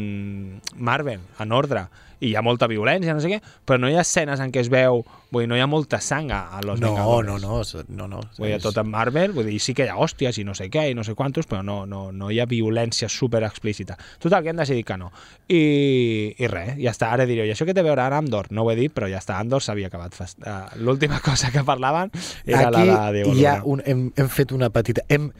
Marvel, 0.76 1.18
en 1.40 1.52
ordre, 1.52 1.88
i 2.20 2.28
hi 2.30 2.34
ha 2.36 2.42
molta 2.44 2.66
violència, 2.68 3.14
no 3.16 3.20
sé 3.24 3.28
què, 3.32 3.40
però 3.64 3.78
no 3.80 3.88
hi 3.90 3.96
ha 3.96 4.02
escenes 4.04 4.40
en 4.40 4.52
què 4.52 4.60
es 4.60 4.68
veu, 4.68 5.02
vull 5.32 5.42
dir, 5.44 5.48
no 5.48 5.56
hi 5.56 5.62
ha 5.64 5.66
molta 5.66 6.00
sang 6.04 6.30
a, 6.30 6.40
a 6.58 6.60
Los 6.62 6.80
No, 6.80 6.90
Vengadores. 6.92 7.30
no, 7.30 7.38
no, 7.40 7.60
s- 7.62 7.84
no, 7.88 8.06
no. 8.08 8.20
Vull 8.38 8.50
dir, 8.52 8.58
tot 8.60 8.76
en 8.82 8.88
Marvel, 8.90 9.32
vull 9.32 9.46
dir, 9.48 9.58
sí 9.60 9.72
que 9.74 9.86
hi 9.86 9.88
ha 9.92 9.96
hòsties 9.96 10.38
i 10.40 10.44
no 10.44 10.54
sé 10.54 10.68
què 10.70 10.90
i 10.90 10.94
no 10.94 11.04
sé 11.04 11.14
quantos, 11.16 11.46
però 11.48 11.62
no, 11.64 11.86
no, 11.86 12.10
no 12.12 12.30
hi 12.30 12.40
ha 12.40 12.46
violència 12.46 13.08
super 13.08 13.42
explícita. 13.48 13.96
Total, 14.20 14.42
que 14.44 14.50
hem 14.52 14.60
decidit 14.60 14.86
que 14.86 14.96
no. 15.00 15.10
I, 15.48 16.34
i 16.38 16.46
res, 16.50 16.74
ja 16.80 16.92
està, 16.94 17.10
ara 17.14 17.26
diré, 17.28 17.46
i 17.48 17.52
això 17.54 17.66
que 17.68 17.74
té 17.74 17.80
a 17.82 17.86
veure 17.88 18.02
ara 18.04 18.18
Andor? 18.20 18.50
No 18.54 18.64
ho 18.66 18.70
he 18.72 18.76
dit, 18.78 18.92
però 18.94 19.08
ja 19.10 19.18
està, 19.22 19.38
Andor 19.40 19.62
s'havia 19.64 19.88
acabat. 19.92 20.14
Fast- 20.16 20.38
Uh, 20.40 20.66
L'última 20.80 21.18
cosa 21.24 21.50
que 21.52 21.62
parlaven 21.64 22.10
era 22.46 22.68
Aquí 22.68 22.86
la 22.86 23.12
de 23.12 23.22
ha 23.22 23.26
Luna. 23.26 23.62
un, 23.64 23.82
hem, 23.84 24.06
hem 24.16 24.28
fet 24.28 24.52
una 24.56 24.70
petita... 24.70 25.02
Hem 25.08 25.30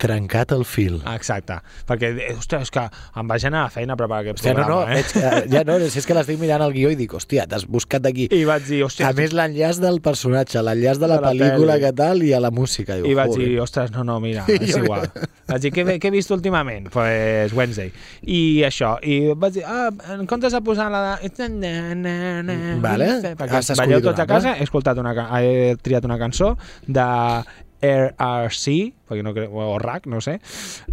trencat 0.00 0.52
el 0.56 0.64
fil. 0.68 1.00
Exacte, 1.14 1.58
perquè, 1.88 2.10
eh, 2.14 2.34
ostres, 2.38 2.66
és 2.68 2.72
que 2.74 2.84
em 3.20 3.28
vaig 3.30 3.46
anar 3.48 3.64
a 3.66 3.70
feina 3.72 3.94
a 3.94 4.00
preparar 4.00 4.24
aquest 4.24 4.40
Hòstia, 4.40 4.54
no, 4.54 4.60
no, 4.60 4.66
programa, 4.66 4.92
eh? 4.92 5.02
veig 5.02 5.12
que, 5.12 5.52
ja 5.54 5.64
no, 5.68 5.78
si 5.92 6.00
és 6.00 6.08
que 6.08 6.16
l'estic 6.16 6.40
mirant 6.40 6.64
el 6.66 6.74
guió 6.74 6.90
i 6.92 6.98
dic, 6.98 7.14
hòstia, 7.14 7.46
t'has 7.50 7.66
buscat 7.70 8.04
d'aquí. 8.04 8.28
I 8.34 8.42
vaig 8.48 8.66
dir, 8.68 8.82
hòstia... 8.86 9.08
A 9.10 9.16
més, 9.16 9.34
l'enllaç 9.36 9.80
del 9.82 10.00
personatge, 10.04 10.62
l'enllaç 10.64 11.00
de 11.02 11.10
la, 11.10 11.20
De 11.20 11.26
la 11.26 11.32
pel·lícula 11.32 11.78
que 11.82 11.92
tal 11.96 12.24
i 12.26 12.32
a 12.34 12.42
la 12.42 12.50
música. 12.54 12.98
Diu, 12.98 13.10
I 13.10 13.18
vaig 13.18 13.36
dir, 13.38 13.50
ostres, 13.62 13.92
no, 13.94 14.04
no, 14.06 14.18
mira, 14.24 14.46
és 14.58 14.76
igual. 14.76 15.08
Vaig 15.44 15.60
dir, 15.60 15.70
què, 15.76 15.82
què 16.00 16.08
he 16.08 16.12
vist 16.14 16.30
últimament? 16.32 16.86
Pues 16.92 17.52
Wednesday. 17.52 17.90
I 18.32 18.64
això, 18.64 18.94
i 19.04 19.34
vaig 19.36 19.58
dir, 19.58 19.64
ah, 19.68 19.90
en 20.14 20.24
comptes 20.30 20.54
de 20.56 20.60
posar 20.64 20.86
la. 20.92 21.18
Vale. 22.80 23.10
Perquè 23.36 23.60
Has 23.60 23.74
balleu 23.76 24.00
tots 24.04 24.24
a 24.24 24.26
casa, 24.30 24.54
he, 24.56 24.64
escoltat 24.64 24.98
una, 25.02 25.12
he 25.36 25.74
triat 25.84 26.08
una 26.08 26.16
cançó 26.20 26.54
de 26.88 27.04
RRC, 27.82 28.74
perquè 29.08 29.22
no 29.26 29.32
crec, 29.36 29.50
o 29.52 29.74
RAC, 29.78 30.06
no 30.08 30.20
sé. 30.24 30.38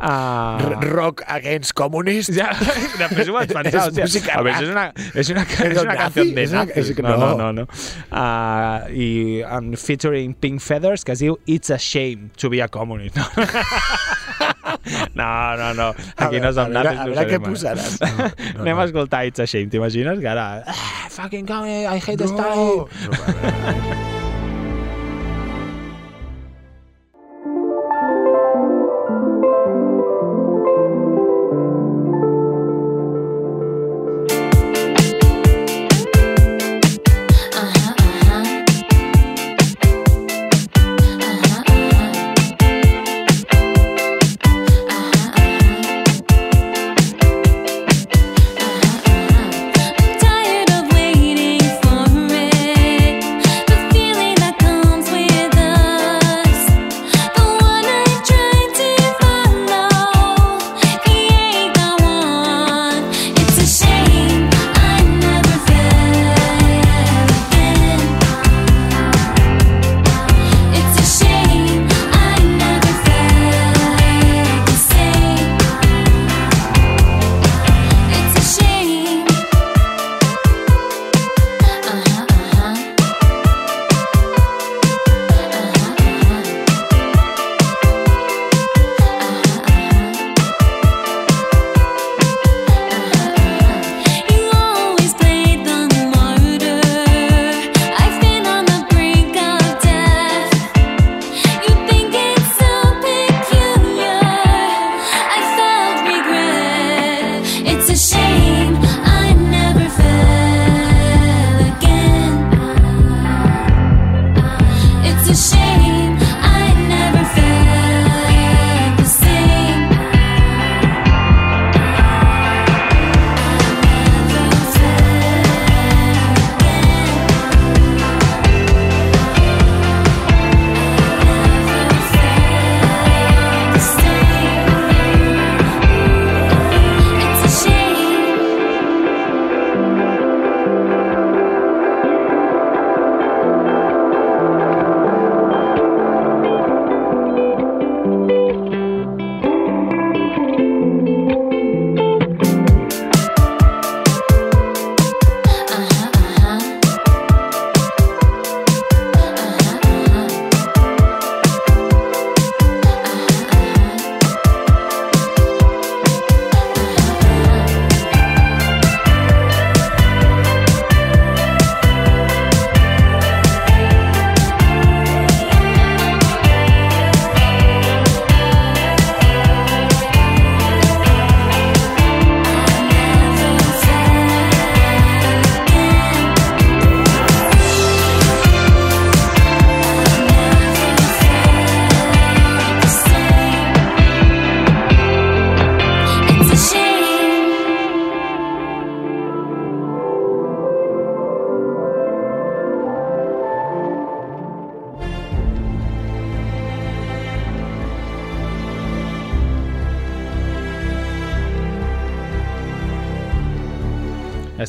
Uh, 0.02 0.80
Rock 0.84 1.24
Against 1.28 1.72
Communist. 1.78 2.34
Ja, 2.36 2.50
després 3.02 3.30
ho 3.32 3.36
vaig 3.38 3.54
pensar, 3.58 3.88
És 3.90 3.96
música 3.98 4.40
a 4.40 4.42
veure, 4.44 4.60
és 4.66 4.70
una, 4.74 4.86
és 5.16 5.30
una, 5.32 5.46
És 5.46 5.60
és 5.62 5.78
un 5.78 5.86
una 5.88 5.96
canció 6.00 6.26
de 6.26 6.48
nazis. 6.52 6.98
No, 7.00 7.16
no, 7.16 7.18
no. 7.18 7.36
no. 7.38 7.52
no. 7.62 7.68
Uh, 8.12 8.90
I 8.92 9.10
um, 9.48 9.72
featuring 9.80 10.34
Pink 10.36 10.60
Feathers, 10.62 11.06
que 11.08 11.14
es 11.16 11.20
diu 11.24 11.38
It's 11.46 11.70
a 11.72 11.78
Shame 11.80 12.32
to 12.38 12.50
be 12.52 12.60
a 12.62 12.68
Communist. 12.68 13.16
No, 13.16 13.24
no, 15.16 15.56
no. 15.58 15.74
no. 15.74 15.88
Aquí 16.18 16.38
A 16.38 16.44
no 16.44 16.52
veure, 16.52 16.54
som 16.54 16.66
a 16.66 16.84
veure- 16.84 16.96
nazis. 16.96 17.00
a 17.00 17.06
no 17.06 17.14
veure 17.16 17.28
què 17.28 17.38
serem, 17.38 17.44
eh? 17.44 17.50
posaràs. 17.50 18.00
No, 18.02 18.08
no, 18.18 18.62
Anem 18.66 18.76
no. 18.76 18.82
a 18.82 18.86
escoltar 18.90 19.26
It's 19.32 19.40
a 19.40 19.48
Shame, 19.48 19.70
t'imagines? 19.72 20.20
Que 20.20 20.28
ara... 20.28 20.48
Ah, 20.68 21.08
fucking 21.10 21.46
communist, 21.48 21.88
I 21.88 22.00
hate 22.12 22.26
No. 22.26 22.34
Stalin. 22.36 22.88
Tired 23.22 24.20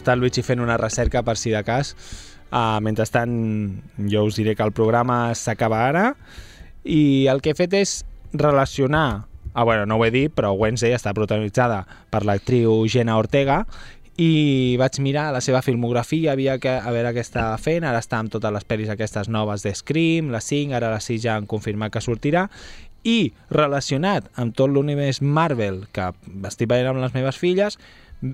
Està 0.03 0.17
el 0.17 0.25
Luigi 0.25 0.43
fent 0.43 0.59
una 0.59 0.75
recerca 0.81 1.23
per 1.23 1.37
si 1.39 1.55
de 1.55 1.63
cas. 1.63 1.95
Uh, 2.51 2.83
mentrestant, 2.83 3.33
jo 4.11 4.25
us 4.27 4.35
diré 4.37 4.57
que 4.59 4.67
el 4.67 4.75
programa 4.75 5.29
s'acaba 5.39 5.85
ara. 5.87 6.09
I 6.83 7.29
el 7.31 7.39
que 7.41 7.55
he 7.55 7.59
fet 7.59 7.77
és 7.79 8.01
relacionar 8.35 9.29
ah, 9.55 9.63
bueno, 9.63 9.87
no 9.87 9.97
ho 9.97 10.05
he 10.05 10.11
dit, 10.11 10.33
però 10.35 10.51
Wednesday 10.57 10.97
està 10.97 11.13
protagonitzada 11.15 11.85
per 12.11 12.25
l'actriu 12.27 12.83
Jenna 12.91 13.19
Ortega 13.21 13.63
i 14.21 14.77
vaig 14.81 14.99
mirar 15.01 15.31
la 15.33 15.41
seva 15.41 15.63
filmografia, 15.65 16.33
havia 16.33 16.59
que, 16.61 16.73
a 16.73 16.91
veure 16.93 17.15
què 17.15 17.23
estava 17.23 17.57
fent, 17.61 17.87
ara 17.87 18.03
està 18.03 18.19
amb 18.21 18.33
totes 18.33 18.53
les 18.53 18.67
pel·lis 18.69 18.91
aquestes 18.93 19.31
noves 19.33 19.65
de 19.65 19.73
Scream, 19.75 20.29
la 20.35 20.43
5, 20.43 20.75
ara 20.77 20.91
la 20.93 21.01
6 21.01 21.23
ja 21.23 21.37
han 21.39 21.49
confirmat 21.49 21.95
que 21.95 22.03
sortirà, 22.05 22.49
i 23.09 23.33
relacionat 23.51 24.29
amb 24.39 24.55
tot 24.55 24.71
l'univers 24.71 25.23
Marvel 25.23 25.85
que 25.95 26.11
estic 26.51 26.69
veient 26.71 26.93
amb 26.93 27.03
les 27.03 27.15
meves 27.17 27.41
filles, 27.41 27.79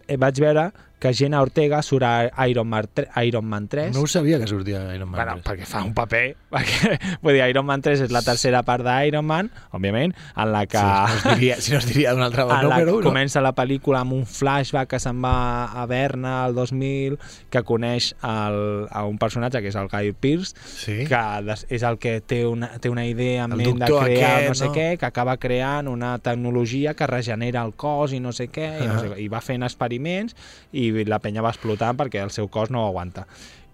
eh, 0.09 0.19
vaig 0.19 0.43
veure 0.43 0.71
que 0.99 1.13
Jenna 1.15 1.41
Ortega 1.43 1.81
surt 1.83 2.03
a 2.05 2.49
Iron 2.49 2.69
Man, 2.69 2.89
3, 2.93 3.09
Iron 3.27 3.45
Man 3.47 3.69
3. 3.69 3.95
No 3.95 4.03
ho 4.03 4.07
sabia 4.07 4.39
que 4.39 4.47
sortia 4.47 4.81
Iron 4.95 5.09
Man. 5.11 5.19
Bueno, 5.25 5.41
3. 5.43 5.45
perquè 5.47 5.67
fa 5.67 5.83
un 5.87 5.95
paper, 5.95 6.37
perquè, 6.55 6.99
vull 7.23 7.35
dir, 7.37 7.45
Iron 7.51 7.67
Man 7.67 7.83
3 7.83 8.01
és 8.09 8.11
la 8.15 8.23
tercera 8.27 8.63
part 8.67 8.85
d'Iron 8.87 9.25
Man, 9.27 9.51
òbviament, 9.73 10.15
en 10.37 10.53
la 10.53 10.65
que... 10.67 10.79
Sí, 10.79 11.15
si 11.19 11.29
no 11.29 11.33
es 11.33 11.39
diria, 11.39 11.57
si 11.61 11.73
no 11.73 11.79
es 11.79 11.87
diria 11.87 12.13
d'un 12.15 12.23
altre 12.27 12.43
en 12.43 12.69
la 12.69 12.79
que 12.81 12.85
no? 12.91 12.99
comença 13.05 13.41
la 13.45 13.55
pel·lícula 13.55 14.01
amb 14.03 14.13
un 14.19 14.27
flashback 14.27 14.89
que 14.95 15.01
se'n 15.03 15.23
va 15.23 15.67
a 15.73 15.87
Berna 15.87 16.45
al 16.45 16.55
2000, 16.55 17.19
que 17.51 17.63
coneix 17.63 18.13
el, 18.23 18.87
a 18.91 19.05
un 19.07 19.19
personatge 19.19 19.63
que 19.63 19.69
és 19.73 19.77
el 19.79 19.89
Guy 19.93 20.13
Pearce, 20.19 20.55
Sí. 20.69 21.05
que 21.09 21.21
és 21.69 21.83
el 21.83 21.99
que 21.99 22.21
té 22.21 22.45
una, 22.47 22.69
té 22.81 22.91
una 22.91 23.07
idea 23.07 23.45
en 23.45 23.55
ment 23.57 23.79
de 23.79 23.87
crear 23.87 24.33
aquest, 24.39 24.49
no 24.49 24.55
sé 24.55 24.67
no? 24.67 24.75
què, 24.75 24.89
que 24.99 25.07
acaba 25.07 25.37
creant 25.39 25.89
una 25.89 26.17
tecnologia 26.19 26.95
que 26.95 27.07
regenera 27.07 27.63
el 27.65 27.75
cos 27.75 28.13
i 28.13 28.21
no 28.21 28.33
sé 28.33 28.49
què, 28.51 28.69
i, 28.83 28.87
no 28.87 28.99
sé, 29.01 29.09
Ah. 29.09 29.19
i 29.21 29.29
va 29.29 29.41
fent 29.41 29.63
experiments 29.63 30.35
i 30.73 30.88
la 31.07 31.21
penya 31.23 31.45
va 31.45 31.53
explotant 31.55 31.97
perquè 31.99 32.23
el 32.25 32.35
seu 32.35 32.49
cos 32.49 32.71
no 32.71 32.85
ho 32.85 32.91
aguanta. 32.91 33.27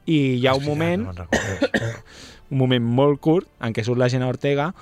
I 0.06 0.36
hi 0.40 0.46
ha 0.46 0.54
un 0.54 0.64
moment, 0.64 1.06
un 2.52 2.58
moment 2.60 2.84
molt 3.00 3.20
curt 3.24 3.48
en 3.64 3.72
què 3.72 3.84
surt 3.84 4.00
la 4.00 4.10
Gina 4.12 4.28
Ortega 4.28 4.72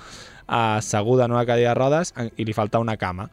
asseguda 0.47 1.25
en 1.25 1.31
una 1.31 1.45
cadira 1.47 1.71
de 1.71 1.79
rodes 1.79 2.13
i 2.35 2.45
li 2.45 2.53
falta 2.53 2.81
una 2.83 2.97
cama 2.99 3.29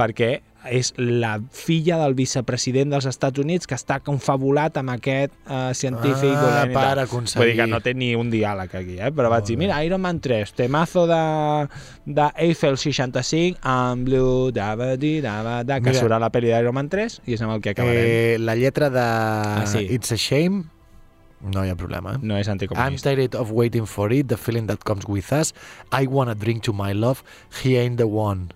perquè 0.00 0.40
és 0.70 0.92
la 0.98 1.36
filla 1.52 1.98
del 2.02 2.14
vicepresident 2.18 2.90
dels 2.92 3.06
Estats 3.06 3.38
Units 3.42 3.66
que 3.66 3.74
està 3.78 4.00
confabulat 4.04 4.76
amb 4.80 4.90
aquest 4.96 5.32
eh, 5.46 5.72
científic 5.74 6.34
Ah, 6.36 6.64
i 6.68 6.72
per 6.74 6.98
aconseguir. 7.04 7.40
Vull 7.42 7.52
dir 7.52 7.58
que 7.62 7.66
no 7.70 7.80
té 7.84 7.94
ni 7.94 8.12
un 8.18 8.30
diàleg 8.32 8.74
aquí, 8.76 8.98
eh? 8.98 9.10
però 9.14 9.30
vaig 9.32 9.44
dir, 9.48 9.56
mira, 9.60 9.78
Iron 9.84 10.00
Man 10.04 10.20
3, 10.20 10.52
temazo 10.58 11.06
de, 11.10 11.20
de 12.06 12.28
Eiffel 12.46 12.76
65 12.78 13.58
amb 13.62 14.06
Blue, 14.06 14.52
dava 14.52 14.94
di, 14.96 15.20
dava 15.24 15.62
da, 15.64 15.80
que 15.80 15.90
Mira. 15.90 16.00
surt 16.00 16.12
a 16.16 16.20
la 16.22 16.30
pel·li 16.34 16.52
d'Iron 16.52 16.74
Man 16.76 16.88
3 16.92 17.20
i 17.26 17.34
és 17.36 17.42
amb 17.42 17.56
el 17.56 17.60
que 17.64 17.74
acabarem. 17.76 18.06
Eh, 18.06 18.36
la 18.40 18.54
lletra 18.56 18.90
de 18.90 19.04
Ah, 19.06 19.64
sí. 19.66 19.86
It's 19.90 20.12
a 20.12 20.16
Shame 20.16 20.64
no 21.46 21.62
hi 21.64 21.68
ha 21.70 21.76
problema. 21.76 22.14
Eh? 22.16 22.18
No 22.22 22.36
és 22.40 22.48
I'm 22.48 22.54
anticomunista. 22.56 23.10
tired 23.12 23.34
of 23.36 23.50
waiting 23.52 23.86
for 23.86 24.10
it, 24.12 24.26
the 24.28 24.36
feeling 24.40 24.66
that 24.66 24.82
comes 24.84 25.04
with 25.06 25.30
us. 25.32 25.52
I 25.92 26.06
wanna 26.08 26.34
drink 26.34 26.62
to 26.64 26.72
my 26.72 26.92
love, 26.94 27.22
he 27.62 27.76
ain't 27.76 27.98
the 27.98 28.06
one. 28.08 28.48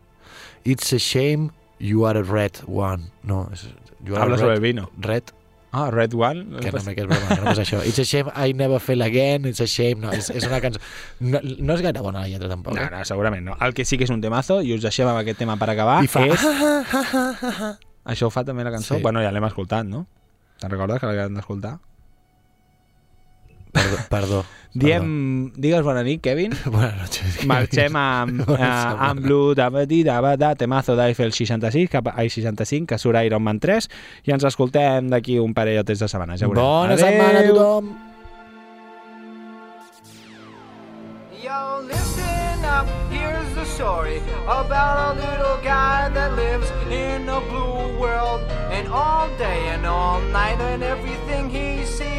It's 0.64 0.92
a 0.92 0.98
shame 0.98 1.50
you 1.80 2.06
are 2.06 2.16
a 2.18 2.22
red 2.22 2.60
one. 2.66 3.10
No, 3.24 3.48
és, 3.52 3.66
you 4.04 4.14
are 4.14 4.22
Habla 4.22 4.38
sobre 4.38 4.54
red, 4.54 4.62
el 4.62 4.62
vino. 4.62 4.90
Red, 4.98 5.34
Ah, 5.72 5.88
Red 5.88 6.14
One? 6.14 6.58
que 6.58 6.72
no, 6.72 6.80
que 6.82 7.00
és 7.00 7.06
broma, 7.06 7.28
que 7.28 7.42
no 7.44 7.50
és 7.52 7.58
això. 7.62 7.78
It's 7.86 8.00
a 8.02 8.04
shame 8.04 8.32
I 8.34 8.52
never 8.58 8.80
fell 8.82 9.02
again, 9.02 9.44
it's 9.46 9.60
a 9.62 9.68
shame. 9.70 10.00
No, 10.02 10.10
és, 10.10 10.26
és 10.34 10.42
una 10.48 10.58
cançó... 10.60 10.80
No, 11.22 11.38
no 11.44 11.76
és 11.76 11.82
gaire 11.84 12.02
bona 12.02 12.24
la 12.24 12.26
lletra, 12.26 12.48
tampoc. 12.50 12.74
No, 12.74 12.82
eh? 12.82 12.88
no, 12.90 13.04
segurament 13.06 13.44
no. 13.46 13.54
El 13.62 13.72
que 13.78 13.84
sí 13.86 13.94
que 13.96 14.08
és 14.08 14.10
un 14.10 14.18
temazo, 14.20 14.56
i 14.66 14.74
us 14.74 14.82
deixem 14.82 15.06
amb 15.06 15.20
aquest 15.20 15.38
tema 15.38 15.54
per 15.60 15.68
acabar, 15.70 16.00
I 16.02 16.10
fa... 16.10 16.24
és... 16.26 16.42
Això 18.10 18.26
ho 18.26 18.34
fa 18.34 18.42
també 18.48 18.64
la 18.66 18.72
cançó? 18.74 18.96
Sí. 18.96 19.02
Bueno, 19.04 19.22
ja 19.22 19.30
l'hem 19.30 19.46
escoltat, 19.46 19.86
no? 19.86 20.08
Te'n 20.58 20.74
recordes 20.74 20.98
que 21.04 21.12
l'hem 21.14 21.38
d'escoltar? 21.38 21.76
Perdó, 23.72 23.96
perdó. 24.10 24.44
Diem... 24.72 25.50
Digues 25.58 25.82
bona 25.82 26.04
nit, 26.06 26.20
Kevin. 26.22 26.52
Buenas 26.70 26.94
noches. 27.00 27.40
Marxem 27.46 27.96
amb, 27.98 28.42
Bona 28.46 28.58
setmana. 28.58 29.08
amb 29.08 29.24
Blue 29.24 29.54
Dabadi 29.58 30.02
Dabada, 30.06 30.52
temazo 30.54 30.94
d'Eiffel 30.98 31.32
66, 31.34 31.90
cap 31.90 32.12
a 32.12 32.14
65, 32.22 32.86
que 32.86 32.98
surt 33.02 33.18
Iron 33.26 33.42
Man 33.42 33.58
3, 33.58 33.88
i 34.30 34.34
ens 34.36 34.46
escoltem 34.46 35.10
d'aquí 35.10 35.40
un 35.42 35.54
parell 35.58 35.82
o 35.82 35.84
tres 35.88 35.98
de 36.04 36.08
setmanes. 36.10 36.38
Ja 36.42 36.46
veurem. 36.46 36.62
Bona 36.62 36.94
Adeu! 36.94 37.04
setmana 37.06 37.42
a 37.42 37.48
tothom. 37.50 37.90
Yo, 41.42 41.80
listen 41.88 42.64
up, 42.64 42.86
here's 43.10 43.48
the 43.54 43.64
story 43.64 44.20
about 44.46 45.16
a 45.16 45.20
little 45.20 45.58
guy 45.64 46.08
that 46.14 46.36
lives 46.36 46.70
in 46.90 47.28
a 47.28 47.40
blue 47.50 47.98
world. 47.98 48.42
And 48.70 48.86
all 48.88 49.28
day 49.38 49.68
and 49.74 49.86
all 49.86 50.20
night, 50.32 50.60
and 50.60 50.82
everything 50.82 51.48
he 51.50 51.84
sees 51.84 52.09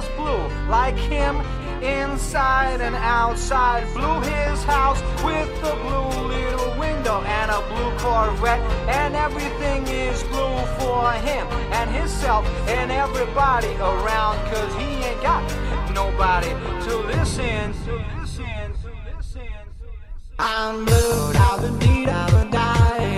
just 0.00 0.16
blue. 0.16 0.44
Like 0.68 0.96
him, 0.96 1.36
inside 1.82 2.80
and 2.80 2.94
outside. 2.94 3.82
Blue 3.94 4.20
his 4.20 4.62
house 4.64 5.00
with 5.24 5.50
a 5.72 5.74
blue 5.84 6.28
little 6.34 6.72
window 6.78 7.20
and 7.22 7.50
a 7.50 7.60
blue 7.70 7.90
Corvette. 7.98 8.60
And 8.88 9.16
everything 9.16 9.86
is 9.88 10.22
blue 10.24 10.58
for 10.78 11.12
him 11.28 11.46
and 11.78 11.90
himself 11.90 12.46
and 12.68 12.92
everybody 12.92 13.74
around. 13.92 14.36
Cause 14.52 14.72
he 14.74 14.88
ain't 15.08 15.22
got 15.22 15.42
nobody 15.92 16.50
to 16.84 16.92
listen. 17.12 17.72
To 17.86 17.94
listen, 18.20 18.44
to 18.82 18.90
listen, 19.10 19.42
to 19.80 19.88
listen. 19.96 20.22
I'm 20.38 20.84
blue, 20.84 21.32
da 21.32 21.56
da 21.56 21.68
dee 21.78 22.06
da 22.06 22.26
da 22.28 22.44
die. 22.44 23.17